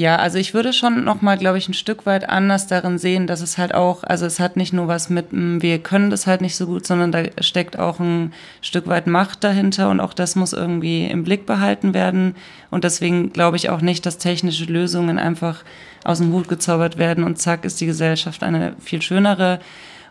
ja, 0.00 0.16
also 0.16 0.38
ich 0.38 0.54
würde 0.54 0.72
schon 0.72 1.04
noch 1.04 1.20
mal, 1.20 1.36
glaube 1.36 1.58
ich, 1.58 1.68
ein 1.68 1.74
Stück 1.74 2.06
weit 2.06 2.26
anders 2.26 2.66
darin 2.66 2.96
sehen, 2.96 3.26
dass 3.26 3.42
es 3.42 3.58
halt 3.58 3.74
auch, 3.74 4.02
also 4.02 4.24
es 4.24 4.40
hat 4.40 4.56
nicht 4.56 4.72
nur 4.72 4.88
was 4.88 5.10
mit, 5.10 5.30
hm, 5.30 5.60
wir 5.60 5.78
können 5.78 6.08
das 6.08 6.26
halt 6.26 6.40
nicht 6.40 6.56
so 6.56 6.64
gut, 6.64 6.86
sondern 6.86 7.12
da 7.12 7.24
steckt 7.42 7.78
auch 7.78 8.00
ein 8.00 8.32
Stück 8.62 8.86
weit 8.86 9.06
Macht 9.06 9.44
dahinter 9.44 9.90
und 9.90 10.00
auch 10.00 10.14
das 10.14 10.36
muss 10.36 10.54
irgendwie 10.54 11.04
im 11.04 11.22
Blick 11.22 11.44
behalten 11.44 11.92
werden. 11.92 12.34
Und 12.70 12.84
deswegen 12.84 13.34
glaube 13.34 13.58
ich 13.58 13.68
auch 13.68 13.82
nicht, 13.82 14.06
dass 14.06 14.16
technische 14.16 14.64
Lösungen 14.64 15.18
einfach 15.18 15.64
aus 16.02 16.16
dem 16.16 16.32
Hut 16.32 16.48
gezaubert 16.48 16.96
werden 16.96 17.22
und 17.22 17.36
zack 17.36 17.66
ist 17.66 17.78
die 17.82 17.86
Gesellschaft 17.86 18.42
eine 18.42 18.76
viel 18.80 19.02
schönere. 19.02 19.60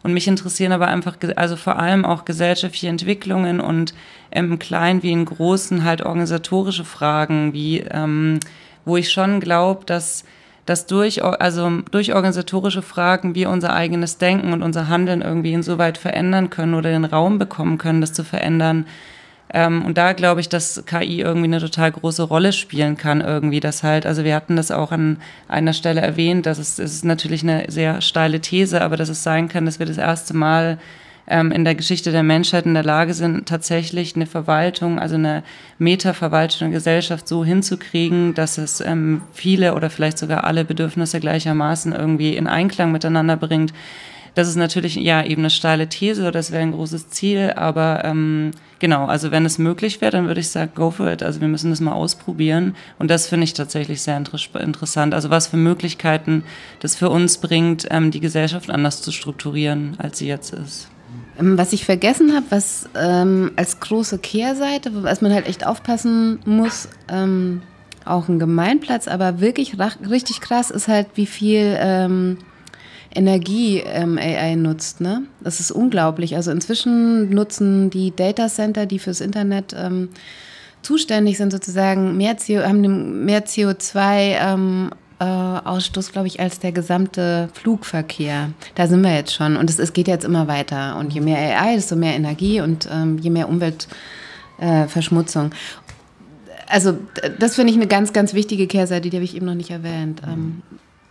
Und 0.04 0.14
mich 0.14 0.28
interessieren 0.28 0.72
aber 0.72 0.88
einfach, 0.88 1.18
also 1.36 1.56
vor 1.56 1.80
allem 1.80 2.06
auch 2.06 2.26
gesellschaftliche 2.26 2.90
Entwicklungen 2.90 3.60
und 3.60 3.96
im 4.30 4.60
Kleinen 4.60 5.02
wie 5.02 5.12
in 5.12 5.26
Großen 5.26 5.84
halt 5.84 6.04
organisatorische 6.04 6.86
Fragen 6.86 7.54
wie 7.54 7.80
ähm, 7.80 8.40
wo 8.86 8.98
ich 8.98 9.12
schon 9.12 9.40
glaube, 9.40 9.86
dass 9.86 10.24
dass 10.70 10.86
durch, 10.86 11.24
also 11.24 11.82
durch 11.90 12.14
organisatorische 12.14 12.84
Fragen 12.84 13.34
wir 13.34 13.50
unser 13.50 13.74
eigenes 13.74 14.20
Denken 14.20 14.54
und 14.54 14.62
unser 14.62 14.88
Handeln 14.88 15.22
irgendwie 15.22 15.54
insoweit 15.54 15.98
verändern 15.98 16.52
können 16.52 16.76
oder 16.76 16.92
den 16.92 17.06
Raum 17.06 17.40
bekommen 17.40 17.80
können, 17.80 18.02
das 18.02 18.14
zu 18.14 18.24
verändern. 18.24 18.86
Ähm, 19.52 19.84
und 19.84 19.98
da 19.98 20.14
glaube 20.14 20.42
ich, 20.42 20.50
dass 20.50 20.84
KI 20.86 21.22
irgendwie 21.22 21.48
eine 21.48 21.60
total 21.60 21.92
große 21.92 22.22
Rolle 22.22 22.54
spielen 22.54 22.98
kann 22.98 23.22
irgendwie. 23.22 23.60
Das 23.60 23.82
halt, 23.82 24.06
also 24.06 24.24
wir 24.24 24.36
hatten 24.36 24.56
das 24.56 24.70
auch 24.70 24.92
an 24.92 25.18
einer 25.48 25.74
Stelle 25.74 26.02
erwähnt, 26.02 26.46
dass 26.46 26.60
es, 26.60 26.78
es 26.78 26.94
ist 26.94 27.06
natürlich 27.06 27.42
eine 27.42 27.66
sehr 27.70 28.02
steile 28.02 28.40
These, 28.40 28.82
aber 28.82 28.96
dass 28.96 29.10
es 29.10 29.24
sein 29.24 29.50
kann, 29.50 29.66
dass 29.66 29.80
wir 29.80 29.88
das 29.88 29.98
erste 29.98 30.36
Mal 30.36 30.78
ähm, 31.30 31.52
in 31.52 31.64
der 31.64 31.76
Geschichte 31.76 32.12
der 32.12 32.24
Menschheit 32.24 32.66
in 32.66 32.74
der 32.74 32.84
Lage 32.84 33.14
sind, 33.14 33.48
tatsächlich 33.48 34.16
eine 34.16 34.26
Verwaltung, 34.26 35.00
also 35.00 35.16
eine 35.16 35.44
Metaverwaltung 35.78 36.70
der 36.70 36.78
Gesellschaft 36.80 37.28
so 37.28 37.46
hinzukriegen, 37.46 38.34
dass 38.34 38.58
es 38.58 38.82
ähm, 38.82 39.22
viele 39.32 39.76
oder 39.76 39.90
vielleicht 39.90 40.18
sogar 40.18 40.44
alle 40.44 40.66
Bedürfnisse 40.66 41.20
gleichermaßen 41.20 41.94
irgendwie 41.94 42.36
in 42.36 42.48
Einklang 42.48 42.92
miteinander 42.92 43.38
bringt. 43.38 43.74
Das 44.36 44.48
ist 44.48 44.56
natürlich 44.56 44.96
ja 44.96 45.24
eben 45.24 45.42
eine 45.42 45.50
steile 45.50 45.90
These, 45.90 46.32
das 46.32 46.52
wäre 46.52 46.62
ein 46.62 46.72
großes 46.72 47.10
Ziel, 47.10 47.52
aber 47.56 48.04
ähm, 48.06 48.52
genau, 48.80 49.06
also 49.06 49.32
wenn 49.32 49.46
es 49.46 49.58
möglich 49.58 50.02
wäre, 50.02 50.12
dann 50.12 50.28
würde 50.28 50.40
ich 50.40 50.50
sagen, 50.50 50.72
go 50.76 50.92
for 50.92 51.12
it. 51.12 51.24
Also 51.24 51.42
wir 51.42 51.48
müssen 51.48 51.72
das 51.72 51.82
mal 51.82 51.94
ausprobieren 51.94 52.76
und 53.00 53.10
das 53.10 53.28
finde 53.28 53.46
ich 53.46 53.54
tatsächlich 53.54 54.02
sehr 54.02 54.18
inter 54.18 54.40
interessant. 54.62 55.14
Also 55.14 55.30
was 55.30 55.48
für 55.48 55.58
Möglichkeiten 55.58 56.44
das 56.80 56.96
für 56.96 57.10
uns 57.10 57.40
bringt, 57.40 57.88
ähm, 57.90 58.12
die 58.12 58.20
Gesellschaft 58.20 58.70
anders 58.70 59.02
zu 59.02 59.12
strukturieren, 59.12 59.96
als 59.98 60.20
sie 60.20 60.28
jetzt 60.28 60.54
ist. 60.54 60.90
Ähm, 61.40 61.58
was 61.58 61.74
ich 61.74 61.86
vergessen 61.86 62.34
habe, 62.36 62.46
was 62.50 62.90
ähm, 62.96 63.52
als 63.56 63.80
große 63.80 64.20
Kehrseite, 64.20 65.04
was 65.04 65.22
man 65.22 65.34
halt 65.34 65.48
echt 65.48 65.66
aufpassen 65.66 66.40
muss, 66.46 66.90
ähm, 67.12 67.62
auch 68.06 68.28
ein 68.28 68.40
Gemeinplatz, 68.40 69.08
aber 69.08 69.40
wirklich 69.40 69.78
richtig 70.10 70.42
krass 70.42 70.72
ist 70.72 70.88
halt, 70.88 71.08
wie 71.16 71.26
viel 71.26 71.78
ähm, 71.80 72.38
Energie 73.14 73.80
ähm, 73.86 74.18
AI 74.18 74.56
nutzt. 74.56 75.02
Ne? 75.02 75.24
Das 75.42 75.60
ist 75.60 75.72
unglaublich. 75.72 76.36
Also 76.36 76.52
inzwischen 76.52 77.30
nutzen 77.30 77.90
die 77.90 78.16
Data 78.16 78.48
Center, 78.48 78.86
die 78.86 79.00
fürs 79.00 79.22
Internet 79.22 79.76
ähm, 79.78 80.10
zuständig 80.82 81.38
sind, 81.38 81.52
sozusagen 81.52 82.18
mehr 82.18 82.36
CO, 82.36 82.64
haben 82.64 83.26
mehr 83.26 83.46
CO2 83.46 84.92
äh, 85.20 85.24
Ausstoß, 85.24 86.12
glaube 86.12 86.28
ich, 86.28 86.40
als 86.40 86.60
der 86.60 86.72
gesamte 86.72 87.50
Flugverkehr. 87.54 88.52
Da 88.76 88.88
sind 88.88 89.02
wir 89.02 89.14
jetzt 89.14 89.34
schon. 89.34 89.58
Und 89.58 89.70
es, 89.70 89.80
es 89.80 89.94
geht 89.94 90.08
jetzt 90.08 90.26
immer 90.26 90.48
weiter. 90.48 90.98
Und 90.98 91.14
je 91.14 91.22
mehr 91.22 91.62
AI, 91.62 91.76
desto 91.76 91.96
mehr 91.96 92.16
Energie 92.16 92.62
und 92.62 92.88
ähm, 92.92 93.18
je 93.18 93.30
mehr 93.30 93.50
Umweltverschmutzung. 93.50 95.52
Äh, 95.52 96.66
also 96.68 96.98
das 97.40 97.56
finde 97.56 97.72
ich 97.72 97.78
eine 97.78 97.88
ganz, 97.88 98.14
ganz 98.14 98.34
wichtige 98.34 98.68
Kehrseite, 98.68 99.10
die 99.10 99.18
habe 99.18 99.26
ich 99.26 99.36
eben 99.36 99.46
noch 99.46 99.56
nicht 99.56 99.72
erwähnt. 99.72 100.22
Ähm, 100.26 100.62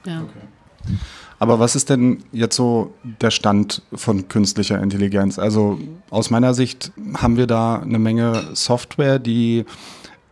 ja. 0.05 0.23
Okay. 0.23 0.97
Aber 1.41 1.61
was 1.61 1.77
ist 1.77 1.91
denn 1.91 2.25
jetzt 2.33 2.57
so 2.57 2.95
der 3.03 3.31
Stand 3.31 3.83
von 3.93 4.29
künstlicher 4.29 4.81
Intelligenz? 4.83 5.39
Also 5.39 5.79
aus 6.11 6.31
meiner 6.31 6.55
Sicht 6.55 6.93
haben 7.15 7.37
wir 7.37 7.47
da 7.47 7.77
eine 7.77 7.99
Menge 7.99 8.51
Software, 8.55 9.19
die 9.19 9.65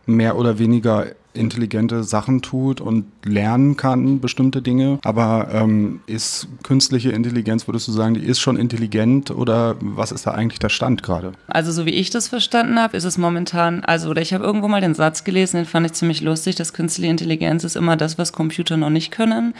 mehr 0.07 0.37
oder 0.37 0.57
weniger 0.57 1.07
intelligente 1.37 2.03
Sachen 2.03 2.41
tut 2.41 2.81
und 2.81 3.05
lernen 3.23 3.77
kann, 3.77 4.19
bestimmte 4.19 4.61
Dinge. 4.61 4.99
Aber 5.03 5.49
ähm, 5.53 6.01
ist 6.07 6.47
künstliche 6.63 7.11
Intelligenz, 7.11 7.67
würdest 7.67 7.87
du 7.87 7.91
sagen, 7.91 8.15
die 8.15 8.25
ist 8.25 8.39
schon 8.39 8.57
intelligent 8.57 9.31
oder 9.31 9.75
was 9.79 10.11
ist 10.11 10.25
da 10.25 10.31
eigentlich 10.31 10.59
der 10.59 10.69
Stand 10.69 11.03
gerade? 11.03 11.33
Also 11.47 11.71
so 11.71 11.85
wie 11.85 11.91
ich 11.91 12.09
das 12.09 12.27
verstanden 12.27 12.79
habe, 12.79 12.97
ist 12.97 13.03
es 13.03 13.17
momentan, 13.17 13.83
also 13.83 14.09
oder 14.09 14.21
ich 14.21 14.33
habe 14.33 14.43
irgendwo 14.43 14.67
mal 14.67 14.81
den 14.81 14.95
Satz 14.95 15.23
gelesen, 15.23 15.57
den 15.57 15.65
fand 15.65 15.85
ich 15.85 15.93
ziemlich 15.93 16.21
lustig, 16.21 16.55
dass 16.55 16.73
künstliche 16.73 17.11
Intelligenz 17.11 17.63
ist 17.63 17.75
immer 17.75 17.95
das, 17.95 18.17
was 18.17 18.33
Computer 18.33 18.75
noch 18.77 18.89
nicht 18.89 19.11
können. 19.11 19.53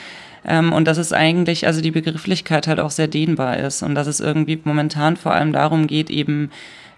Ähm, 0.45 0.73
und 0.73 0.85
dass 0.85 0.97
es 0.97 1.13
eigentlich, 1.13 1.67
also 1.67 1.81
die 1.81 1.91
Begrifflichkeit 1.91 2.67
halt 2.67 2.79
auch 2.79 2.91
sehr 2.91 3.07
dehnbar 3.07 3.57
ist 3.57 3.83
und 3.83 3.95
dass 3.95 4.07
es 4.07 4.19
irgendwie 4.19 4.59
momentan 4.63 5.17
vor 5.17 5.33
allem 5.33 5.53
darum 5.53 5.87
geht, 5.87 6.09
eben 6.09 6.49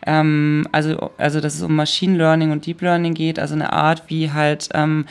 ähm, 0.06 0.68
also, 0.72 1.12
also 1.18 1.42
dass 1.42 1.56
es 1.56 1.62
um 1.62 1.76
Machine 1.76 2.18
Learning 2.18 2.52
und 2.52 2.66
Deep 2.66 2.82
Learning 2.82 3.14
geht, 3.14 3.40
also 3.40 3.54
eine 3.54 3.74
Art, 3.74 4.04
wie 4.08 4.32
halt 4.32 4.70
ähm, 4.74 5.06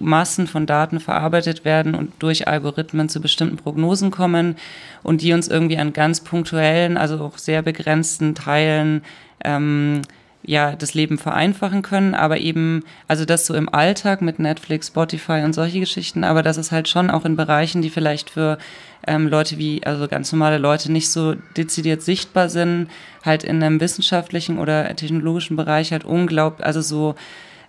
Massen 0.00 0.46
von 0.46 0.66
Daten 0.66 1.00
verarbeitet 1.00 1.64
werden 1.64 1.94
und 1.94 2.12
durch 2.20 2.46
Algorithmen 2.46 3.08
zu 3.08 3.20
bestimmten 3.20 3.56
Prognosen 3.56 4.10
kommen 4.10 4.56
und 5.02 5.22
die 5.22 5.32
uns 5.32 5.48
irgendwie 5.48 5.78
an 5.78 5.92
ganz 5.92 6.20
punktuellen, 6.20 6.96
also 6.96 7.20
auch 7.20 7.38
sehr 7.38 7.62
begrenzten 7.62 8.34
Teilen 8.34 9.02
ähm, 9.44 10.02
ja 10.42 10.74
das 10.74 10.94
Leben 10.94 11.18
vereinfachen 11.18 11.82
können, 11.82 12.14
aber 12.14 12.38
eben, 12.38 12.82
also 13.08 13.24
das 13.24 13.46
so 13.46 13.54
im 13.54 13.68
Alltag 13.68 14.22
mit 14.22 14.38
Netflix, 14.38 14.88
Spotify 14.88 15.42
und 15.44 15.52
solche 15.52 15.80
Geschichten, 15.80 16.24
aber 16.24 16.42
das 16.42 16.56
ist 16.56 16.72
halt 16.72 16.88
schon 16.88 17.10
auch 17.10 17.24
in 17.24 17.36
Bereichen, 17.36 17.82
die 17.82 17.90
vielleicht 17.90 18.30
für 18.30 18.58
ähm, 19.06 19.28
Leute 19.28 19.58
wie, 19.58 19.84
also 19.84 20.08
ganz 20.08 20.32
normale 20.32 20.58
Leute 20.58 20.90
nicht 20.90 21.10
so 21.10 21.34
dezidiert 21.56 22.02
sichtbar 22.02 22.48
sind, 22.48 22.88
halt 23.24 23.44
in 23.44 23.62
einem 23.62 23.80
wissenschaftlichen 23.80 24.58
oder 24.58 24.94
technologischen 24.96 25.56
Bereich 25.56 25.92
halt 25.92 26.04
unglaublich, 26.04 26.66
also 26.66 26.80
so 26.80 27.14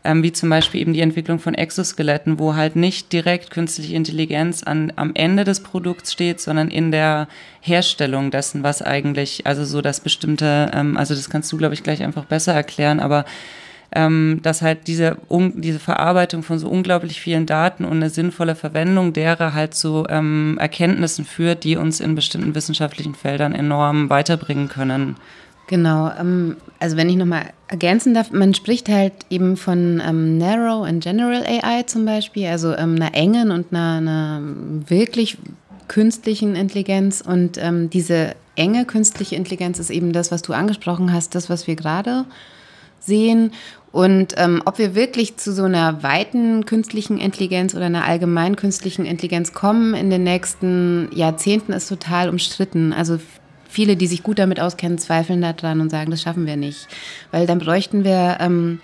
ähm, 0.04 0.24
wie 0.24 0.32
zum 0.32 0.50
Beispiel 0.50 0.82
eben 0.82 0.94
die 0.94 1.02
Entwicklung 1.02 1.40
von 1.40 1.54
Exoskeletten, 1.54 2.40
wo 2.40 2.56
halt 2.56 2.76
nicht 2.76 3.14
direkt 3.14 3.52
künstliche 3.52 3.96
Intelligenz 3.96 4.64
an, 4.64 4.92
am 4.96 5.12
Ende 5.14 5.44
des 5.44 5.62
Produkts 5.62 6.12
steht, 6.12 6.42
sondern 6.42 6.70
in 6.70 6.92
der 6.92 7.28
Herstellung 7.62 8.32
dessen, 8.32 8.64
was 8.64 8.82
eigentlich, 8.82 9.46
also 9.46 9.64
so 9.64 9.82
das 9.82 10.00
bestimmte, 10.00 10.72
ähm, 10.74 10.98
also 10.98 11.14
das 11.14 11.30
kannst 11.30 11.52
du, 11.52 11.58
glaube 11.58 11.74
ich, 11.74 11.84
gleich 11.84 12.04
einfach 12.04 12.26
besser 12.26 12.54
erklären, 12.54 13.00
aber 13.00 13.26
ähm, 13.94 14.40
dass 14.42 14.62
halt 14.62 14.88
diese, 14.88 15.18
um, 15.28 15.60
diese 15.62 15.80
Verarbeitung 15.80 16.44
von 16.44 16.58
so 16.58 16.70
unglaublich 16.70 17.20
vielen 17.20 17.46
Daten 17.46 17.84
und 17.84 17.98
eine 17.98 18.10
sinnvolle 18.10 18.56
Verwendung 18.56 19.12
derer 19.12 19.54
halt 19.54 19.74
zu 19.74 20.06
ähm, 20.10 20.58
Erkenntnissen 20.60 21.26
führt, 21.26 21.66
die 21.66 21.76
uns 21.76 22.00
in 22.00 22.16
bestimmten 22.16 22.56
wissenschaftlichen 22.56 23.16
Feldern 23.16 23.54
enorm 23.54 24.10
weiterbringen 24.10 24.70
können. 24.70 25.18
Genau, 25.72 26.12
ähm, 26.20 26.58
also 26.80 26.98
wenn 26.98 27.08
ich 27.08 27.16
nochmal 27.16 27.54
ergänzen 27.70 28.14
darf, 28.14 28.30
man 28.32 28.54
spricht 28.54 28.90
halt 28.90 29.14
eben 29.30 29.56
von 29.56 30.04
ähm, 30.06 30.38
Narrow 30.38 30.86
and 30.86 31.02
General 31.02 31.46
AI 31.46 31.84
zum 31.84 32.04
Beispiel, 32.04 32.48
also 32.48 32.76
ähm, 32.76 32.96
einer 32.96 33.16
engen 33.16 33.52
und 33.52 33.68
einer, 33.72 33.94
einer 33.96 34.42
wirklich 34.90 35.38
künstlichen 35.88 36.58
Intelligenz. 36.58 37.22
Und 37.22 37.58
ähm, 37.58 37.90
diese 37.90 38.36
enge 38.58 38.84
künstliche 38.84 39.38
Intelligenz 39.38 39.80
ist 39.80 39.92
eben 39.92 40.12
das, 40.12 40.30
was 40.30 40.42
du 40.42 40.52
angesprochen 40.52 41.14
hast, 41.14 41.36
das, 41.36 41.50
was 41.50 41.68
wir 41.68 41.78
gerade 41.78 42.26
sehen. 43.00 43.54
Und 43.94 44.34
ähm, 44.36 44.62
ob 44.66 44.78
wir 44.78 44.94
wirklich 44.94 45.38
zu 45.38 45.54
so 45.54 45.64
einer 45.64 46.04
weiten 46.04 46.66
künstlichen 46.66 47.18
Intelligenz 47.18 47.76
oder 47.76 47.86
einer 47.86 48.04
allgemeinen 48.04 48.58
künstlichen 48.58 49.06
Intelligenz 49.06 49.54
kommen 49.54 49.94
in 49.94 50.10
den 50.10 50.26
nächsten 50.26 51.08
Jahrzehnten, 51.16 51.72
ist 51.72 51.88
total 51.88 52.28
umstritten. 52.28 52.92
Also 52.92 53.20
viele, 53.72 53.96
die 53.96 54.08
sich 54.08 54.22
gut 54.22 54.38
damit 54.38 54.60
auskennen, 54.60 54.98
zweifeln 54.98 55.42
daran 55.42 55.82
und 55.82 55.90
sagen, 55.90 56.12
das 56.12 56.22
schaffen 56.22 56.46
wir 56.46 56.58
nicht. 56.58 56.88
Weil 57.32 57.48
dann 57.48 57.60
bräuchten 57.60 58.04
wir, 58.04 58.38
ähm, 58.40 58.80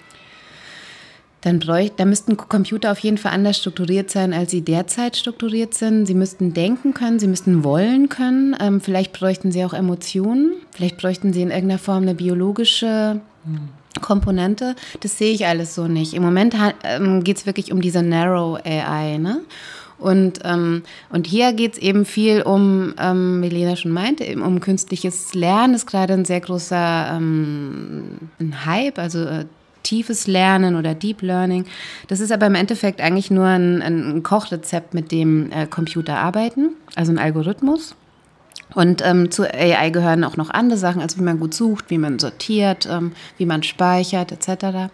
dann, 1.42 1.60
bräuch, 1.60 1.92
dann 1.96 2.10
müssten 2.10 2.36
Computer 2.36 2.92
auf 2.92 3.00
jeden 3.00 3.18
Fall 3.18 3.32
anders 3.32 3.58
strukturiert 3.58 4.10
sein, 4.10 4.34
als 4.34 4.52
sie 4.52 4.62
derzeit 4.62 5.16
strukturiert 5.16 5.74
sind. 5.74 6.06
Sie 6.06 6.16
müssten 6.16 6.54
denken 6.54 6.94
können, 6.94 7.20
sie 7.20 7.28
müssten 7.28 7.64
wollen 7.64 8.10
können. 8.10 8.56
Ähm, 8.60 8.82
vielleicht 8.82 9.14
bräuchten 9.14 9.52
sie 9.52 9.64
auch 9.64 9.74
Emotionen. 9.74 10.54
Vielleicht 10.72 10.98
bräuchten 10.98 11.34
sie 11.34 11.42
in 11.42 11.52
irgendeiner 11.52 11.80
Form 11.80 12.04
eine 12.04 12.16
biologische 12.16 13.22
Komponente. 14.02 14.76
Das 15.02 15.18
sehe 15.18 15.34
ich 15.34 15.46
alles 15.46 15.76
so 15.76 15.88
nicht. 15.88 16.14
Im 16.14 16.24
Moment 16.24 16.56
ähm, 16.84 17.24
geht 17.24 17.38
es 17.38 17.46
wirklich 17.46 17.72
um 17.72 17.82
diese 17.82 18.02
Narrow 18.02 18.60
AI. 18.64 19.18
Ne? 19.18 19.42
Und, 20.00 20.40
ähm, 20.44 20.84
und 21.10 21.26
hier 21.26 21.54
geht 21.54 21.74
es 21.74 21.80
eben 21.80 22.06
viel 22.06 22.44
um, 22.44 22.94
ähm, 23.00 23.42
wie 23.42 23.50
Lena 23.50 23.76
schon 23.76 23.92
meinte, 23.92 24.24
eben 24.24 24.44
um 24.44 24.60
künstliches 24.60 25.34
Lernen 25.34 25.74
ist 25.74 25.88
gerade 25.88 26.14
ein 26.14 26.26
sehr 26.26 26.40
großer 26.40 27.18
ähm, 27.18 28.30
ein 28.40 28.66
Hype, 28.66 29.00
also 29.00 29.24
äh, 29.24 29.46
tiefes 29.82 30.28
Lernen 30.28 30.76
oder 30.76 30.94
Deep 30.94 31.22
Learning. 31.22 31.66
Das 32.10 32.20
ist 32.20 32.32
aber 32.32 32.46
im 32.46 32.56
Endeffekt 32.56 33.02
eigentlich 33.02 33.32
nur 33.32 33.46
ein, 33.46 33.82
ein 33.82 34.22
Kochrezept, 34.22 34.94
mit 34.94 35.12
dem 35.12 35.52
äh, 35.52 35.66
Computer 35.66 36.18
arbeiten, 36.18 36.72
also 36.96 37.12
ein 37.12 37.20
Algorithmus. 37.20 37.96
Und 38.76 39.02
ähm, 39.04 39.32
zu 39.32 39.44
AI 39.44 39.90
gehören 39.92 40.24
auch 40.24 40.36
noch 40.36 40.50
andere 40.50 40.78
Sachen, 40.78 41.02
also 41.02 41.18
wie 41.18 41.24
man 41.24 41.40
gut 41.40 41.54
sucht, 41.54 41.86
wie 41.90 41.98
man 41.98 42.20
sortiert, 42.20 42.88
ähm, 42.92 43.14
wie 43.38 43.46
man 43.46 43.64
speichert 43.64 44.32
etc. 44.32 44.92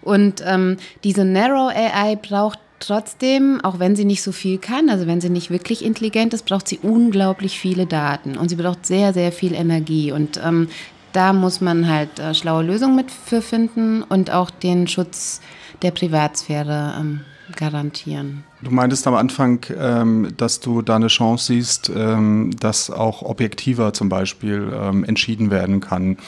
Und 0.00 0.42
ähm, 0.46 0.76
diese 1.02 1.24
Narrow 1.24 1.70
AI 1.74 2.16
braucht 2.16 2.60
Trotzdem, 2.80 3.60
auch 3.62 3.78
wenn 3.78 3.94
sie 3.94 4.06
nicht 4.06 4.22
so 4.22 4.32
viel 4.32 4.56
kann, 4.56 4.88
also 4.88 5.06
wenn 5.06 5.20
sie 5.20 5.28
nicht 5.28 5.50
wirklich 5.50 5.84
intelligent 5.84 6.32
ist, 6.32 6.46
braucht 6.46 6.66
sie 6.66 6.78
unglaublich 6.82 7.60
viele 7.60 7.84
Daten 7.84 8.38
und 8.38 8.48
sie 8.48 8.56
braucht 8.56 8.86
sehr, 8.86 9.12
sehr 9.12 9.32
viel 9.32 9.52
Energie. 9.54 10.12
Und 10.12 10.40
ähm, 10.42 10.68
da 11.12 11.34
muss 11.34 11.60
man 11.60 11.88
halt 11.88 12.18
äh, 12.18 12.34
schlaue 12.34 12.62
Lösungen 12.62 12.96
mit 12.96 13.10
für 13.10 13.42
finden 13.42 14.02
und 14.02 14.30
auch 14.30 14.50
den 14.50 14.88
Schutz 14.88 15.42
der 15.82 15.90
Privatsphäre 15.90 16.94
ähm, 16.98 17.20
garantieren. 17.54 18.44
Du 18.62 18.70
meintest 18.70 19.06
am 19.06 19.14
Anfang, 19.14 19.64
ähm, 19.78 20.34
dass 20.36 20.60
du 20.60 20.82
da 20.82 20.96
eine 20.96 21.06
Chance 21.06 21.46
siehst, 21.46 21.90
ähm, 21.94 22.50
dass 22.60 22.90
auch 22.90 23.22
objektiver 23.22 23.94
zum 23.94 24.10
Beispiel 24.10 24.70
ähm, 24.74 25.02
entschieden 25.04 25.50
werden 25.50 25.80
kann. 25.80 26.18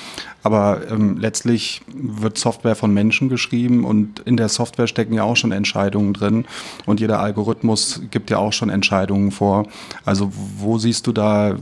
Aber 0.42 0.80
ähm, 0.90 1.18
letztlich 1.18 1.82
wird 1.94 2.38
Software 2.38 2.74
von 2.74 2.94
Menschen 2.94 3.28
geschrieben 3.28 3.84
und 3.84 4.20
in 4.20 4.38
der 4.38 4.48
Software 4.48 4.86
stecken 4.86 5.12
ja 5.12 5.24
auch 5.24 5.36
schon 5.36 5.52
Entscheidungen 5.52 6.14
drin 6.14 6.46
und 6.86 7.00
jeder 7.00 7.20
Algorithmus 7.20 8.00
gibt 8.10 8.30
ja 8.30 8.38
auch 8.38 8.54
schon 8.54 8.70
Entscheidungen 8.70 9.30
vor. 9.30 9.68
Also 10.06 10.32
wo 10.56 10.78
siehst 10.78 11.06
du 11.06 11.12
da, 11.12 11.56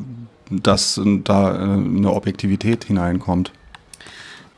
dass 0.51 1.01
da 1.25 1.57
äh, 1.57 1.63
eine 1.63 2.13
Objektivität 2.13 2.85
hineinkommt? 2.85 3.51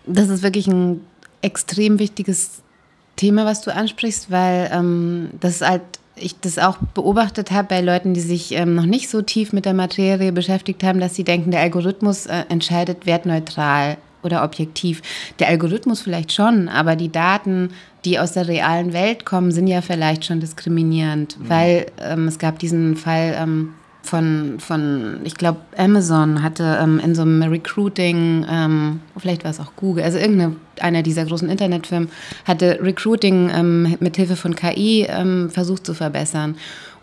Das 0.04 0.28
ist 0.28 0.42
wirklich 0.42 0.66
ein 0.66 1.00
extrem 1.40 1.98
wichtiges 1.98 2.60
Thema, 3.16 3.46
was 3.46 3.62
du 3.62 3.74
ansprichst, 3.74 4.30
weil 4.30 4.70
ähm, 4.72 5.30
das 5.40 5.62
halt 5.62 5.82
ich 6.16 6.38
das 6.40 6.58
auch 6.58 6.76
beobachtet 6.94 7.50
habe 7.50 7.68
bei 7.68 7.80
Leuten, 7.80 8.14
die 8.14 8.20
sich 8.20 8.52
ähm, 8.52 8.74
noch 8.74 8.86
nicht 8.86 9.08
so 9.08 9.22
tief 9.22 9.52
mit 9.52 9.64
der 9.64 9.74
Materie 9.74 10.32
beschäftigt 10.32 10.82
haben, 10.82 11.00
dass 11.00 11.14
sie 11.14 11.24
denken, 11.24 11.50
der 11.50 11.60
Algorithmus 11.60 12.26
äh, 12.26 12.44
entscheidet 12.48 13.06
wertneutral 13.06 13.96
oder 14.22 14.44
objektiv. 14.44 15.02
Der 15.38 15.48
Algorithmus 15.48 16.00
vielleicht 16.00 16.32
schon, 16.32 16.68
aber 16.68 16.96
die 16.96 17.10
Daten, 17.10 17.70
die 18.04 18.18
aus 18.18 18.32
der 18.32 18.48
realen 18.48 18.92
Welt 18.92 19.24
kommen, 19.24 19.52
sind 19.52 19.66
ja 19.66 19.80
vielleicht 19.80 20.24
schon 20.24 20.40
diskriminierend, 20.40 21.38
mhm. 21.38 21.48
weil 21.48 21.86
ähm, 22.00 22.28
es 22.28 22.38
gab 22.38 22.58
diesen 22.58 22.96
Fall 22.96 23.34
ähm, 23.36 23.74
von, 24.02 24.56
von 24.58 25.20
ich 25.24 25.36
glaube, 25.36 25.60
Amazon 25.76 26.42
hatte 26.42 26.78
ähm, 26.82 26.98
in 26.98 27.14
so 27.14 27.22
einem 27.22 27.42
Recruiting, 27.42 28.44
ähm, 28.50 29.00
vielleicht 29.16 29.44
war 29.44 29.50
es 29.50 29.60
auch 29.60 29.72
Google, 29.76 30.04
also 30.04 30.18
irgendeine 30.18 30.56
einer 30.80 31.02
dieser 31.02 31.24
großen 31.24 31.48
Internetfirmen 31.48 32.10
hatte 32.44 32.78
Recruiting 32.82 33.50
ähm, 33.54 33.96
mit 34.00 34.16
Hilfe 34.16 34.36
von 34.36 34.56
KI 34.56 35.06
ähm, 35.08 35.50
versucht 35.50 35.86
zu 35.86 35.94
verbessern. 35.94 36.56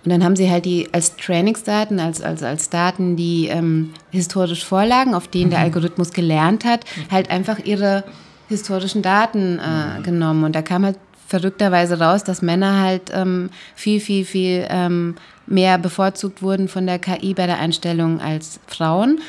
Und 0.03 0.11
dann 0.11 0.23
haben 0.23 0.35
sie 0.35 0.49
halt 0.49 0.65
die 0.65 0.87
als 0.93 1.17
Trainingsdaten, 1.17 1.99
als, 1.99 2.21
als, 2.21 2.41
als 2.41 2.69
Daten, 2.69 3.15
die 3.15 3.47
ähm, 3.47 3.91
historisch 4.11 4.63
vorlagen, 4.63 5.13
auf 5.13 5.27
denen 5.27 5.49
der 5.49 5.59
mhm. 5.59 5.65
Algorithmus 5.65 6.13
gelernt 6.13 6.63
hat, 6.63 6.85
halt 7.11 7.29
einfach 7.29 7.59
ihre 7.59 8.05
historischen 8.47 9.01
Daten 9.01 9.59
äh, 9.59 9.99
mhm. 9.99 10.03
genommen. 10.03 10.43
Und 10.45 10.55
da 10.55 10.61
kam 10.61 10.85
halt 10.85 10.97
verrückterweise 11.27 11.99
raus, 11.99 12.23
dass 12.23 12.41
Männer 12.41 12.81
halt 12.81 13.11
ähm, 13.13 13.49
viel, 13.75 13.99
viel, 13.99 14.25
viel 14.25 14.65
ähm, 14.69 15.15
mehr 15.49 15.77
bevorzugt 15.77 16.41
wurden 16.41 16.67
von 16.67 16.85
der 16.85 16.99
KI 16.99 17.33
bei 17.33 17.47
der 17.47 17.59
Einstellung 17.59 18.21
als 18.21 18.59
Frauen, 18.67 19.19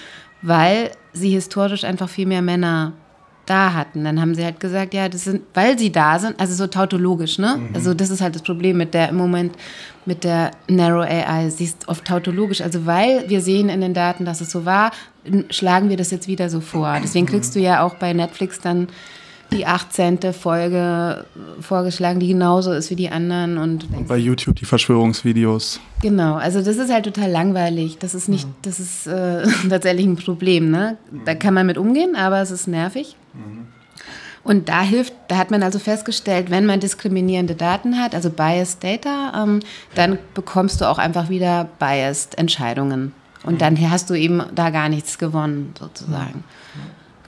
weil 0.42 0.90
sie 1.12 1.30
historisch 1.30 1.84
einfach 1.84 2.08
viel 2.08 2.26
mehr 2.26 2.42
Männer 2.42 2.92
da 3.46 3.72
hatten. 3.74 4.04
Dann 4.04 4.20
haben 4.20 4.34
sie 4.34 4.44
halt 4.44 4.60
gesagt, 4.60 4.94
ja, 4.94 5.08
das 5.08 5.24
sind, 5.24 5.42
weil 5.54 5.78
sie 5.78 5.90
da 5.90 6.18
sind, 6.18 6.38
also 6.38 6.54
so 6.54 6.68
tautologisch, 6.68 7.38
ne? 7.38 7.56
Mhm. 7.56 7.74
Also 7.74 7.94
das 7.94 8.10
ist 8.10 8.20
halt 8.20 8.34
das 8.36 8.42
Problem 8.42 8.76
mit 8.76 8.94
der 8.94 9.08
im 9.08 9.16
Moment 9.16 9.56
mit 10.06 10.22
der 10.24 10.52
Narrow 10.68 11.02
AI. 11.02 11.50
Sie 11.50 11.64
ist 11.64 11.88
oft 11.88 12.04
tautologisch. 12.04 12.60
Also 12.60 12.86
weil 12.86 13.28
wir 13.28 13.40
sehen 13.40 13.68
in 13.68 13.80
den 13.80 13.92
Daten, 13.92 14.24
dass 14.24 14.40
es 14.40 14.50
so 14.50 14.64
war, 14.64 14.92
schlagen 15.50 15.88
wir 15.88 15.96
das 15.96 16.10
jetzt 16.10 16.28
wieder 16.28 16.48
so 16.48 16.60
vor. 16.60 16.98
Deswegen 17.02 17.26
kriegst 17.26 17.56
du 17.56 17.60
ja 17.60 17.82
auch 17.82 17.94
bei 17.94 18.12
Netflix 18.12 18.60
dann 18.60 18.88
die 19.52 19.66
18. 19.66 20.32
Folge 20.32 21.24
vorgeschlagen, 21.60 22.20
die 22.20 22.28
genauso 22.28 22.72
ist 22.72 22.90
wie 22.90 22.96
die 22.96 23.10
anderen. 23.10 23.58
Und, 23.58 23.88
und 23.92 24.08
bei 24.08 24.16
YouTube 24.16 24.56
die 24.56 24.64
Verschwörungsvideos. 24.64 25.80
Genau, 26.02 26.34
also 26.34 26.62
das 26.62 26.76
ist 26.76 26.92
halt 26.92 27.04
total 27.04 27.30
langweilig. 27.30 27.98
Das 27.98 28.14
ist 28.14 28.28
nicht, 28.28 28.48
das 28.62 28.80
ist 28.80 29.06
äh, 29.06 29.46
tatsächlich 29.68 30.06
ein 30.06 30.16
Problem. 30.16 30.70
Ne? 30.70 30.96
Da 31.24 31.34
kann 31.34 31.54
man 31.54 31.66
mit 31.66 31.78
umgehen, 31.78 32.16
aber 32.16 32.40
es 32.40 32.50
ist 32.50 32.66
nervig. 32.68 33.16
Mhm. 33.34 33.66
Und 34.42 34.68
da 34.68 34.80
hilft, 34.80 35.12
da 35.28 35.36
hat 35.36 35.50
man 35.50 35.62
also 35.62 35.78
festgestellt, 35.78 36.50
wenn 36.50 36.64
man 36.64 36.80
diskriminierende 36.80 37.54
Daten 37.54 37.98
hat, 37.98 38.14
also 38.14 38.30
Biased 38.30 38.82
Data, 38.82 39.42
ähm, 39.42 39.60
dann 39.94 40.18
bekommst 40.34 40.80
du 40.80 40.88
auch 40.88 40.98
einfach 40.98 41.28
wieder 41.28 41.68
Biased 41.78 42.38
Entscheidungen. 42.38 43.12
Und 43.42 43.60
dann 43.62 43.78
hast 43.90 44.10
du 44.10 44.14
eben 44.14 44.42
da 44.54 44.70
gar 44.70 44.88
nichts 44.88 45.18
gewonnen, 45.18 45.74
sozusagen. 45.78 46.44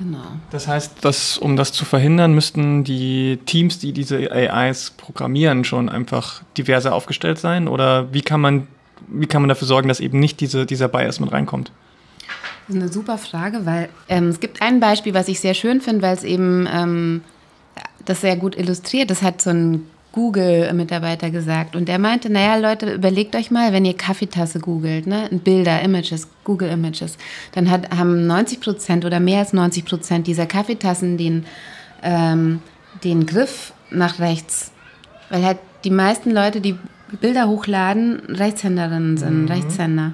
Genau. 0.03 0.19
Das 0.51 0.67
heißt, 0.67 1.05
dass, 1.05 1.39
um 1.39 1.57
das 1.57 1.73
zu 1.73 1.85
verhindern, 1.85 2.35
müssten 2.35 2.83
die 2.83 3.39
Teams, 3.47 3.79
die 3.79 3.93
diese 3.93 4.33
AIs 4.33 4.91
programmieren, 4.91 5.65
schon 5.65 5.89
einfach 5.89 6.43
diverser 6.59 6.93
aufgestellt 6.93 7.39
sein? 7.39 7.69
Oder 7.69 8.13
wie 8.13 8.23
kann 8.23 8.41
man, 8.41 8.67
wie 9.07 9.27
kann 9.27 9.43
man 9.43 9.49
dafür 9.49 9.69
sorgen, 9.69 9.87
dass 9.87 10.01
eben 10.01 10.19
nicht 10.19 10.41
diese, 10.41 10.67
dieser 10.67 10.89
Bias 10.89 11.21
mit 11.21 11.31
reinkommt? 11.31 11.71
Das 12.67 12.77
ist 12.77 12.83
eine 12.83 12.93
super 12.93 13.17
Frage, 13.17 13.65
weil 13.65 13.91
ähm, 14.09 14.29
es 14.29 14.41
gibt 14.41 14.61
ein 14.61 14.81
Beispiel, 14.81 15.15
was 15.15 15.29
ich 15.29 15.39
sehr 15.39 15.55
schön 15.55 15.81
finde, 15.81 16.03
weil 16.03 16.17
es 16.17 16.25
eben 16.25 16.69
ähm, 16.73 17.23
das 18.05 18.23
sehr 18.23 18.37
gut 18.37 18.57
illustriert. 18.57 19.09
Das 19.09 19.23
hat 19.23 19.41
so 19.41 19.51
ein 19.51 19.87
Google-Mitarbeiter 20.13 21.31
gesagt 21.31 21.75
und 21.75 21.89
der 21.89 21.99
meinte, 21.99 22.31
naja 22.31 22.57
Leute, 22.57 22.95
überlegt 22.95 23.35
euch 23.35 23.51
mal, 23.51 23.73
wenn 23.73 23.85
ihr 23.85 23.97
Kaffeetasse 23.97 24.61
googelt, 24.61 25.07
ne, 25.07 25.29
Bilder, 25.31 25.81
Images, 25.83 26.29
Google 26.45 26.69
Images, 26.69 27.17
dann 27.53 27.71
hat, 27.71 27.91
haben 27.91 28.27
90 28.27 28.61
Prozent 28.61 29.05
oder 29.05 29.21
mehr 29.21 29.41
als 29.41 29.53
90 29.53 29.85
Prozent 29.85 30.27
dieser 30.27 30.47
Kaffeetassen 30.47 31.17
den, 31.17 31.47
ähm, 32.03 32.61
den 33.05 33.27
Griff 33.27 33.73
nach 33.91 34.19
rechts, 34.19 34.73
weil 35.31 35.45
halt 35.45 35.59
die 35.85 35.91
meisten 35.91 36.31
Leute, 36.31 36.61
die 36.61 36.77
Bilder 37.21 37.49
hochladen, 37.49 38.21
Rechtshänderinnen 38.29 39.17
sind, 39.17 39.43
mhm. 39.43 39.49
Rechtshänder. 39.49 40.13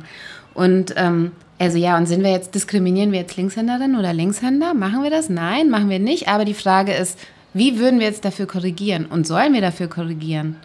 Und 0.55 0.95
ähm, 0.97 1.33
also 1.59 1.77
ja, 1.77 1.97
und 1.97 2.07
sind 2.07 2.23
wir 2.23 2.31
jetzt, 2.31 2.55
diskriminieren 2.55 3.11
wir 3.13 3.21
jetzt 3.21 3.37
Linkshänderinnen 3.37 3.99
oder 3.99 4.13
Linkshänder? 4.13 4.75
Machen 4.75 5.03
wir 5.03 5.11
das? 5.11 5.29
Nein, 5.29 5.71
machen 5.71 5.91
wir 5.91 5.99
nicht. 5.99 6.29
Aber 6.29 6.45
die 6.45 6.55
Frage 6.55 6.93
ist, 6.93 7.19
wie 7.59 7.79
würden 7.79 8.01
wir 8.01 8.07
jetzt 8.07 8.25
dafür 8.25 8.47
korrigieren? 8.47 9.07
Und 9.07 9.27
sollen 9.27 9.53
wir 9.53 9.61
dafür 9.61 9.89
korrigieren? 9.89 10.57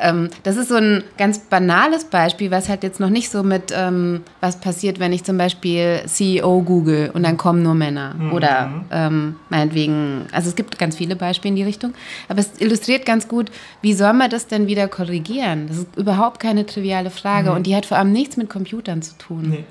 Ähm, 0.00 0.30
das 0.42 0.56
ist 0.56 0.68
so 0.68 0.76
ein 0.76 1.04
ganz 1.18 1.38
banales 1.38 2.04
Beispiel, 2.04 2.50
was 2.50 2.68
halt 2.68 2.82
jetzt 2.82 3.00
noch 3.00 3.10
nicht 3.10 3.30
so 3.30 3.42
mit, 3.42 3.72
ähm, 3.76 4.22
was 4.40 4.58
passiert, 4.58 4.98
wenn 4.98 5.12
ich 5.12 5.24
zum 5.24 5.36
Beispiel 5.36 6.02
CEO 6.06 6.62
google 6.62 7.10
und 7.12 7.22
dann 7.22 7.36
kommen 7.36 7.62
nur 7.62 7.74
Männer. 7.74 8.14
Mhm. 8.14 8.32
Oder 8.32 8.84
ähm, 8.90 9.36
meinetwegen, 9.50 10.26
also 10.32 10.48
es 10.48 10.56
gibt 10.56 10.78
ganz 10.78 10.96
viele 10.96 11.16
Beispiele 11.16 11.50
in 11.50 11.56
die 11.56 11.62
Richtung. 11.62 11.92
Aber 12.28 12.40
es 12.40 12.52
illustriert 12.58 13.04
ganz 13.04 13.28
gut, 13.28 13.50
wie 13.82 13.92
soll 13.92 14.14
man 14.14 14.30
das 14.30 14.46
denn 14.46 14.66
wieder 14.66 14.88
korrigieren? 14.88 15.68
Das 15.68 15.78
ist 15.78 15.96
überhaupt 15.96 16.40
keine 16.40 16.66
triviale 16.66 17.10
Frage 17.10 17.50
mhm. 17.50 17.56
und 17.56 17.66
die 17.66 17.76
hat 17.76 17.86
vor 17.86 17.98
allem 17.98 18.12
nichts 18.12 18.36
mit 18.36 18.48
Computern 18.48 19.02
zu 19.02 19.16
tun. 19.18 19.50
Nee. 19.50 19.64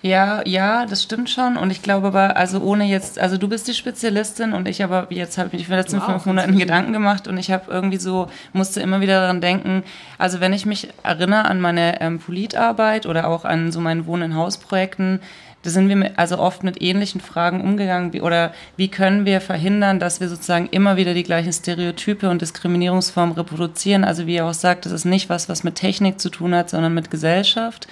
Ja, 0.00 0.42
ja, 0.46 0.86
das 0.86 1.02
stimmt 1.02 1.28
schon. 1.28 1.56
Und 1.56 1.70
ich 1.70 1.82
glaube 1.82 2.08
aber, 2.08 2.36
also 2.36 2.60
ohne 2.60 2.84
jetzt, 2.84 3.18
also 3.18 3.36
du 3.36 3.48
bist 3.48 3.66
die 3.66 3.74
Spezialistin 3.74 4.52
und 4.52 4.68
ich 4.68 4.84
aber 4.84 5.08
jetzt 5.10 5.38
habe 5.38 5.56
ich 5.56 5.68
mir 5.68 5.76
letzten 5.76 6.00
fünf 6.00 6.24
Monaten 6.24 6.56
Gedanken 6.56 6.92
gemacht 6.92 7.26
und 7.26 7.36
ich 7.36 7.50
habe 7.50 7.64
irgendwie 7.68 7.96
so, 7.96 8.28
musste 8.52 8.80
immer 8.80 9.00
wieder 9.00 9.20
daran 9.20 9.40
denken, 9.40 9.82
also 10.16 10.38
wenn 10.38 10.52
ich 10.52 10.66
mich 10.66 10.88
erinnere 11.02 11.46
an 11.46 11.60
meine 11.60 12.00
ähm, 12.00 12.20
Politarbeit 12.20 13.06
oder 13.06 13.26
auch 13.26 13.44
an 13.44 13.72
so 13.72 13.80
meinen 13.80 14.06
Wohn- 14.06 14.22
in 14.22 14.36
Hausprojekten, 14.36 15.20
da 15.62 15.70
sind 15.70 15.88
wir 15.88 15.96
mit, 15.96 16.16
also 16.16 16.38
oft 16.38 16.62
mit 16.62 16.80
ähnlichen 16.80 17.20
Fragen 17.20 17.60
umgegangen, 17.60 18.12
wie, 18.12 18.20
oder 18.20 18.52
wie 18.76 18.88
können 18.88 19.24
wir 19.24 19.40
verhindern, 19.40 19.98
dass 19.98 20.20
wir 20.20 20.28
sozusagen 20.28 20.68
immer 20.68 20.96
wieder 20.96 21.14
die 21.14 21.24
gleichen 21.24 21.52
Stereotype 21.52 22.30
und 22.30 22.40
Diskriminierungsformen 22.40 23.34
reproduzieren. 23.34 24.04
Also 24.04 24.28
wie 24.28 24.36
ihr 24.36 24.46
auch 24.46 24.54
sagt, 24.54 24.86
das 24.86 24.92
ist 24.92 25.04
nicht 25.04 25.28
was, 25.28 25.48
was 25.48 25.64
mit 25.64 25.74
Technik 25.74 26.20
zu 26.20 26.30
tun 26.30 26.54
hat, 26.54 26.70
sondern 26.70 26.94
mit 26.94 27.10
Gesellschaft. 27.10 27.88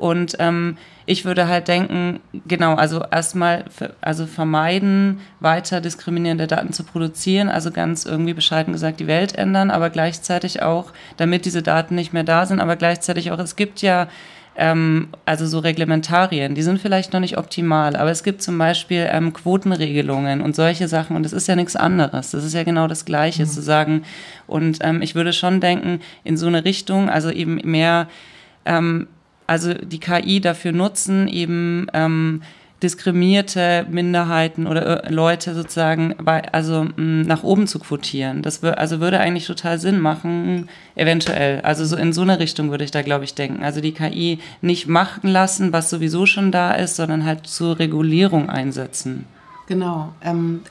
Und 0.00 0.36
ähm, 0.38 0.78
ich 1.04 1.26
würde 1.26 1.46
halt 1.46 1.68
denken, 1.68 2.20
genau, 2.48 2.74
also 2.74 3.04
erstmal 3.10 3.66
also 4.00 4.24
vermeiden, 4.24 5.20
weiter 5.40 5.82
diskriminierende 5.82 6.46
Daten 6.46 6.72
zu 6.72 6.84
produzieren, 6.84 7.50
also 7.50 7.70
ganz 7.70 8.06
irgendwie 8.06 8.32
bescheiden 8.32 8.72
gesagt 8.72 9.00
die 9.00 9.06
Welt 9.06 9.34
ändern, 9.36 9.70
aber 9.70 9.90
gleichzeitig 9.90 10.62
auch, 10.62 10.94
damit 11.18 11.44
diese 11.44 11.62
Daten 11.62 11.96
nicht 11.96 12.14
mehr 12.14 12.24
da 12.24 12.46
sind, 12.46 12.60
aber 12.60 12.76
gleichzeitig 12.76 13.30
auch, 13.30 13.38
es 13.38 13.56
gibt 13.56 13.82
ja 13.82 14.08
ähm, 14.56 15.08
also 15.26 15.46
so 15.46 15.58
Reglementarien, 15.58 16.54
die 16.54 16.62
sind 16.62 16.80
vielleicht 16.80 17.12
noch 17.12 17.20
nicht 17.20 17.36
optimal, 17.36 17.94
aber 17.94 18.10
es 18.10 18.22
gibt 18.22 18.40
zum 18.40 18.56
Beispiel 18.56 19.06
ähm, 19.10 19.34
Quotenregelungen 19.34 20.40
und 20.40 20.56
solche 20.56 20.88
Sachen 20.88 21.14
und 21.14 21.24
das 21.24 21.34
ist 21.34 21.46
ja 21.46 21.56
nichts 21.56 21.76
anderes. 21.76 22.30
Das 22.30 22.42
ist 22.42 22.54
ja 22.54 22.64
genau 22.64 22.86
das 22.86 23.04
Gleiche 23.04 23.42
mhm. 23.42 23.48
zu 23.48 23.60
sagen. 23.60 24.04
Und 24.46 24.78
ähm, 24.80 25.02
ich 25.02 25.14
würde 25.14 25.34
schon 25.34 25.60
denken, 25.60 26.00
in 26.24 26.38
so 26.38 26.46
eine 26.46 26.64
Richtung, 26.64 27.10
also 27.10 27.30
eben 27.30 27.56
mehr 27.64 28.08
ähm, 28.64 29.06
also 29.50 29.74
die 29.74 29.98
KI 29.98 30.40
dafür 30.40 30.70
nutzen, 30.70 31.26
eben 31.26 31.88
ähm, 31.92 32.42
diskriminierte 32.84 33.84
Minderheiten 33.90 34.68
oder 34.68 35.04
äh, 35.04 35.12
Leute 35.12 35.56
sozusagen 35.56 36.14
bei, 36.22 36.52
also 36.52 36.86
nach 36.96 37.42
oben 37.42 37.66
zu 37.66 37.80
quotieren. 37.80 38.42
Das 38.42 38.62
also 38.62 39.00
würde 39.00 39.18
eigentlich 39.18 39.48
total 39.48 39.80
Sinn 39.80 39.98
machen, 39.98 40.68
eventuell. 40.94 41.62
Also 41.62 41.84
so 41.84 41.96
in 41.96 42.12
so 42.12 42.22
eine 42.22 42.38
Richtung 42.38 42.70
würde 42.70 42.84
ich 42.84 42.92
da, 42.92 43.02
glaube 43.02 43.24
ich, 43.24 43.34
denken. 43.34 43.64
Also 43.64 43.80
die 43.80 43.92
KI 43.92 44.38
nicht 44.60 44.86
machen 44.86 45.28
lassen, 45.28 45.72
was 45.72 45.90
sowieso 45.90 46.26
schon 46.26 46.52
da 46.52 46.72
ist, 46.72 46.94
sondern 46.94 47.24
halt 47.24 47.48
zur 47.48 47.80
Regulierung 47.80 48.48
einsetzen. 48.48 49.26
Genau, 49.70 50.12
ähm, 50.24 50.62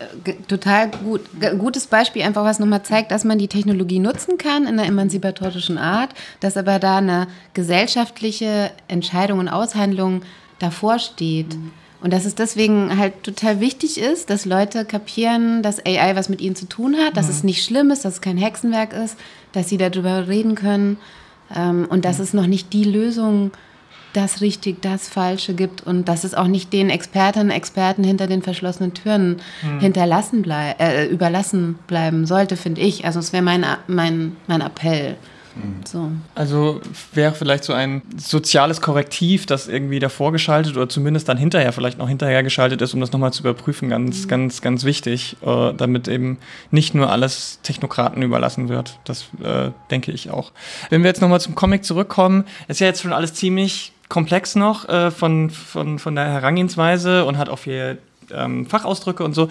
total 0.49 0.91
gut. 0.91 1.21
Gutes 1.57 1.87
Beispiel, 1.87 2.21
einfach 2.21 2.43
was 2.43 2.59
nochmal 2.59 2.83
zeigt, 2.83 3.11
dass 3.11 3.23
man 3.23 3.39
die 3.39 3.47
Technologie 3.47 3.99
nutzen 3.99 4.37
kann 4.37 4.63
in 4.63 4.77
einer 4.77 4.85
emanzipatorischen 4.85 5.77
Art, 5.77 6.09
dass 6.41 6.57
aber 6.57 6.79
da 6.79 6.97
eine 6.97 7.27
gesellschaftliche 7.53 8.71
Entscheidung 8.89 9.39
und 9.39 9.47
Aushandlung 9.47 10.23
davor 10.59 10.99
steht. 10.99 11.55
Mhm. 11.55 11.71
Und 12.01 12.11
dass 12.11 12.25
es 12.25 12.35
deswegen 12.35 12.97
halt 12.99 13.23
total 13.23 13.61
wichtig 13.61 14.01
ist, 14.01 14.29
dass 14.29 14.45
Leute 14.45 14.83
kapieren, 14.83 15.63
dass 15.63 15.79
AI 15.85 16.17
was 16.17 16.27
mit 16.27 16.41
ihnen 16.41 16.57
zu 16.57 16.67
tun 16.67 16.97
hat, 16.97 17.15
dass 17.15 17.27
mhm. 17.27 17.31
es 17.31 17.43
nicht 17.45 17.63
schlimm 17.63 17.91
ist, 17.91 18.03
dass 18.03 18.15
es 18.15 18.21
kein 18.21 18.37
Hexenwerk 18.37 18.91
ist, 18.91 19.17
dass 19.53 19.69
sie 19.69 19.77
darüber 19.77 20.27
reden 20.27 20.55
können 20.55 20.97
ähm, 21.55 21.87
und 21.89 22.03
dass 22.03 22.17
mhm. 22.17 22.23
es 22.25 22.33
noch 22.33 22.47
nicht 22.47 22.73
die 22.73 22.83
Lösung 22.83 23.51
ist 23.51 23.68
das 24.13 24.41
richtig, 24.41 24.81
das 24.81 25.07
Falsche 25.07 25.53
gibt 25.53 25.85
und 25.85 26.07
dass 26.07 26.23
es 26.23 26.33
auch 26.33 26.47
nicht 26.47 26.73
den 26.73 26.89
Expertinnen 26.89 27.49
und 27.49 27.55
Experten 27.55 28.03
hinter 28.03 28.27
den 28.27 28.41
verschlossenen 28.41 28.93
Türen 28.93 29.37
hm. 29.61 29.79
hinterlassen 29.79 30.41
blei 30.41 30.75
äh, 30.79 31.05
überlassen 31.05 31.77
bleiben 31.87 32.25
sollte, 32.25 32.57
finde 32.57 32.81
ich. 32.81 33.05
Also 33.05 33.19
es 33.19 33.33
wäre 33.33 33.43
mein, 33.43 33.65
mein, 33.87 34.35
mein 34.47 34.61
Appell. 34.61 35.15
Hm. 35.55 35.75
So. 35.85 36.11
Also 36.35 36.81
wäre 37.13 37.33
vielleicht 37.33 37.63
so 37.63 37.73
ein 37.73 38.01
soziales 38.17 38.81
Korrektiv, 38.81 39.45
das 39.45 39.67
irgendwie 39.67 39.99
davor 39.99 40.31
geschaltet 40.31 40.75
oder 40.75 40.89
zumindest 40.89 41.27
dann 41.27 41.37
hinterher, 41.37 41.73
vielleicht 41.73 41.97
noch 41.97 42.07
hinterher 42.07 42.43
geschaltet 42.43 42.81
ist, 42.81 42.93
um 42.93 43.01
das 43.01 43.11
nochmal 43.11 43.33
zu 43.33 43.41
überprüfen, 43.41 43.89
ganz, 43.89 44.23
mhm. 44.23 44.27
ganz, 44.27 44.61
ganz 44.61 44.83
wichtig, 44.83 45.37
äh, 45.45 45.73
damit 45.73 46.07
eben 46.07 46.37
nicht 46.71 46.95
nur 46.95 47.11
alles 47.11 47.59
Technokraten 47.63 48.21
überlassen 48.21 48.69
wird. 48.69 48.99
Das 49.05 49.25
äh, 49.43 49.71
denke 49.91 50.11
ich 50.11 50.29
auch. 50.29 50.51
Wenn 50.89 51.03
wir 51.03 51.09
jetzt 51.09 51.21
nochmal 51.21 51.41
zum 51.41 51.55
Comic 51.55 51.83
zurückkommen, 51.83 52.45
ist 52.67 52.79
ja 52.79 52.87
jetzt 52.87 53.01
schon 53.01 53.13
alles 53.13 53.33
ziemlich 53.33 53.93
komplex 54.09 54.55
noch 54.55 54.89
äh, 54.89 55.11
von, 55.11 55.49
von, 55.49 55.99
von 55.99 56.15
der 56.15 56.25
Herangehensweise 56.25 57.25
und 57.25 57.37
hat 57.37 57.47
auch 57.47 57.59
viel 57.59 57.99
ähm, 58.35 58.65
Fachausdrücke 58.65 59.23
und 59.23 59.33
so. 59.33 59.49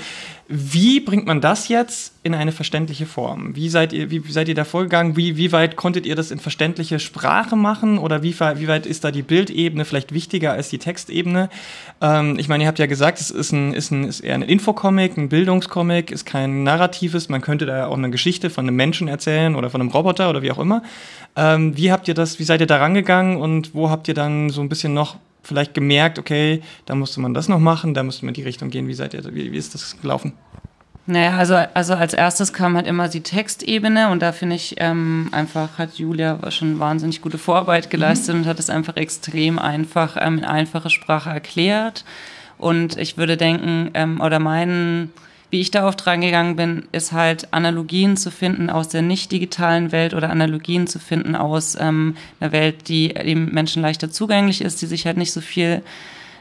Wie 0.50 1.00
bringt 1.00 1.26
man 1.26 1.42
das 1.42 1.68
jetzt 1.68 2.14
in 2.22 2.34
eine 2.34 2.52
verständliche 2.52 3.04
Form? 3.04 3.54
Wie 3.54 3.68
seid 3.68 3.92
ihr, 3.92 4.10
wie, 4.10 4.22
seid 4.30 4.48
ihr 4.48 4.54
da 4.54 4.64
vorgegangen? 4.64 5.14
Wie, 5.14 5.36
wie 5.36 5.52
weit 5.52 5.76
konntet 5.76 6.06
ihr 6.06 6.16
das 6.16 6.30
in 6.30 6.40
verständliche 6.40 6.98
Sprache 7.00 7.54
machen? 7.54 7.98
Oder 7.98 8.22
wie, 8.22 8.34
wie 8.34 8.68
weit 8.68 8.86
ist 8.86 9.04
da 9.04 9.10
die 9.10 9.22
Bildebene 9.22 9.84
vielleicht 9.84 10.14
wichtiger 10.14 10.52
als 10.52 10.70
die 10.70 10.78
Textebene? 10.78 11.50
Ähm, 12.00 12.38
ich 12.38 12.48
meine, 12.48 12.64
ihr 12.64 12.68
habt 12.68 12.78
ja 12.78 12.86
gesagt, 12.86 13.20
es 13.20 13.30
ist, 13.30 13.52
ein, 13.52 13.74
ist, 13.74 13.90
ein, 13.90 14.04
ist 14.04 14.20
eher 14.20 14.34
ein 14.34 14.42
Infocomic, 14.42 15.18
ein 15.18 15.28
Bildungscomic, 15.28 16.10
ist 16.10 16.24
kein 16.24 16.62
narratives. 16.62 17.28
Man 17.28 17.42
könnte 17.42 17.66
da 17.66 17.86
auch 17.86 17.98
eine 17.98 18.10
Geschichte 18.10 18.48
von 18.48 18.66
einem 18.66 18.76
Menschen 18.76 19.06
erzählen 19.06 19.54
oder 19.54 19.68
von 19.68 19.82
einem 19.82 19.90
Roboter 19.90 20.30
oder 20.30 20.40
wie 20.40 20.50
auch 20.50 20.58
immer. 20.58 20.82
Ähm, 21.36 21.76
wie 21.76 21.92
habt 21.92 22.08
ihr 22.08 22.14
das, 22.14 22.38
wie 22.38 22.44
seid 22.44 22.60
ihr 22.60 22.66
da 22.66 22.78
rangegangen 22.78 23.36
und 23.36 23.74
wo 23.74 23.90
habt 23.90 24.08
ihr 24.08 24.14
dann 24.14 24.50
so 24.50 24.60
ein 24.60 24.68
bisschen 24.68 24.94
noch 24.94 25.16
vielleicht 25.42 25.74
gemerkt, 25.74 26.18
okay, 26.18 26.62
da 26.86 26.94
musste 26.94 27.20
man 27.20 27.34
das 27.34 27.48
noch 27.48 27.58
machen, 27.58 27.94
da 27.94 28.02
musste 28.02 28.24
man 28.24 28.34
in 28.34 28.40
die 28.40 28.42
Richtung 28.42 28.70
gehen. 28.70 28.88
Wie 28.88 28.94
seid 28.94 29.14
ihr, 29.14 29.24
wie, 29.34 29.52
wie 29.52 29.56
ist 29.56 29.74
das 29.74 30.00
gelaufen? 30.00 30.34
Naja, 31.10 31.38
also, 31.38 31.54
also 31.72 31.94
als 31.94 32.12
erstes 32.12 32.52
kam 32.52 32.76
halt 32.76 32.86
immer 32.86 33.08
die 33.08 33.22
Textebene 33.22 34.10
und 34.10 34.20
da 34.20 34.32
finde 34.32 34.56
ich 34.56 34.74
ähm, 34.76 35.30
einfach, 35.32 35.78
hat 35.78 35.94
Julia 35.94 36.38
schon 36.50 36.78
wahnsinnig 36.80 37.22
gute 37.22 37.38
Vorarbeit 37.38 37.88
geleistet 37.88 38.34
mhm. 38.34 38.42
und 38.42 38.46
hat 38.46 38.58
es 38.58 38.68
einfach 38.68 38.96
extrem 38.96 39.58
einfach 39.58 40.18
ähm, 40.20 40.36
in 40.36 40.44
einfache 40.44 40.90
Sprache 40.90 41.30
erklärt. 41.30 42.04
Und 42.58 42.98
ich 42.98 43.16
würde 43.16 43.38
denken, 43.38 43.90
ähm, 43.94 44.20
oder 44.20 44.38
meinen, 44.38 45.10
wie 45.50 45.60
ich 45.60 45.70
da 45.70 45.86
oft 45.88 46.06
reingegangen 46.06 46.56
bin, 46.56 46.84
ist 46.92 47.12
halt 47.12 47.52
Analogien 47.52 48.16
zu 48.16 48.30
finden 48.30 48.68
aus 48.68 48.88
der 48.88 49.02
nicht 49.02 49.32
digitalen 49.32 49.92
Welt 49.92 50.12
oder 50.12 50.30
Analogien 50.30 50.86
zu 50.86 50.98
finden 50.98 51.34
aus 51.34 51.76
ähm, 51.80 52.16
einer 52.40 52.52
Welt, 52.52 52.88
die 52.88 53.14
dem 53.14 53.46
Menschen 53.46 53.82
leichter 53.82 54.10
zugänglich 54.10 54.60
ist, 54.60 54.82
die 54.82 54.86
sich 54.86 55.06
halt 55.06 55.16
nicht 55.16 55.32
so 55.32 55.40
viel 55.40 55.82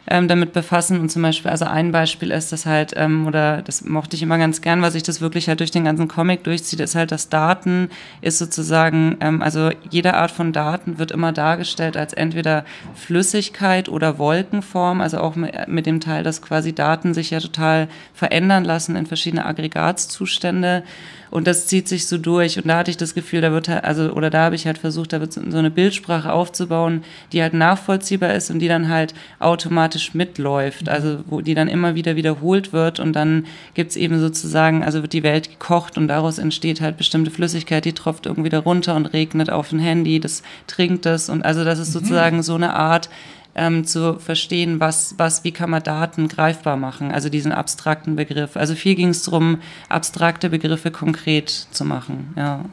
ähm, 0.10 0.28
damit 0.28 0.54
befassen. 0.54 1.00
Und 1.00 1.10
zum 1.10 1.22
Beispiel, 1.22 1.52
also 1.52 1.66
ein 1.66 1.92
Beispiel 1.92 2.32
ist 2.32 2.52
das 2.52 2.66
halt, 2.66 2.94
ähm, 2.96 3.28
oder 3.28 3.62
das 3.62 3.84
mochte 3.84 4.16
ich 4.16 4.22
immer 4.22 4.38
ganz 4.38 4.62
gern, 4.62 4.82
weil 4.82 4.92
sich 4.92 5.04
das 5.04 5.22
wirklich 5.22 5.48
halt 5.50 5.60
durch 5.60 5.72
den 5.72 5.86
ganzen 5.86 6.08
Comic 6.08 6.44
durchzieht, 6.44 6.80
ist 6.80 6.96
halt, 6.96 7.12
dass 7.12 7.30
Daten 7.30 7.90
ist 8.22 8.38
sozusagen, 8.38 9.18
ähm, 9.20 9.42
also 9.42 9.70
jede 9.90 10.14
Art 10.14 10.32
von 10.32 10.54
Daten 10.54 10.98
wird 10.98 11.12
immer 11.12 11.34
dargestellt 11.34 11.98
als 11.98 12.14
entweder 12.14 12.64
Flüssigkeit 12.96 13.90
oder 13.90 14.18
Wolkenform, 14.18 15.02
also 15.02 15.20
auch 15.20 15.36
mit, 15.36 15.68
mit 15.68 15.86
dem 15.86 16.00
Teil, 16.00 16.24
dass 16.24 16.42
quasi 16.42 16.74
Daten 16.74 17.14
sich 17.14 17.32
ja 17.32 17.40
total 17.40 17.88
verändern 18.14 18.64
lassen 18.64 18.96
in 18.96 19.06
verschiedene 19.06 19.46
Aggregatzustände. 19.46 20.84
Und 21.30 21.48
das 21.48 21.68
zieht 21.68 21.88
sich 21.88 22.08
so 22.08 22.18
durch. 22.18 22.58
Und 22.58 22.68
da 22.68 22.78
hatte 22.78 22.92
ich 22.92 22.98
das 22.98 23.14
Gefühl, 23.14 23.42
da 23.42 23.52
wird 23.52 23.68
halt, 23.68 23.84
also, 23.84 24.12
oder 24.12 24.30
da 24.30 24.46
habe 24.46 24.56
ich 24.56 24.66
halt 24.66 24.78
versucht, 24.78 25.14
da 25.14 25.20
wird 25.20 25.34
so 25.34 25.42
eine 25.42 25.72
Bildsprache 25.72 26.32
aufzubauen, 26.32 27.04
die 27.32 27.42
halt 27.42 27.54
nachvollziehbar 27.54 28.34
ist 28.34 28.50
und 28.50 28.60
die 28.60 28.68
dann 28.68 28.90
halt 28.90 29.14
automatisch 29.40 30.14
mitläuft. 30.14 30.84
Mhm. 30.84 30.90
Also, 30.90 31.20
wo 31.26 31.42
die 31.42 31.54
dann 31.54 31.68
immer 31.68 31.96
wieder 31.96 32.16
wiederholt 32.16 32.74
wird 32.74 33.00
und 33.00 33.14
dann 33.14 33.46
gibt's 33.74 33.96
eben 33.96 34.20
sozusagen, 34.20 34.84
also 34.84 35.02
wird 35.02 35.14
die 35.14 35.24
Welt 35.24 35.50
gekocht 35.50 35.98
und 35.98 36.08
daraus 36.08 36.38
entsteht 36.38 36.82
halt 36.82 36.98
bestimmte 36.98 37.32
Flüssigkeit, 37.32 37.86
die 37.86 37.94
tropft 37.94 38.26
irgendwie 38.26 38.50
da 38.50 38.60
runter 38.60 38.96
und 38.96 39.08
regnet 39.08 39.50
auf 39.50 39.72
ein 39.72 39.80
Handy, 39.80 40.20
das 40.20 40.44
trinkt 40.68 41.06
es 41.06 41.30
und 41.30 41.44
also 41.44 41.64
das 41.64 41.80
ist 41.80 41.90
mhm. 41.90 41.94
sozusagen 41.94 42.44
so 42.44 42.56
eine 42.56 42.74
Art, 42.74 43.10
ähm, 43.58 43.86
zu 43.86 44.20
verstehen, 44.20 44.80
was, 44.80 45.16
was, 45.18 45.44
wie 45.44 45.52
kann 45.52 45.70
man 45.70 45.84
Daten 45.84 46.28
greifbar 46.28 46.78
machen, 46.78 47.12
also 47.12 47.30
diesen 47.30 47.52
abstrakten 47.52 48.16
Begriff. 48.16 48.56
Also 48.56 48.76
viel 48.76 48.96
ging 48.96 49.10
es 49.10 49.24
darum, 49.24 49.60
abstrakte 49.90 50.50
Begriffe 50.50 50.92
konkret 50.92 51.50
zu 51.50 51.84
machen, 51.84 52.34
ja. 52.38 52.64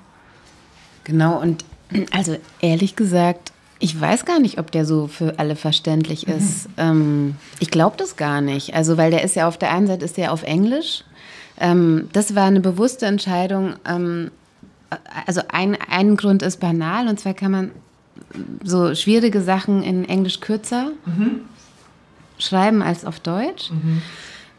Genau, 1.05 1.40
und 1.40 1.64
also 2.12 2.37
ehrlich 2.61 2.97
gesagt, 2.97 3.53
ich 3.81 4.01
weiß 4.01 4.25
gar 4.25 4.40
nicht, 4.40 4.59
ob 4.59 4.70
der 4.70 4.85
so 4.85 5.09
für 5.09 5.38
alle 5.38 5.57
verständlich 5.57 6.27
mhm. 6.27 6.35
ist. 6.35 6.68
Mhm. 6.68 6.75
Ähm, 6.79 7.37
ich 7.59 7.70
glaube 7.70 7.97
das 7.99 8.16
gar 8.16 8.40
nicht. 8.40 8.75
Also, 8.75 8.97
weil 8.97 9.11
der 9.11 9.25
ist 9.25 9.37
ja 9.37 9.49
auf 9.49 9.59
der 9.59 9.73
einen 9.73 9.87
Seite 9.87 10.05
ist 10.05 10.16
der 10.16 10.33
auf 10.33 10.42
Englisch. 10.42 11.05
Ähm, 11.59 12.09
das 12.12 12.35
war 12.35 12.47
eine 12.47 12.61
bewusste 12.61 13.07
Entscheidung. 13.07 13.75
Ähm, 13.87 14.31
also 15.27 15.42
ein, 15.49 15.77
ein 15.90 16.16
Grund 16.16 16.42
ist 16.42 16.61
banal, 16.61 17.09
und 17.09 17.18
zwar 17.18 17.35
kann 17.35 17.51
man 17.51 17.70
so 18.62 18.94
schwierige 18.94 19.40
Sachen 19.40 19.83
in 19.83 20.09
Englisch 20.09 20.40
kürzer 20.40 20.92
mhm. 21.07 21.40
schreiben 22.38 22.83
als 22.83 23.05
auf 23.05 23.20
Deutsch. 23.20 23.70
Mhm. 23.70 24.03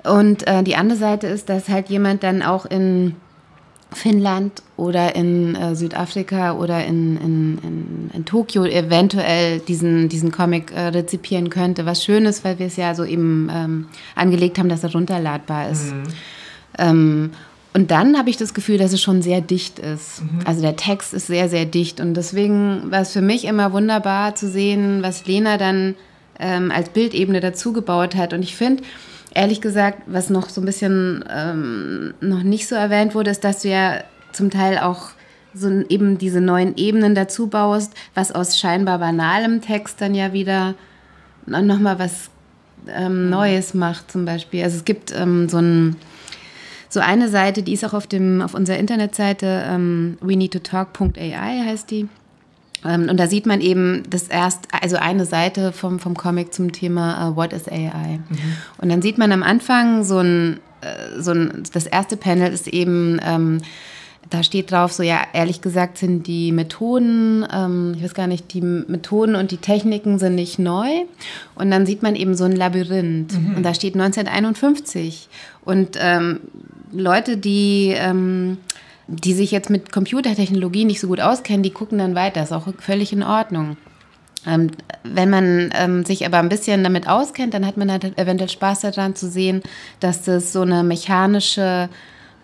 Und 0.03 0.47
äh, 0.47 0.63
die 0.63 0.75
andere 0.75 0.97
Seite 0.97 1.27
ist, 1.27 1.49
dass 1.49 1.67
halt 1.67 1.89
jemand 1.89 2.23
dann 2.23 2.43
auch 2.43 2.65
in 2.65 3.15
Finnland 3.91 4.61
oder 4.77 5.15
in 5.15 5.55
äh, 5.55 5.75
Südafrika 5.75 6.53
oder 6.53 6.85
in, 6.85 7.17
in, 7.17 7.57
in, 7.63 8.11
in, 8.13 8.25
Tokio 8.25 8.65
eventuell 8.65 9.59
diesen, 9.59 10.09
diesen 10.09 10.31
Comic 10.31 10.71
äh, 10.71 10.87
rezipieren 10.87 11.49
könnte. 11.49 11.85
Was 11.85 12.03
schön 12.03 12.25
ist, 12.25 12.43
weil 12.43 12.59
wir 12.59 12.67
es 12.67 12.75
ja 12.75 12.93
so 12.93 13.05
eben 13.05 13.49
ähm, 13.51 13.87
angelegt 14.15 14.59
haben, 14.59 14.69
dass 14.69 14.83
er 14.83 14.91
runterladbar 14.91 15.69
ist. 15.69 15.93
Mhm. 15.93 16.03
Ähm, 16.77 17.31
und 17.75 17.91
dann 17.91 18.17
habe 18.17 18.29
ich 18.29 18.37
das 18.37 18.53
Gefühl, 18.53 18.77
dass 18.77 18.93
es 18.93 19.01
schon 19.01 19.21
sehr 19.21 19.41
dicht 19.41 19.79
ist. 19.79 20.21
Mhm. 20.21 20.39
Also 20.45 20.61
der 20.61 20.77
Text 20.77 21.13
ist 21.13 21.27
sehr, 21.27 21.49
sehr 21.49 21.65
dicht. 21.65 21.99
Und 21.99 22.13
deswegen 22.13 22.89
war 22.89 23.01
es 23.01 23.11
für 23.11 23.21
mich 23.21 23.43
immer 23.43 23.73
wunderbar 23.73 24.33
zu 24.33 24.47
sehen, 24.47 25.03
was 25.03 25.25
Lena 25.25 25.57
dann 25.57 25.95
ähm, 26.39 26.71
als 26.71 26.87
Bildebene 26.87 27.41
dazugebaut 27.41 28.15
hat. 28.15 28.31
Und 28.31 28.43
ich 28.43 28.55
finde, 28.55 28.81
ehrlich 29.33 29.59
gesagt, 29.59 30.03
was 30.05 30.29
noch 30.29 30.47
so 30.47 30.61
ein 30.61 30.65
bisschen 30.65 31.25
ähm, 31.29 32.13
noch 32.21 32.43
nicht 32.43 32.69
so 32.69 32.75
erwähnt 32.75 33.13
wurde, 33.13 33.31
ist, 33.31 33.43
dass 33.43 33.63
du 33.63 33.67
ja 33.67 34.05
zum 34.31 34.51
Teil 34.51 34.77
auch 34.77 35.09
so 35.53 35.69
eben 35.89 36.17
diese 36.17 36.39
neuen 36.39 36.77
Ebenen 36.77 37.13
dazu 37.13 37.47
baust, 37.47 37.93
was 38.13 38.31
aus 38.31 38.57
scheinbar 38.57 38.99
banalem 38.99 39.59
Text 39.59 39.99
dann 39.99 40.15
ja 40.15 40.31
wieder 40.31 40.75
nochmal 41.45 41.99
was 41.99 42.29
ähm, 42.87 43.29
Neues 43.29 43.73
macht 43.73 44.13
zum 44.13 44.23
Beispiel. 44.23 44.63
Also 44.63 44.77
es 44.77 44.85
gibt 44.85 45.13
ähm, 45.13 45.49
so 45.49 45.57
ein 45.57 45.97
so 46.95 47.01
eine 47.01 47.29
Seite, 47.29 47.61
die 47.61 47.73
ist 47.73 47.83
auch 47.83 47.93
auf, 47.93 48.07
dem, 48.07 48.41
auf 48.41 48.53
unserer 48.53 48.77
Internetseite, 48.77 49.65
ähm, 49.67 50.17
we 50.21 50.35
need 50.35 50.53
to 50.53 50.59
talk.ai 50.59 51.63
heißt 51.65 51.91
die. 51.91 52.07
Ähm, 52.85 53.09
und 53.09 53.19
da 53.19 53.27
sieht 53.27 53.45
man 53.45 53.59
eben 53.61 54.03
das 54.09 54.29
erst, 54.29 54.67
also 54.81 54.95
eine 54.95 55.25
Seite 55.25 55.73
vom, 55.73 55.99
vom 55.99 56.15
Comic 56.15 56.53
zum 56.53 56.71
Thema 56.71 57.29
uh, 57.29 57.35
What 57.35 57.51
is 57.51 57.67
AI? 57.67 58.19
Mhm. 58.29 58.37
Und 58.77 58.89
dann 58.89 59.01
sieht 59.01 59.17
man 59.17 59.31
am 59.33 59.43
Anfang 59.43 60.05
so 60.05 60.19
ein, 60.19 60.61
äh, 60.81 61.21
so 61.21 61.31
ein 61.31 61.63
das 61.73 61.85
erste 61.85 62.15
Panel 62.15 62.53
ist 62.53 62.67
eben, 62.69 63.19
ähm, 63.23 63.61
da 64.29 64.43
steht 64.43 64.71
drauf, 64.71 64.91
so 64.91 65.03
ja, 65.03 65.21
ehrlich 65.33 65.61
gesagt 65.61 65.97
sind 65.97 66.27
die 66.27 66.51
Methoden, 66.51 67.45
ähm, 67.53 67.93
ich 67.95 68.03
weiß 68.03 68.13
gar 68.13 68.27
nicht, 68.27 68.53
die 68.53 68.61
Methoden 68.61 69.35
und 69.35 69.51
die 69.51 69.57
Techniken 69.57 70.19
sind 70.19 70.35
nicht 70.35 70.57
neu. 70.57 70.87
Und 71.55 71.71
dann 71.71 71.85
sieht 71.85 72.01
man 72.01 72.15
eben 72.15 72.35
so 72.35 72.45
ein 72.45 72.55
Labyrinth. 72.55 73.33
Mhm. 73.33 73.57
Und 73.57 73.63
da 73.63 73.73
steht 73.73 73.93
1951. 73.93 75.29
Und 75.63 75.97
ähm, 75.99 76.39
Leute, 76.91 77.37
die, 77.37 77.93
ähm, 77.95 78.57
die 79.07 79.33
sich 79.33 79.51
jetzt 79.51 79.69
mit 79.69 79.91
Computertechnologie 79.91 80.85
nicht 80.85 80.99
so 80.99 81.07
gut 81.07 81.21
auskennen, 81.21 81.63
die 81.63 81.71
gucken 81.71 81.99
dann 81.99 82.15
weiter. 82.15 82.39
Das 82.39 82.49
ist 82.49 82.55
auch 82.55 82.67
völlig 82.79 83.13
in 83.13 83.23
Ordnung. 83.23 83.77
Ähm, 84.47 84.71
wenn 85.03 85.29
man 85.29 85.71
ähm, 85.75 86.05
sich 86.05 86.25
aber 86.25 86.37
ein 86.37 86.49
bisschen 86.49 86.83
damit 86.83 87.07
auskennt, 87.07 87.53
dann 87.53 87.65
hat 87.65 87.77
man 87.77 87.91
halt 87.91 88.17
eventuell 88.17 88.49
Spaß 88.49 88.81
daran 88.81 89.15
zu 89.15 89.29
sehen, 89.29 89.61
dass 89.99 90.23
das 90.23 90.53
so 90.53 90.61
eine 90.61 90.83
mechanische 90.83 91.89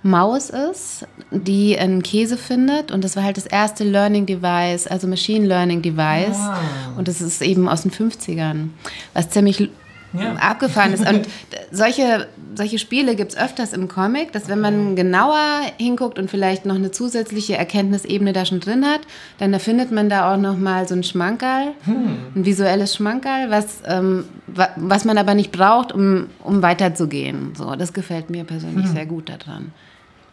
Maus 0.04 0.50
ist, 0.50 1.06
die 1.30 1.78
einen 1.78 2.02
Käse 2.02 2.38
findet. 2.38 2.92
Und 2.92 3.04
das 3.04 3.16
war 3.16 3.24
halt 3.24 3.38
das 3.38 3.46
erste 3.46 3.84
Learning 3.84 4.26
Device, 4.26 4.88
also 4.88 5.08
Machine 5.08 5.46
Learning 5.46 5.82
Device. 5.82 6.38
Ah. 6.38 6.60
Und 6.98 7.08
das 7.08 7.22
ist 7.22 7.42
eben 7.42 7.70
aus 7.70 7.84
den 7.84 7.92
50ern, 7.92 8.70
was 9.14 9.30
ziemlich 9.30 9.70
ja. 10.14 10.34
abgefahren 10.34 10.94
ist. 10.94 11.08
Und 11.08 11.28
solche, 11.72 12.28
solche 12.56 12.80
Spiele 12.80 13.16
gibt 13.16 13.32
es 13.32 13.38
öfters 13.38 13.74
im 13.74 13.88
Comic, 13.88 14.32
dass 14.32 14.48
wenn 14.48 14.60
man 14.60 14.96
genauer 14.96 15.62
hinguckt 15.78 16.20
und 16.20 16.30
vielleicht 16.30 16.66
noch 16.66 16.76
eine 16.76 16.92
zusätzliche 16.92 17.58
Erkenntnisebene 17.58 18.34
da 18.34 18.46
schon 18.46 18.60
drin 18.60 18.86
hat, 18.86 19.02
dann 19.40 19.58
findet 19.60 19.92
man 19.92 20.10
da 20.10 20.34
auch 20.34 20.38
noch 20.38 20.58
mal 20.58 20.88
so 20.88 20.96
ein 20.96 21.04
Schmankerl, 21.04 21.74
hm. 21.86 22.18
ein 22.36 22.46
visuelles 22.46 22.96
Schmankerl, 22.96 23.50
was, 23.50 23.82
ähm, 23.86 24.26
was 24.76 25.06
man 25.06 25.18
aber 25.18 25.34
nicht 25.34 25.52
braucht, 25.52 25.92
um, 25.92 26.28
um 26.44 26.62
weiterzugehen. 26.62 27.54
So, 27.56 27.76
das 27.76 27.94
gefällt 27.94 28.30
mir 28.30 28.44
persönlich 28.44 28.86
hm. 28.88 28.94
sehr 28.94 29.06
gut 29.06 29.30
daran. 29.30 29.72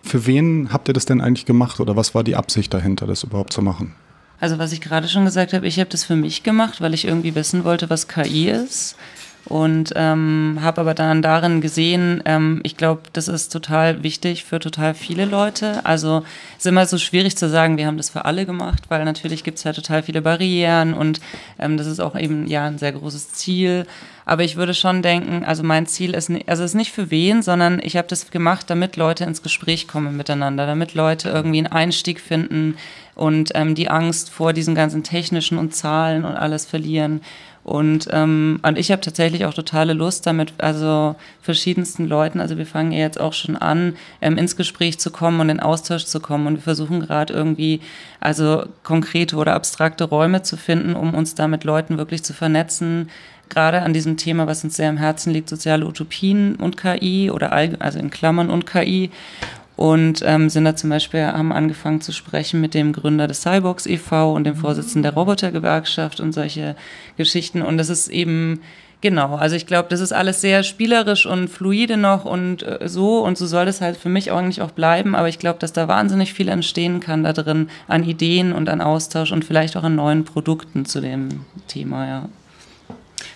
Für 0.03 0.27
wen 0.27 0.73
habt 0.73 0.89
ihr 0.89 0.95
das 0.95 1.07
denn 1.07 1.21
eigentlich 1.21 1.45
gemacht 1.45 1.81
oder 1.81 1.97
was 1.97 2.15
war 2.15 2.25
die 2.25 2.37
Absicht 2.37 2.73
dahinter, 2.73 3.07
das 3.07 3.25
überhaupt 3.25 3.53
zu 3.53 3.63
machen? 3.63 3.95
Also 4.41 4.59
was 4.59 4.73
ich 4.73 4.81
gerade 4.81 5.09
schon 5.09 5.25
gesagt 5.25 5.53
habe, 5.53 5.67
ich 5.67 5.81
habe 5.81 5.91
das 5.91 6.05
für 6.05 6.15
mich 6.15 6.45
gemacht, 6.45 6.81
weil 6.81 6.95
ich 6.95 7.05
irgendwie 7.05 7.35
wissen 7.35 7.65
wollte, 7.65 7.91
was 7.91 8.07
KI 8.07 8.51
ist 8.51 8.97
und 9.45 9.93
ähm, 9.97 10.59
habe 10.61 10.83
aber 10.83 10.95
dann 10.95 11.23
darin 11.23 11.61
gesehen, 11.61 12.23
ähm, 12.27 12.61
ich 12.65 12.77
glaube, 12.77 13.03
das 13.13 13.29
ist 13.29 13.51
total 13.51 14.03
wichtig 14.03 14.45
für 14.45 14.59
total 14.59 14.95
viele 14.95 15.25
Leute. 15.25 15.85
Also 15.87 16.23
es 16.53 16.65
ist 16.65 16.67
immer 16.67 16.85
so 16.85 16.99
schwierig 16.99 17.37
zu 17.37 17.49
sagen, 17.49 17.79
wir 17.79 17.87
haben 17.87 17.97
das 17.97 18.11
für 18.11 18.27
alle 18.27 18.45
gemacht, 18.45 18.85
weil 18.89 19.05
natürlich 19.05 19.45
gibt 19.45 19.59
es 19.59 19.65
ja 19.65 19.73
total 19.73 20.03
viele 20.03 20.21
Barrieren 20.21 20.93
und 20.93 21.21
ähm, 21.59 21.77
das 21.79 21.87
ist 21.87 22.01
auch 22.01 22.15
eben 22.15 22.47
ja 22.47 22.67
ein 22.67 22.79
sehr 22.79 22.93
großes 22.93 23.33
Ziel. 23.33 23.87
Aber 24.27 24.45
ich 24.45 24.57
würde 24.57 24.75
schon 24.75 25.01
denken, 25.01 25.43
also 25.43 25.63
mein 25.63 25.87
Ziel 25.87 26.13
ist, 26.13 26.31
also 26.47 26.63
ist 26.63 26.75
nicht 26.75 26.93
für 26.93 27.11
wen, 27.11 27.41
sondern 27.41 27.81
ich 27.83 27.97
habe 27.97 28.09
das 28.09 28.31
gemacht, 28.31 28.69
damit 28.69 28.97
Leute 28.97 29.25
ins 29.25 29.43
Gespräch 29.43 29.89
kommen 29.89 30.19
miteinander, 30.19 30.67
damit 30.67 30.93
Leute 30.93 31.31
irgendwie 31.31 31.59
einen 31.59 31.69
Einstieg 31.69 32.21
finden 32.21 32.77
und 33.15 33.53
ähm, 33.55 33.75
die 33.75 33.89
Angst 33.89 34.29
vor 34.29 34.53
diesen 34.53 34.75
ganzen 34.75 35.03
technischen 35.03 35.57
und 35.57 35.75
Zahlen 35.75 36.27
und 36.27 36.37
alles 36.37 36.67
verlieren. 36.67 37.23
Und, 37.69 38.09
ähm, 38.13 38.61
und 38.63 38.79
ich 38.79 38.91
habe 38.91 39.03
tatsächlich 39.03 39.45
auch 39.45 39.53
totale 39.53 39.93
Lust 39.93 40.27
damit, 40.27 40.55
also 40.57 41.17
verschiedensten 41.43 42.07
Leuten, 42.07 42.41
also 42.41 42.57
wir 42.57 42.65
fangen 42.65 42.93
ja 42.93 43.01
jetzt 43.01 43.21
auch 43.21 43.35
schon 43.35 43.57
an, 43.57 43.95
ähm, 44.23 44.39
ins 44.39 44.57
Gespräch 44.57 44.99
zu 44.99 45.11
kommen 45.11 45.39
und 45.41 45.51
in 45.51 45.61
Austausch 45.61 46.07
zu 46.07 46.19
kommen. 46.21 46.47
Und 46.47 46.55
wir 46.55 46.63
versuchen 46.63 47.01
gerade 47.01 47.35
irgendwie, 47.35 47.81
also 48.21 48.65
konkrete 48.85 49.37
oder 49.37 49.53
abstrakte 49.53 50.05
Räume 50.05 50.43
zu 50.43 50.57
finden, 50.57 50.95
um 50.95 51.13
uns 51.13 51.35
da 51.35 51.47
mit 51.47 51.65
Leuten 51.65 51.99
wirklich 51.99 52.25
zu 52.25 52.33
vernetzen. 52.33 53.11
Gerade 53.51 53.83
an 53.83 53.93
diesem 53.93 54.17
Thema, 54.17 54.47
was 54.47 54.65
uns 54.65 54.77
sehr 54.77 54.89
am 54.89 54.97
Herzen 54.97 55.35
liegt, 55.35 55.51
soziale 55.51 55.87
Utopien 55.87 56.57
und 56.57 56.79
KI 56.79 57.31
oder 57.31 57.53
also 57.53 57.99
in 57.99 58.09
Klammern 58.09 58.49
und 58.49 58.65
KI 58.65 59.11
und 59.79 60.25
ähm, 60.27 60.51
sind 60.51 60.65
da 60.65 60.75
zum 60.75 60.91
Beispiel, 60.91 61.25
haben 61.25 61.53
angefangen 61.53 62.01
zu 62.01 62.11
sprechen 62.11 62.61
mit 62.61 62.75
dem 62.75 62.93
Gründer 62.93 63.29
des 63.29 63.43
Cyborgs 63.43 63.87
e.V. 63.87 64.33
und 64.33 64.43
dem 64.43 64.57
Vorsitzenden 64.57 65.05
der 65.05 65.15
Robotergewerkschaft 65.15 66.19
und 66.19 66.33
solche 66.33 66.75
Geschichten. 67.17 67.63
Und 67.63 67.79
das 67.79 67.89
ist 67.89 68.09
eben, 68.09 68.61
genau, 69.03 69.37
also 69.37 69.55
ich 69.55 69.69
glaube, 69.69 69.89
das 69.89 70.01
ist 70.01 70.11
alles 70.11 70.41
sehr 70.41 70.65
spielerisch 70.65 71.27
und 71.27 71.47
fluide 71.47 71.97
noch 71.97 72.25
und 72.25 72.65
äh, 72.65 72.89
so 72.89 73.25
und 73.25 73.39
so 73.39 73.47
soll 73.47 73.67
das 73.67 73.81
halt 73.81 73.97
für 73.97 74.09
mich 74.09 74.33
eigentlich 74.33 74.63
auch 74.63 74.73
bleiben. 74.73 75.15
Aber 75.15 75.29
ich 75.29 75.39
glaube, 75.39 75.61
dass 75.61 75.73
da 75.73 75.87
wahnsinnig 75.87 76.35
viel 76.35 76.49
entstehen 76.49 76.99
kann 76.99 77.23
da 77.23 77.33
drin 77.33 77.71
an 77.87 78.03
Ideen 78.03 78.53
und 78.53 78.69
an 78.69 78.81
Austausch 78.81 79.31
und 79.31 79.45
vielleicht 79.45 79.77
auch 79.77 79.85
an 79.85 79.95
neuen 79.95 80.25
Produkten 80.25 80.87
zu 80.87 81.01
dem 81.01 81.45
Thema, 81.69 82.05
ja. 82.09 82.29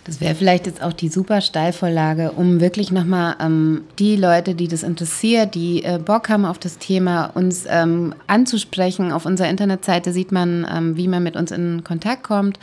Das 0.04 0.20
wäre 0.20 0.34
vielleicht 0.34 0.66
jetzt 0.66 0.82
auch 0.82 0.92
die 0.92 1.08
super 1.08 1.40
Steilvorlage, 1.40 2.32
um 2.32 2.60
wirklich 2.60 2.90
nochmal 2.90 3.36
ähm, 3.40 3.82
die 4.00 4.16
Leute, 4.16 4.56
die 4.56 4.66
das 4.66 4.82
interessiert, 4.82 5.54
die 5.54 5.84
äh, 5.84 6.00
Bock 6.04 6.28
haben 6.28 6.44
auf 6.44 6.58
das 6.58 6.78
Thema, 6.78 7.26
uns 7.26 7.64
ähm, 7.68 8.12
anzusprechen. 8.26 9.12
Auf 9.12 9.26
unserer 9.26 9.48
Internetseite 9.48 10.12
sieht 10.12 10.32
man, 10.32 10.66
ähm, 10.72 10.96
wie 10.96 11.06
man 11.06 11.22
mit 11.22 11.36
uns 11.36 11.52
in 11.52 11.84
Kontakt 11.84 12.24
kommt. 12.24 12.58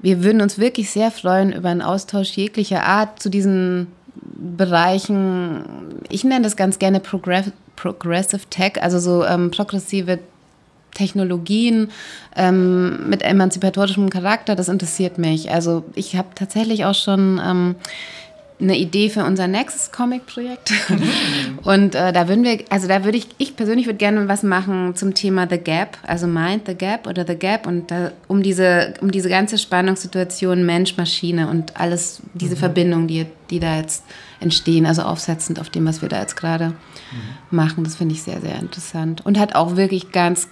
wir 0.00 0.24
würden 0.24 0.42
uns 0.42 0.58
wirklich 0.58 0.90
sehr 0.90 1.12
freuen 1.12 1.52
über 1.52 1.68
einen 1.68 1.80
Austausch 1.80 2.30
jeglicher 2.32 2.82
Art 2.82 3.22
zu 3.22 3.30
diesen 3.30 3.86
Bereichen. 4.16 5.64
Ich 6.08 6.24
nenne 6.24 6.42
das 6.42 6.56
ganz 6.56 6.78
gerne 6.78 6.98
Progress 7.00 7.52
Progressive 7.76 8.42
Tech, 8.50 8.82
also 8.82 8.98
so 8.98 9.24
ähm, 9.24 9.50
progressive 9.50 10.18
Technologien 10.94 11.90
ähm, 12.36 13.08
mit 13.08 13.22
emanzipatorischem 13.22 14.10
Charakter, 14.10 14.56
das 14.56 14.68
interessiert 14.68 15.18
mich. 15.18 15.50
Also 15.50 15.84
ich 15.94 16.16
habe 16.16 16.28
tatsächlich 16.34 16.84
auch 16.84 16.94
schon 16.94 17.40
ähm, 17.44 17.74
eine 18.60 18.78
Idee 18.78 19.10
für 19.10 19.24
unser 19.24 19.48
nächstes 19.48 19.90
Comic-Projekt. 19.90 20.72
und 21.64 21.94
äh, 21.94 22.12
da 22.12 22.28
würden 22.28 22.44
wir, 22.44 22.60
also 22.70 22.86
da 22.86 23.04
würde 23.04 23.18
ich, 23.18 23.28
ich 23.38 23.56
persönlich 23.56 23.86
würde 23.86 23.98
gerne 23.98 24.28
was 24.28 24.42
machen 24.42 24.94
zum 24.94 25.14
Thema 25.14 25.46
The 25.48 25.58
Gap, 25.58 25.98
also 26.06 26.26
Mind 26.26 26.62
the 26.66 26.74
Gap 26.74 27.06
oder 27.06 27.26
The 27.26 27.34
Gap 27.34 27.66
und 27.66 27.90
da, 27.90 28.12
um 28.28 28.42
diese, 28.42 28.94
um 29.00 29.10
diese 29.10 29.28
ganze 29.28 29.58
Spannungssituation 29.58 30.64
Mensch-Maschine 30.64 31.48
und 31.48 31.78
alles, 31.78 32.22
diese 32.34 32.54
mhm. 32.54 32.60
Verbindung, 32.60 33.06
die, 33.08 33.26
die 33.50 33.58
da 33.58 33.76
jetzt 33.76 34.04
entstehen, 34.40 34.86
also 34.86 35.02
aufsetzend 35.02 35.60
auf 35.60 35.70
dem, 35.70 35.84
was 35.86 36.00
wir 36.00 36.08
da 36.08 36.20
jetzt 36.20 36.36
gerade 36.36 36.68
mhm. 36.68 36.76
machen. 37.50 37.84
Das 37.84 37.96
finde 37.96 38.14
ich 38.14 38.22
sehr, 38.22 38.40
sehr 38.40 38.58
interessant. 38.60 39.26
Und 39.26 39.38
hat 39.38 39.54
auch 39.56 39.76
wirklich 39.76 40.12
ganz 40.12 40.48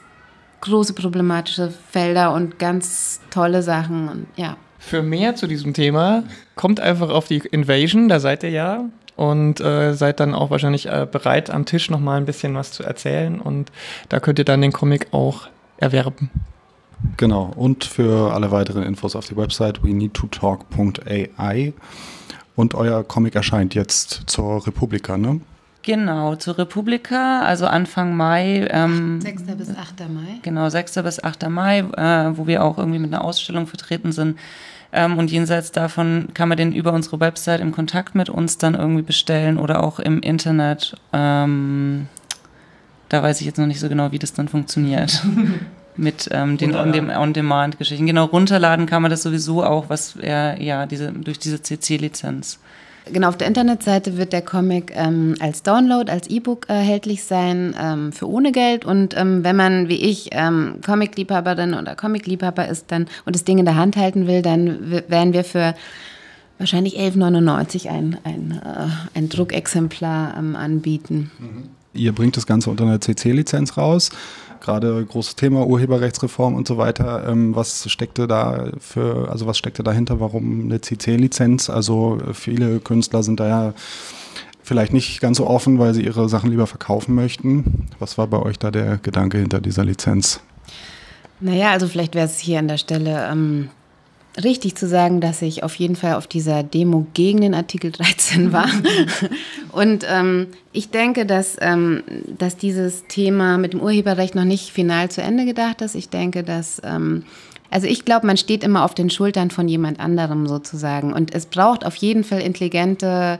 große 0.62 0.94
problematische 0.94 1.72
Felder 1.90 2.32
und 2.32 2.58
ganz 2.58 3.20
tolle 3.30 3.62
Sachen 3.62 4.08
und 4.08 4.26
ja. 4.36 4.56
Für 4.78 5.02
mehr 5.02 5.36
zu 5.36 5.46
diesem 5.46 5.74
Thema 5.74 6.24
kommt 6.56 6.80
einfach 6.80 7.10
auf 7.10 7.28
die 7.28 7.38
Invasion, 7.38 8.08
da 8.08 8.18
seid 8.18 8.42
ihr 8.42 8.50
ja 8.50 8.84
und 9.14 9.60
äh, 9.60 9.92
seid 9.92 10.18
dann 10.18 10.34
auch 10.34 10.50
wahrscheinlich 10.50 10.86
äh, 10.86 11.06
bereit, 11.10 11.50
am 11.50 11.66
Tisch 11.66 11.90
nochmal 11.90 12.16
ein 12.16 12.24
bisschen 12.24 12.54
was 12.54 12.72
zu 12.72 12.82
erzählen 12.82 13.40
und 13.40 13.70
da 14.08 14.18
könnt 14.18 14.38
ihr 14.38 14.44
dann 14.44 14.60
den 14.60 14.72
Comic 14.72 15.08
auch 15.12 15.48
erwerben. 15.76 16.30
Genau, 17.16 17.52
und 17.56 17.84
für 17.84 18.32
alle 18.32 18.50
weiteren 18.50 18.84
Infos 18.84 19.16
auf 19.16 19.26
die 19.26 19.36
Website 19.36 19.82
we 19.84 19.88
need 19.88 20.14
to 20.14 20.26
talk.ai 20.28 21.72
und 22.54 22.74
euer 22.74 23.04
Comic 23.04 23.34
erscheint 23.34 23.74
jetzt 23.74 24.22
zur 24.26 24.66
Republika, 24.66 25.16
ne? 25.16 25.40
Genau, 25.82 26.36
zur 26.36 26.58
Republika, 26.58 27.40
also 27.40 27.66
Anfang 27.66 28.16
Mai. 28.16 28.68
Ähm, 28.70 29.20
6. 29.20 29.42
bis 29.56 29.76
8. 29.76 30.08
Mai. 30.08 30.38
Genau, 30.42 30.68
6. 30.68 30.94
bis 31.02 31.22
8. 31.22 31.48
Mai, 31.48 31.80
äh, 31.80 32.36
wo 32.36 32.46
wir 32.46 32.62
auch 32.62 32.78
irgendwie 32.78 33.00
mit 33.00 33.12
einer 33.12 33.24
Ausstellung 33.24 33.66
vertreten 33.66 34.12
sind. 34.12 34.38
Ähm, 34.92 35.18
und 35.18 35.30
jenseits 35.30 35.72
davon 35.72 36.28
kann 36.34 36.48
man 36.48 36.58
den 36.58 36.72
über 36.72 36.92
unsere 36.92 37.18
Website 37.18 37.60
im 37.60 37.72
Kontakt 37.72 38.14
mit 38.14 38.28
uns 38.28 38.58
dann 38.58 38.74
irgendwie 38.74 39.02
bestellen 39.02 39.58
oder 39.58 39.82
auch 39.82 39.98
im 39.98 40.20
Internet. 40.20 40.96
Ähm, 41.12 42.08
da 43.08 43.22
weiß 43.22 43.40
ich 43.40 43.46
jetzt 43.46 43.58
noch 43.58 43.66
nicht 43.66 43.80
so 43.80 43.88
genau, 43.88 44.12
wie 44.12 44.18
das 44.18 44.34
dann 44.34 44.48
funktioniert. 44.48 45.22
mit 45.96 46.28
ähm, 46.30 46.56
den 46.56 46.74
On-Demand-Geschichten. 46.74 48.06
genau, 48.06 48.24
runterladen 48.26 48.86
kann 48.86 49.02
man 49.02 49.10
das 49.10 49.22
sowieso 49.22 49.64
auch, 49.64 49.90
was 49.90 50.16
er, 50.16 50.60
ja, 50.60 50.86
diese, 50.86 51.12
durch 51.12 51.38
diese 51.38 51.60
CC-Lizenz. 51.60 52.58
Genau, 53.10 53.28
auf 53.28 53.36
der 53.36 53.48
Internetseite 53.48 54.16
wird 54.16 54.32
der 54.32 54.42
Comic 54.42 54.92
ähm, 54.94 55.34
als 55.40 55.62
Download, 55.62 56.10
als 56.10 56.28
E-Book 56.28 56.68
erhältlich 56.68 57.24
sein, 57.24 57.74
ähm, 57.80 58.12
für 58.12 58.28
ohne 58.28 58.52
Geld. 58.52 58.84
Und 58.84 59.16
ähm, 59.16 59.42
wenn 59.42 59.56
man, 59.56 59.88
wie 59.88 59.96
ich, 59.96 60.28
ähm, 60.32 60.76
Comic-Liebhaberin 60.84 61.74
oder 61.74 61.96
Comic-Liebhaber 61.96 62.68
ist 62.68 62.92
dann 62.92 63.06
und 63.24 63.34
das 63.34 63.44
Ding 63.44 63.58
in 63.58 63.64
der 63.64 63.76
Hand 63.76 63.96
halten 63.96 64.26
will, 64.26 64.42
dann 64.42 64.90
werden 65.08 65.32
wir 65.32 65.42
für 65.42 65.74
wahrscheinlich 66.58 66.98
11,99 66.98 67.88
ein, 67.88 68.18
ein, 68.22 68.60
äh, 68.64 69.18
ein 69.18 69.28
Druckexemplar 69.28 70.36
ähm, 70.38 70.54
anbieten. 70.54 71.32
Mhm. 71.38 71.68
Ihr 71.94 72.12
bringt 72.12 72.36
das 72.36 72.46
Ganze 72.46 72.70
unter 72.70 72.84
einer 72.84 73.00
CC-Lizenz 73.00 73.76
raus 73.76 74.10
gerade 74.62 75.04
großes 75.04 75.36
Thema 75.36 75.66
Urheberrechtsreform 75.66 76.54
und 76.54 76.66
so 76.66 76.78
weiter. 76.78 77.28
Ähm, 77.28 77.54
was 77.54 77.90
steckte 77.90 78.26
da 78.26 78.70
für, 78.78 79.30
also 79.30 79.46
was 79.46 79.58
steckte 79.58 79.82
dahinter? 79.82 80.20
Warum 80.20 80.62
eine 80.62 80.80
CC-Lizenz? 80.80 81.68
Also 81.68 82.18
viele 82.32 82.80
Künstler 82.80 83.22
sind 83.22 83.40
da 83.40 83.48
ja 83.48 83.74
vielleicht 84.62 84.92
nicht 84.92 85.20
ganz 85.20 85.36
so 85.36 85.46
offen, 85.46 85.78
weil 85.78 85.92
sie 85.92 86.04
ihre 86.04 86.28
Sachen 86.28 86.50
lieber 86.50 86.66
verkaufen 86.66 87.14
möchten. 87.14 87.88
Was 87.98 88.16
war 88.16 88.26
bei 88.28 88.38
euch 88.38 88.58
da 88.58 88.70
der 88.70 88.98
Gedanke 88.98 89.38
hinter 89.38 89.60
dieser 89.60 89.84
Lizenz? 89.84 90.40
Naja, 91.40 91.72
also 91.72 91.88
vielleicht 91.88 92.14
wäre 92.14 92.26
es 92.26 92.38
hier 92.38 92.60
an 92.60 92.68
der 92.68 92.78
Stelle 92.78 93.28
ähm, 93.30 93.68
richtig 94.42 94.76
zu 94.76 94.88
sagen, 94.88 95.20
dass 95.20 95.42
ich 95.42 95.62
auf 95.62 95.74
jeden 95.74 95.96
Fall 95.96 96.14
auf 96.14 96.26
dieser 96.26 96.62
Demo 96.62 97.06
gegen 97.14 97.40
den 97.40 97.54
Artikel 97.54 97.92
13 97.92 98.52
war. 98.52 98.68
Und 99.72 100.06
ähm, 100.08 100.48
ich 100.72 100.90
denke, 100.90 101.26
dass, 101.26 101.56
ähm, 101.60 102.02
dass 102.38 102.56
dieses 102.56 103.06
Thema 103.06 103.58
mit 103.58 103.72
dem 103.74 103.80
Urheberrecht 103.80 104.34
noch 104.34 104.44
nicht 104.44 104.70
final 104.70 105.10
zu 105.10 105.22
Ende 105.22 105.44
gedacht 105.44 105.80
ist. 105.82 105.94
Ich 105.94 106.08
denke, 106.08 106.42
dass... 106.42 106.80
Ähm, 106.84 107.24
also 107.70 107.86
ich 107.86 108.04
glaube, 108.04 108.26
man 108.26 108.36
steht 108.36 108.64
immer 108.64 108.84
auf 108.84 108.92
den 108.92 109.08
Schultern 109.08 109.50
von 109.50 109.66
jemand 109.66 109.98
anderem 109.98 110.46
sozusagen. 110.46 111.14
Und 111.14 111.34
es 111.34 111.46
braucht 111.46 111.86
auf 111.86 111.96
jeden 111.96 112.22
Fall 112.22 112.42
intelligente 112.42 113.38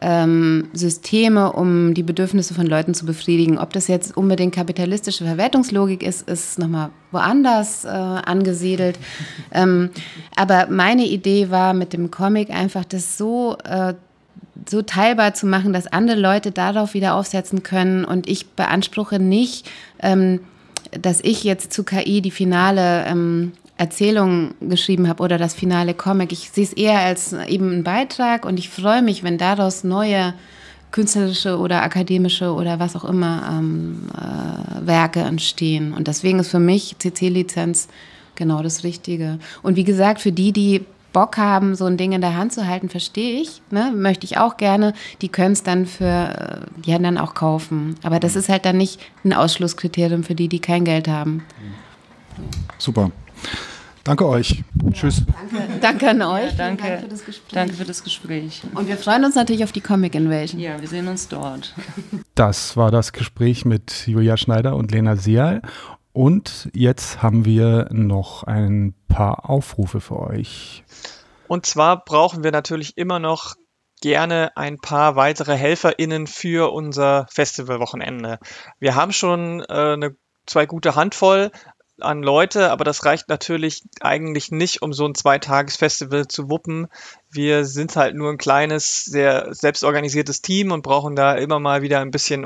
ähm, 0.00 0.68
Systeme, 0.72 1.52
um 1.52 1.94
die 1.94 2.02
Bedürfnisse 2.02 2.54
von 2.54 2.66
Leuten 2.66 2.94
zu 2.94 3.06
befriedigen. 3.06 3.58
Ob 3.58 3.72
das 3.72 3.88
jetzt 3.88 4.16
unbedingt 4.16 4.54
kapitalistische 4.54 5.24
Verwertungslogik 5.24 6.02
ist, 6.02 6.28
ist 6.28 6.58
nochmal 6.58 6.90
woanders 7.10 7.84
äh, 7.84 7.88
angesiedelt. 7.88 8.98
Ähm, 9.56 9.90
aber 10.34 10.66
meine 10.68 11.04
Idee 11.04 11.48
war 11.48 11.74
mit 11.74 11.92
dem 11.92 12.10
Comic 12.10 12.50
einfach 12.50 12.84
das 12.84 13.16
so 13.16 13.56
äh, 13.62 13.94
so 14.68 14.82
teilbar 14.82 15.34
zu 15.34 15.46
machen, 15.46 15.72
dass 15.72 15.86
andere 15.86 16.18
Leute 16.18 16.50
darauf 16.50 16.94
wieder 16.94 17.14
aufsetzen 17.14 17.62
können. 17.62 18.04
Und 18.04 18.28
ich 18.28 18.50
beanspruche 18.50 19.18
nicht, 19.18 19.70
ähm, 20.00 20.40
dass 20.90 21.20
ich 21.20 21.44
jetzt 21.44 21.72
zu 21.72 21.84
KI 21.84 22.20
die 22.20 22.30
finale 22.30 23.04
ähm, 23.06 23.52
Erzählung 23.76 24.54
geschrieben 24.60 25.08
habe 25.08 25.22
oder 25.22 25.36
das 25.36 25.54
finale 25.54 25.94
Comic. 25.94 26.32
Ich 26.32 26.50
sehe 26.50 26.64
es 26.64 26.72
eher 26.72 27.00
als 27.00 27.32
eben 27.32 27.72
einen 27.72 27.84
Beitrag 27.84 28.44
und 28.44 28.58
ich 28.58 28.68
freue 28.68 29.02
mich, 29.02 29.24
wenn 29.24 29.38
daraus 29.38 29.82
neue 29.82 30.34
künstlerische 30.92 31.58
oder 31.58 31.82
akademische 31.82 32.52
oder 32.52 32.78
was 32.78 32.94
auch 32.94 33.04
immer 33.04 33.48
ähm, 33.50 34.08
äh, 34.14 34.86
Werke 34.86 35.20
entstehen. 35.20 35.92
Und 35.92 36.06
deswegen 36.06 36.38
ist 36.38 36.50
für 36.50 36.60
mich 36.60 36.94
CC-Lizenz 37.00 37.88
genau 38.36 38.62
das 38.62 38.84
Richtige. 38.84 39.40
Und 39.62 39.74
wie 39.74 39.82
gesagt, 39.82 40.20
für 40.20 40.30
die, 40.30 40.52
die 40.52 40.84
Bock 41.12 41.36
haben, 41.36 41.74
so 41.74 41.84
ein 41.86 41.96
Ding 41.96 42.12
in 42.12 42.20
der 42.20 42.36
Hand 42.36 42.52
zu 42.52 42.68
halten, 42.68 42.88
verstehe 42.88 43.40
ich. 43.40 43.60
Ne? 43.70 43.92
Möchte 43.94 44.24
ich 44.24 44.38
auch 44.38 44.56
gerne. 44.56 44.92
Die 45.20 45.28
können 45.28 45.52
es 45.52 45.64
dann 45.64 45.86
für, 45.86 46.04
äh, 46.04 46.80
die 46.80 46.92
dann 46.92 47.18
auch 47.18 47.34
kaufen. 47.34 47.96
Aber 48.04 48.20
das 48.20 48.36
ist 48.36 48.48
halt 48.48 48.64
dann 48.64 48.76
nicht 48.76 49.00
ein 49.24 49.32
Ausschlusskriterium 49.32 50.22
für 50.22 50.36
die, 50.36 50.48
die 50.48 50.60
kein 50.60 50.84
Geld 50.84 51.08
haben. 51.08 51.42
Super. 52.78 53.10
Danke 54.04 54.28
euch. 54.28 54.62
Ja, 54.82 54.90
Tschüss. 54.90 55.22
Danke, 55.26 55.78
danke 55.80 56.10
an 56.10 56.22
euch. 56.22 56.50
Ja, 56.50 56.56
danke. 56.56 56.82
Dank 56.82 57.00
für 57.00 57.08
das 57.08 57.24
Gespräch. 57.24 57.52
Danke 57.54 57.72
für 57.74 57.84
das 57.84 58.04
Gespräch. 58.04 58.62
Und 58.74 58.86
wir 58.86 58.98
freuen 58.98 59.24
uns 59.24 59.34
natürlich 59.34 59.64
auf 59.64 59.72
die 59.72 59.80
Comic 59.80 60.14
Invasion. 60.14 60.60
Ja, 60.60 60.78
wir 60.78 60.88
sehen 60.88 61.08
uns 61.08 61.28
dort. 61.28 61.74
Das 62.34 62.76
war 62.76 62.90
das 62.90 63.12
Gespräch 63.12 63.64
mit 63.64 64.06
Julia 64.06 64.36
Schneider 64.36 64.76
und 64.76 64.92
Lena 64.92 65.16
Seal. 65.16 65.62
Und 66.12 66.68
jetzt 66.74 67.22
haben 67.22 67.44
wir 67.44 67.88
noch 67.90 68.42
ein 68.42 68.94
paar 69.08 69.48
Aufrufe 69.48 70.00
für 70.00 70.20
euch. 70.20 70.84
Und 71.48 71.64
zwar 71.64 72.04
brauchen 72.04 72.44
wir 72.44 72.52
natürlich 72.52 72.96
immer 72.96 73.18
noch 73.18 73.54
gerne 74.02 74.54
ein 74.56 74.78
paar 74.78 75.16
weitere 75.16 75.56
HelferInnen 75.56 76.26
für 76.26 76.72
unser 76.72 77.26
Festivalwochenende. 77.30 78.38
Wir 78.78 78.94
haben 78.96 79.12
schon 79.12 79.60
äh, 79.60 79.94
eine 79.94 80.16
zwei 80.46 80.66
gute 80.66 80.94
Handvoll, 80.94 81.50
an 82.00 82.22
Leute, 82.22 82.70
aber 82.70 82.84
das 82.84 83.04
reicht 83.04 83.28
natürlich 83.28 83.82
eigentlich 84.00 84.50
nicht, 84.50 84.82
um 84.82 84.92
so 84.92 85.06
ein 85.06 85.14
Zweitagesfestival 85.14 86.26
zu 86.26 86.50
wuppen. 86.50 86.88
Wir 87.30 87.64
sind 87.64 87.94
halt 87.96 88.16
nur 88.16 88.30
ein 88.30 88.38
kleines, 88.38 89.04
sehr 89.04 89.54
selbstorganisiertes 89.54 90.42
Team 90.42 90.72
und 90.72 90.82
brauchen 90.82 91.14
da 91.14 91.34
immer 91.34 91.60
mal 91.60 91.82
wieder 91.82 92.00
ein 92.00 92.10
bisschen 92.10 92.44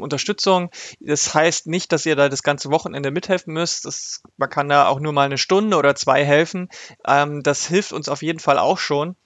Unterstützung. 0.00 0.70
Das 1.00 1.34
heißt 1.34 1.66
nicht, 1.66 1.92
dass 1.92 2.06
ihr 2.06 2.16
da 2.16 2.28
das 2.28 2.42
ganze 2.42 2.70
Wochenende 2.70 3.10
mithelfen 3.10 3.52
müsst. 3.52 3.84
Das, 3.84 4.22
man 4.36 4.50
kann 4.50 4.68
da 4.68 4.88
auch 4.88 5.00
nur 5.00 5.12
mal 5.12 5.26
eine 5.26 5.38
Stunde 5.38 5.76
oder 5.76 5.94
zwei 5.94 6.24
helfen. 6.24 6.68
Ähm, 7.06 7.42
das 7.42 7.66
hilft 7.66 7.92
uns 7.92 8.08
auf 8.08 8.22
jeden 8.22 8.40
Fall 8.40 8.58
auch 8.58 8.78
schon. 8.78 9.16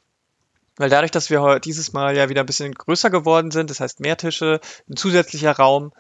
Weil 0.78 0.90
dadurch, 0.90 1.10
dass 1.10 1.28
wir 1.28 1.58
dieses 1.58 1.92
Mal 1.92 2.16
ja 2.16 2.28
wieder 2.28 2.42
ein 2.42 2.46
bisschen 2.46 2.72
größer 2.72 3.10
geworden 3.10 3.50
sind, 3.50 3.68
das 3.68 3.80
heißt 3.80 3.98
mehr 3.98 4.16
Tische, 4.16 4.60
ein 4.88 4.96
zusätzlicher 4.96 5.52
Raum, 5.52 5.92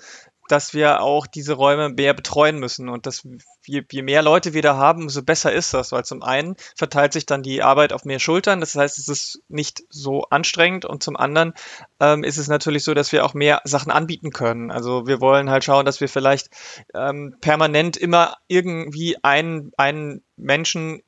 dass 0.48 0.74
wir 0.74 1.00
auch 1.02 1.26
diese 1.26 1.54
Räume 1.54 1.90
mehr 1.90 2.14
betreuen 2.14 2.58
müssen. 2.58 2.88
Und 2.88 3.06
dass 3.06 3.26
je, 3.66 3.82
je 3.90 4.02
mehr 4.02 4.22
Leute 4.22 4.54
wir 4.54 4.62
da 4.62 4.76
haben, 4.76 5.02
umso 5.02 5.22
besser 5.22 5.52
ist 5.52 5.74
das, 5.74 5.92
weil 5.92 6.04
zum 6.04 6.22
einen 6.22 6.56
verteilt 6.76 7.12
sich 7.12 7.26
dann 7.26 7.42
die 7.42 7.62
Arbeit 7.62 7.92
auf 7.92 8.04
mehr 8.04 8.18
Schultern, 8.18 8.60
das 8.60 8.74
heißt, 8.74 8.98
es 8.98 9.08
ist 9.08 9.42
nicht 9.48 9.82
so 9.90 10.22
anstrengend. 10.30 10.84
Und 10.84 11.02
zum 11.02 11.16
anderen 11.16 11.54
ähm, 12.00 12.24
ist 12.24 12.38
es 12.38 12.48
natürlich 12.48 12.84
so, 12.84 12.94
dass 12.94 13.12
wir 13.12 13.24
auch 13.24 13.34
mehr 13.34 13.60
Sachen 13.64 13.92
anbieten 13.92 14.30
können. 14.30 14.70
Also 14.70 15.06
wir 15.06 15.20
wollen 15.20 15.50
halt 15.50 15.64
schauen, 15.64 15.84
dass 15.84 16.00
wir 16.00 16.08
vielleicht 16.08 16.48
ähm, 16.94 17.36
permanent 17.40 17.96
immer 17.96 18.36
irgendwie 18.48 19.16
einen, 19.22 19.72
einen 19.76 20.22
Menschen 20.36 21.02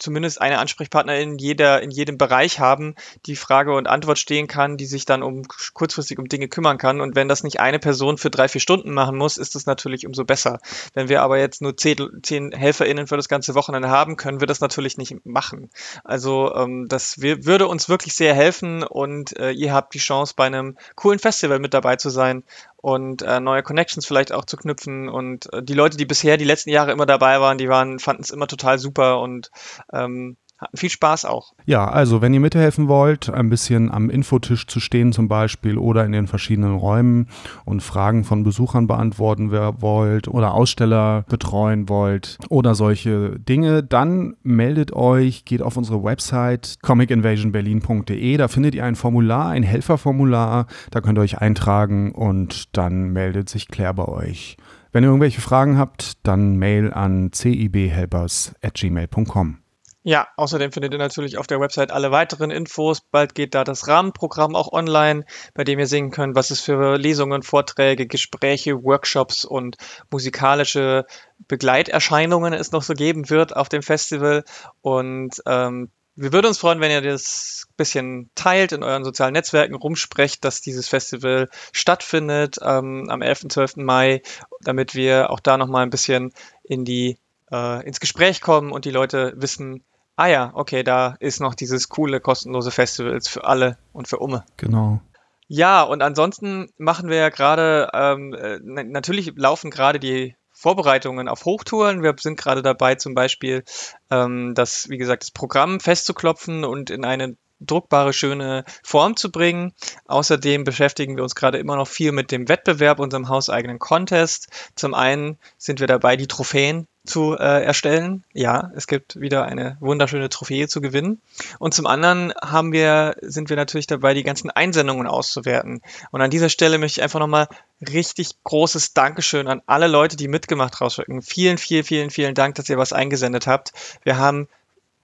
zumindest 0.00 0.40
eine 0.40 0.58
Ansprechpartnerin 0.58 1.32
in 1.32 1.38
jeder, 1.38 1.82
in 1.82 1.90
jedem 1.90 2.18
Bereich 2.18 2.58
haben, 2.58 2.94
die 3.26 3.36
Frage 3.36 3.74
und 3.74 3.86
Antwort 3.86 4.18
stehen 4.18 4.48
kann, 4.48 4.76
die 4.76 4.86
sich 4.86 5.04
dann 5.04 5.22
um 5.22 5.42
kurzfristig 5.74 6.18
um 6.18 6.26
Dinge 6.26 6.48
kümmern 6.48 6.78
kann. 6.78 7.00
Und 7.00 7.14
wenn 7.14 7.28
das 7.28 7.44
nicht 7.44 7.60
eine 7.60 7.78
Person 7.78 8.18
für 8.18 8.30
drei, 8.30 8.48
vier 8.48 8.60
Stunden 8.60 8.92
machen 8.92 9.16
muss, 9.16 9.36
ist 9.36 9.54
das 9.54 9.66
natürlich 9.66 10.06
umso 10.06 10.24
besser. 10.24 10.58
Wenn 10.94 11.08
wir 11.08 11.22
aber 11.22 11.38
jetzt 11.38 11.62
nur 11.62 11.76
zehn, 11.76 11.96
zehn 12.22 12.52
HelferInnen 12.52 13.06
für 13.06 13.16
das 13.16 13.28
ganze 13.28 13.54
Wochenende 13.54 13.90
haben, 13.90 14.16
können 14.16 14.40
wir 14.40 14.46
das 14.46 14.60
natürlich 14.60 14.98
nicht 14.98 15.24
machen. 15.24 15.70
Also 16.02 16.54
ähm, 16.54 16.86
das 16.88 17.20
würde 17.20 17.68
uns 17.68 17.88
wirklich 17.88 18.14
sehr 18.14 18.34
helfen 18.34 18.82
und 18.82 19.38
äh, 19.38 19.50
ihr 19.50 19.72
habt 19.72 19.94
die 19.94 19.98
Chance, 19.98 20.34
bei 20.36 20.46
einem 20.46 20.76
coolen 20.94 21.18
Festival 21.18 21.58
mit 21.58 21.74
dabei 21.74 21.96
zu 21.96 22.10
sein 22.10 22.42
und 22.82 23.22
äh, 23.22 23.40
neue 23.40 23.62
Connections 23.62 24.06
vielleicht 24.06 24.32
auch 24.32 24.44
zu 24.44 24.56
knüpfen. 24.56 25.08
Und 25.08 25.52
äh, 25.52 25.62
die 25.62 25.74
Leute, 25.74 25.96
die 25.96 26.06
bisher 26.06 26.36
die 26.36 26.44
letzten 26.44 26.70
Jahre 26.70 26.92
immer 26.92 27.06
dabei 27.06 27.40
waren, 27.40 27.58
die 27.58 27.68
waren, 27.68 27.98
fanden 27.98 28.22
es 28.22 28.30
immer 28.30 28.46
total 28.46 28.78
super 28.78 29.20
und 29.20 29.50
ähm, 29.92 30.36
viel 30.74 30.90
Spaß 30.90 31.24
auch. 31.24 31.54
Ja, 31.64 31.88
also 31.88 32.20
wenn 32.22 32.34
ihr 32.34 32.40
mithelfen 32.40 32.88
wollt, 32.88 33.30
ein 33.30 33.50
bisschen 33.50 33.90
am 33.90 34.10
Infotisch 34.10 34.66
zu 34.66 34.80
stehen 34.80 35.12
zum 35.12 35.28
Beispiel 35.28 35.78
oder 35.78 36.04
in 36.04 36.10
den 36.12 36.26
verschiedenen 36.26 36.74
Räumen 36.74 37.28
und 37.64 37.82
Fragen 37.82 38.24
von 38.24 38.44
Besuchern 38.44 38.86
beantworten 38.86 39.52
wollt 39.52 40.28
oder 40.28 40.52
Aussteller 40.54 41.24
betreuen 41.28 41.88
wollt 41.88 42.38
oder 42.48 42.74
solche 42.74 43.38
Dinge, 43.38 43.82
dann 43.82 44.36
meldet 44.42 44.92
euch, 44.92 45.44
geht 45.44 45.62
auf 45.62 45.76
unsere 45.76 46.02
Website 46.04 46.78
comicinvasionberlin.de, 46.82 48.36
da 48.36 48.48
findet 48.48 48.74
ihr 48.74 48.84
ein 48.84 48.96
Formular, 48.96 49.48
ein 49.48 49.62
Helferformular, 49.62 50.66
da 50.90 51.00
könnt 51.00 51.18
ihr 51.18 51.22
euch 51.22 51.38
eintragen 51.38 52.12
und 52.12 52.76
dann 52.76 53.12
meldet 53.12 53.48
sich 53.48 53.68
Claire 53.68 53.94
bei 53.94 54.06
euch. 54.06 54.56
Wenn 54.92 55.04
ihr 55.04 55.08
irgendwelche 55.08 55.40
Fragen 55.40 55.78
habt, 55.78 56.26
dann 56.26 56.56
mail 56.56 56.92
an 56.92 57.30
cibhelpers@gmail.com. 57.32 59.58
Ja, 60.02 60.28
außerdem 60.36 60.72
findet 60.72 60.92
ihr 60.92 60.98
natürlich 60.98 61.36
auf 61.36 61.46
der 61.46 61.60
Website 61.60 61.90
alle 61.90 62.10
weiteren 62.10 62.50
Infos. 62.50 63.02
Bald 63.02 63.34
geht 63.34 63.54
da 63.54 63.64
das 63.64 63.86
Rahmenprogramm 63.86 64.56
auch 64.56 64.72
online, 64.72 65.26
bei 65.52 65.62
dem 65.62 65.78
ihr 65.78 65.86
sehen 65.86 66.10
könnt, 66.10 66.34
was 66.34 66.50
es 66.50 66.60
für 66.60 66.96
Lesungen, 66.96 67.42
Vorträge, 67.42 68.06
Gespräche, 68.06 68.82
Workshops 68.82 69.44
und 69.44 69.76
musikalische 70.10 71.04
Begleiterscheinungen 71.48 72.54
es 72.54 72.72
noch 72.72 72.82
so 72.82 72.94
geben 72.94 73.28
wird 73.28 73.54
auf 73.54 73.68
dem 73.68 73.82
Festival. 73.82 74.44
Und 74.80 75.42
ähm, 75.46 75.90
wir 76.16 76.32
würden 76.32 76.46
uns 76.46 76.58
freuen, 76.58 76.80
wenn 76.80 76.90
ihr 76.90 77.02
das 77.02 77.66
bisschen 77.76 78.30
teilt 78.34 78.72
in 78.72 78.82
euren 78.82 79.04
sozialen 79.04 79.34
Netzwerken, 79.34 79.74
rumsprecht, 79.74 80.44
dass 80.44 80.62
dieses 80.62 80.88
Festival 80.88 81.50
stattfindet 81.72 82.56
ähm, 82.62 83.08
am 83.10 83.20
11. 83.20 83.48
12. 83.48 83.76
Mai, 83.76 84.22
damit 84.60 84.94
wir 84.94 85.30
auch 85.30 85.40
da 85.40 85.58
nochmal 85.58 85.82
ein 85.82 85.90
bisschen 85.90 86.32
in 86.62 86.86
die 86.86 87.18
äh, 87.50 87.86
ins 87.86 88.00
Gespräch 88.00 88.40
kommen 88.40 88.72
und 88.72 88.84
die 88.84 88.90
Leute 88.90 89.32
wissen, 89.36 89.82
ah 90.20 90.26
ja, 90.26 90.50
okay, 90.52 90.82
da 90.82 91.16
ist 91.18 91.40
noch 91.40 91.54
dieses 91.54 91.88
coole, 91.88 92.20
kostenlose 92.20 92.70
Festival 92.70 93.18
für 93.22 93.44
alle 93.44 93.78
und 93.94 94.06
für 94.06 94.18
Umme. 94.18 94.44
Genau. 94.58 95.00
Ja, 95.48 95.82
und 95.82 96.02
ansonsten 96.02 96.68
machen 96.76 97.08
wir 97.08 97.16
ja 97.16 97.30
gerade, 97.30 97.88
ähm, 97.94 98.34
äh, 98.34 98.58
natürlich 98.62 99.32
laufen 99.36 99.70
gerade 99.70 99.98
die 99.98 100.36
Vorbereitungen 100.52 101.26
auf 101.26 101.46
Hochtouren. 101.46 102.02
Wir 102.02 102.14
sind 102.20 102.38
gerade 102.38 102.60
dabei, 102.60 102.96
zum 102.96 103.14
Beispiel 103.14 103.64
ähm, 104.10 104.52
das, 104.54 104.90
wie 104.90 104.98
gesagt, 104.98 105.22
das 105.22 105.30
Programm 105.30 105.80
festzuklopfen 105.80 106.66
und 106.66 106.90
in 106.90 107.06
eine 107.06 107.38
druckbare, 107.60 108.12
schöne 108.12 108.64
Form 108.82 109.16
zu 109.16 109.32
bringen. 109.32 109.72
Außerdem 110.06 110.64
beschäftigen 110.64 111.16
wir 111.16 111.22
uns 111.22 111.34
gerade 111.34 111.56
immer 111.56 111.76
noch 111.76 111.88
viel 111.88 112.12
mit 112.12 112.30
dem 112.30 112.46
Wettbewerb, 112.48 113.00
unserem 113.00 113.30
hauseigenen 113.30 113.78
Contest. 113.78 114.48
Zum 114.74 114.92
einen 114.92 115.38
sind 115.56 115.80
wir 115.80 115.86
dabei, 115.86 116.16
die 116.16 116.28
Trophäen 116.28 116.86
zu 117.10 117.36
äh, 117.36 117.64
erstellen. 117.64 118.24
Ja, 118.32 118.70
es 118.74 118.86
gibt 118.86 119.20
wieder 119.20 119.44
eine 119.44 119.76
wunderschöne 119.80 120.28
Trophäe 120.28 120.68
zu 120.68 120.80
gewinnen. 120.80 121.20
Und 121.58 121.74
zum 121.74 121.86
anderen 121.86 122.32
haben 122.42 122.72
wir, 122.72 123.16
sind 123.20 123.50
wir 123.50 123.56
natürlich 123.56 123.86
dabei, 123.86 124.14
die 124.14 124.22
ganzen 124.22 124.50
Einsendungen 124.50 125.06
auszuwerten. 125.06 125.82
Und 126.10 126.22
an 126.22 126.30
dieser 126.30 126.48
Stelle 126.48 126.78
möchte 126.78 127.00
ich 127.00 127.02
einfach 127.02 127.20
nochmal 127.20 127.48
richtig 127.86 128.30
großes 128.44 128.94
Dankeschön 128.94 129.48
an 129.48 129.62
alle 129.66 129.88
Leute, 129.88 130.16
die 130.16 130.28
mitgemacht 130.28 130.80
rausschicken. 130.80 131.22
Vielen, 131.22 131.58
vielen, 131.58 131.84
vielen, 131.84 132.10
vielen 132.10 132.34
Dank, 132.34 132.54
dass 132.54 132.68
ihr 132.68 132.78
was 132.78 132.92
eingesendet 132.92 133.46
habt. 133.46 133.72
Wir 134.04 134.16
haben 134.16 134.48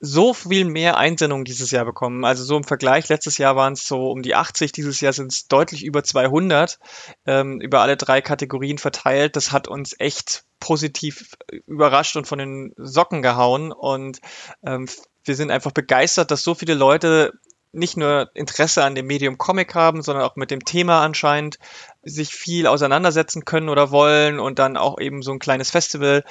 so 0.01 0.35
viel 0.35 0.65
mehr 0.65 0.99
Einsendungen 0.99 1.45
dieses 1.45 1.71
Jahr 1.71 1.85
bekommen. 1.85 2.25
Also 2.25 2.45
so 2.45 2.57
im 2.57 2.65
Vergleich, 2.65 3.09
letztes 3.09 3.39
Jahr 3.39 3.57
waren 3.57 3.73
es 3.73 3.87
so 3.87 4.11
um 4.11 4.23
die 4.23 4.35
80, 4.35 4.73
dieses 4.73 5.01
Jahr 5.01 5.13
sind 5.13 5.33
es 5.33 5.49
deutlich 5.49 5.85
über 5.85 6.05
200 6.05 6.79
ähm, 7.27 7.61
über 7.61 7.81
alle 7.81 7.97
drei 7.97 8.21
Kategorien 8.21 8.79
verteilt. 8.79 9.37
Das 9.37 9.53
hat 9.53 9.69
uns 9.69 9.95
echt 9.99 10.45
positiv 10.61 11.37
überrascht 11.67 12.17
und 12.17 12.27
von 12.27 12.39
den 12.39 12.75
Socken 12.77 13.23
gehauen 13.23 13.73
und 13.73 14.21
ähm, 14.65 14.87
wir 15.25 15.35
sind 15.35 15.51
einfach 15.51 15.73
begeistert, 15.73 16.31
dass 16.31 16.43
so 16.43 16.55
viele 16.55 16.75
Leute 16.75 17.33
nicht 17.73 17.97
nur 17.97 18.31
Interesse 18.35 18.85
an 18.85 18.95
dem 18.95 19.07
Medium 19.07 19.39
Comic 19.39 19.75
haben, 19.75 20.03
sondern 20.03 20.25
auch 20.25 20.37
mit 20.37 20.51
dem 20.51 20.65
Thema 20.65 21.03
anscheinend 21.03 21.59
sich 22.07 22.31
viel 22.31 22.67
auseinandersetzen 22.67 23.45
können 23.45 23.69
oder 23.69 23.91
wollen 23.91 24.39
und 24.39 24.59
dann 24.59 24.77
auch 24.77 24.99
eben 25.01 25.23
so 25.23 25.33
ein 25.33 25.39
kleines 25.39 25.71
Festival 25.71 26.25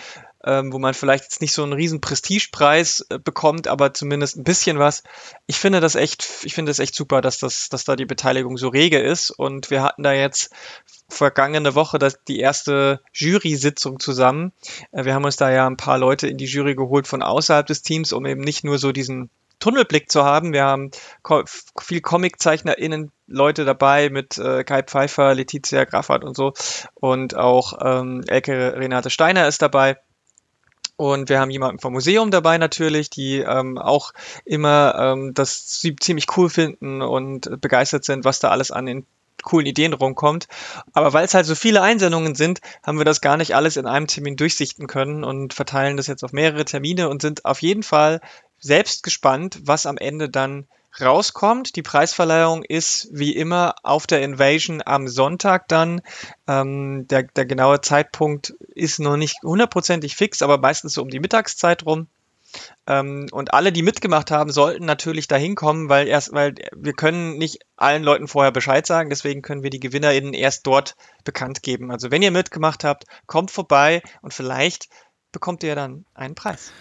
ähm, 0.45 0.71
wo 0.71 0.77
man 0.77 0.93
vielleicht 0.93 1.23
jetzt 1.23 1.41
nicht 1.41 1.53
so 1.53 1.63
einen 1.63 1.73
riesen 1.73 2.01
Prestigepreis 2.01 3.05
äh, 3.09 3.17
bekommt, 3.17 3.67
aber 3.67 3.93
zumindest 3.93 4.37
ein 4.37 4.43
bisschen 4.43 4.77
was. 4.77 5.01
Ich 5.47 5.57
finde 5.57 5.81
das 5.81 5.95
echt, 5.95 6.27
ich 6.43 6.53
finde 6.53 6.69
das 6.69 6.79
echt 6.79 6.93
super, 6.93 7.21
dass 7.21 7.39
das, 7.39 7.67
dass 7.69 7.83
da 7.83 7.95
die 7.95 8.05
Beteiligung 8.05 8.57
so 8.57 8.67
rege 8.69 8.99
ist. 8.99 9.31
Und 9.31 9.71
wir 9.71 9.81
hatten 9.81 10.03
da 10.03 10.13
jetzt 10.13 10.51
vergangene 11.09 11.73
Woche 11.73 11.97
das, 11.97 12.23
die 12.27 12.39
erste 12.39 13.01
Jury-Sitzung 13.13 13.99
zusammen. 13.99 14.53
Äh, 14.91 15.05
wir 15.05 15.15
haben 15.15 15.25
uns 15.25 15.35
da 15.35 15.49
ja 15.49 15.65
ein 15.65 15.77
paar 15.77 15.97
Leute 15.97 16.27
in 16.27 16.37
die 16.37 16.45
Jury 16.45 16.75
geholt 16.75 17.07
von 17.07 17.23
außerhalb 17.23 17.65
des 17.65 17.81
Teams, 17.81 18.13
um 18.13 18.25
eben 18.27 18.41
nicht 18.41 18.63
nur 18.63 18.77
so 18.77 18.91
diesen 18.91 19.31
Tunnelblick 19.59 20.11
zu 20.11 20.23
haben. 20.23 20.53
Wir 20.53 20.63
haben 20.65 20.91
viel 21.79 22.01
ComiczeichnerInnen 22.01 23.11
Leute 23.27 23.65
dabei 23.65 24.09
mit 24.09 24.37
äh, 24.37 24.63
Kai 24.63 24.83
Pfeiffer, 24.83 25.33
Letizia 25.33 25.85
Graffert 25.85 26.23
und 26.23 26.35
so. 26.35 26.53
Und 26.93 27.35
auch 27.35 27.73
ähm, 27.81 28.23
Elke 28.27 28.75
Renate 28.77 29.09
Steiner 29.09 29.47
ist 29.47 29.61
dabei. 29.61 29.97
Und 30.97 31.27
wir 31.27 31.39
haben 31.39 31.51
jemanden 31.51 31.79
vom 31.79 31.93
Museum 31.93 32.31
dabei 32.31 32.57
natürlich, 32.57 33.09
die 33.09 33.39
ähm, 33.39 33.77
auch 33.77 34.13
immer 34.45 34.95
ähm, 34.97 35.33
das 35.33 35.67
ziemlich 35.67 36.25
cool 36.37 36.49
finden 36.49 37.01
und 37.01 37.59
begeistert 37.59 38.05
sind, 38.05 38.23
was 38.23 38.39
da 38.39 38.49
alles 38.49 38.71
an 38.71 38.85
den 38.85 39.05
coolen 39.43 39.67
Ideen 39.67 39.93
rumkommt. 39.93 40.47
Aber 40.93 41.13
weil 41.13 41.25
es 41.25 41.33
halt 41.33 41.45
so 41.45 41.55
viele 41.55 41.81
Einsendungen 41.81 42.35
sind, 42.35 42.61
haben 42.83 42.97
wir 42.97 43.05
das 43.05 43.21
gar 43.21 43.37
nicht 43.37 43.55
alles 43.55 43.77
in 43.77 43.85
einem 43.85 44.07
Termin 44.07 44.37
durchsichten 44.37 44.87
können 44.87 45.23
und 45.23 45.53
verteilen 45.53 45.97
das 45.97 46.07
jetzt 46.07 46.23
auf 46.23 46.33
mehrere 46.33 46.65
Termine 46.65 47.09
und 47.09 47.21
sind 47.21 47.45
auf 47.45 47.61
jeden 47.61 47.83
Fall 47.83 48.21
selbst 48.59 49.03
gespannt, 49.03 49.59
was 49.63 49.85
am 49.85 49.97
Ende 49.97 50.29
dann 50.29 50.67
rauskommt. 50.99 51.75
Die 51.75 51.81
Preisverleihung 51.81 52.63
ist 52.63 53.09
wie 53.11 53.35
immer 53.35 53.75
auf 53.83 54.07
der 54.07 54.21
Invasion 54.21 54.81
am 54.85 55.07
Sonntag 55.07 55.67
dann. 55.67 56.01
Ähm, 56.47 57.07
der, 57.07 57.23
der 57.23 57.45
genaue 57.45 57.81
Zeitpunkt 57.81 58.53
ist 58.73 58.99
noch 58.99 59.17
nicht 59.17 59.37
hundertprozentig 59.43 60.15
fix, 60.15 60.41
aber 60.41 60.57
meistens 60.57 60.93
so 60.93 61.01
um 61.01 61.09
die 61.09 61.19
Mittagszeit 61.19 61.85
rum. 61.85 62.07
Ähm, 62.87 63.27
und 63.31 63.53
alle, 63.53 63.71
die 63.71 63.81
mitgemacht 63.81 64.31
haben, 64.31 64.51
sollten 64.51 64.85
natürlich 64.85 65.27
dahin 65.27 65.55
kommen, 65.55 65.89
weil 65.89 66.07
erst, 66.07 66.31
weil 66.31 66.55
wir 66.73 66.93
können 66.93 67.37
nicht 67.37 67.59
allen 67.75 68.03
Leuten 68.03 68.27
vorher 68.27 68.51
Bescheid 68.51 68.85
sagen, 68.87 69.09
deswegen 69.09 69.41
können 69.41 69.63
wir 69.63 69.69
die 69.69 69.79
GewinnerInnen 69.79 70.33
erst 70.33 70.65
dort 70.65 70.95
bekannt 71.23 71.63
geben. 71.63 71.91
Also 71.91 72.11
wenn 72.11 72.21
ihr 72.21 72.31
mitgemacht 72.31 72.83
habt, 72.83 73.05
kommt 73.25 73.51
vorbei 73.51 74.01
und 74.21 74.33
vielleicht 74.33 74.87
bekommt 75.31 75.63
ihr 75.63 75.75
dann 75.75 76.05
einen 76.13 76.35
Preis. 76.35 76.71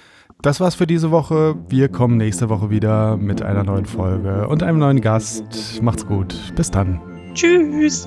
Das 0.45 0.61
war's 0.61 0.74
für 0.74 0.86
diese 0.86 1.11
Woche. 1.11 1.57
Wir 1.70 1.88
kommen 1.88 2.18
nächste 2.18 2.51
Woche 2.51 2.68
wieder 2.68 3.16
mit 3.16 3.40
einer 3.40 3.64
neuen 3.64 3.86
Folge 3.86 4.47
und 4.47 4.62
einem 4.62 4.78
neuen 4.78 5.01
Gast. 5.01 5.80
Macht's 5.82 6.07
gut. 6.07 6.36
Bis 6.55 6.70
dann. 6.70 7.01
Tschüss. 7.32 8.07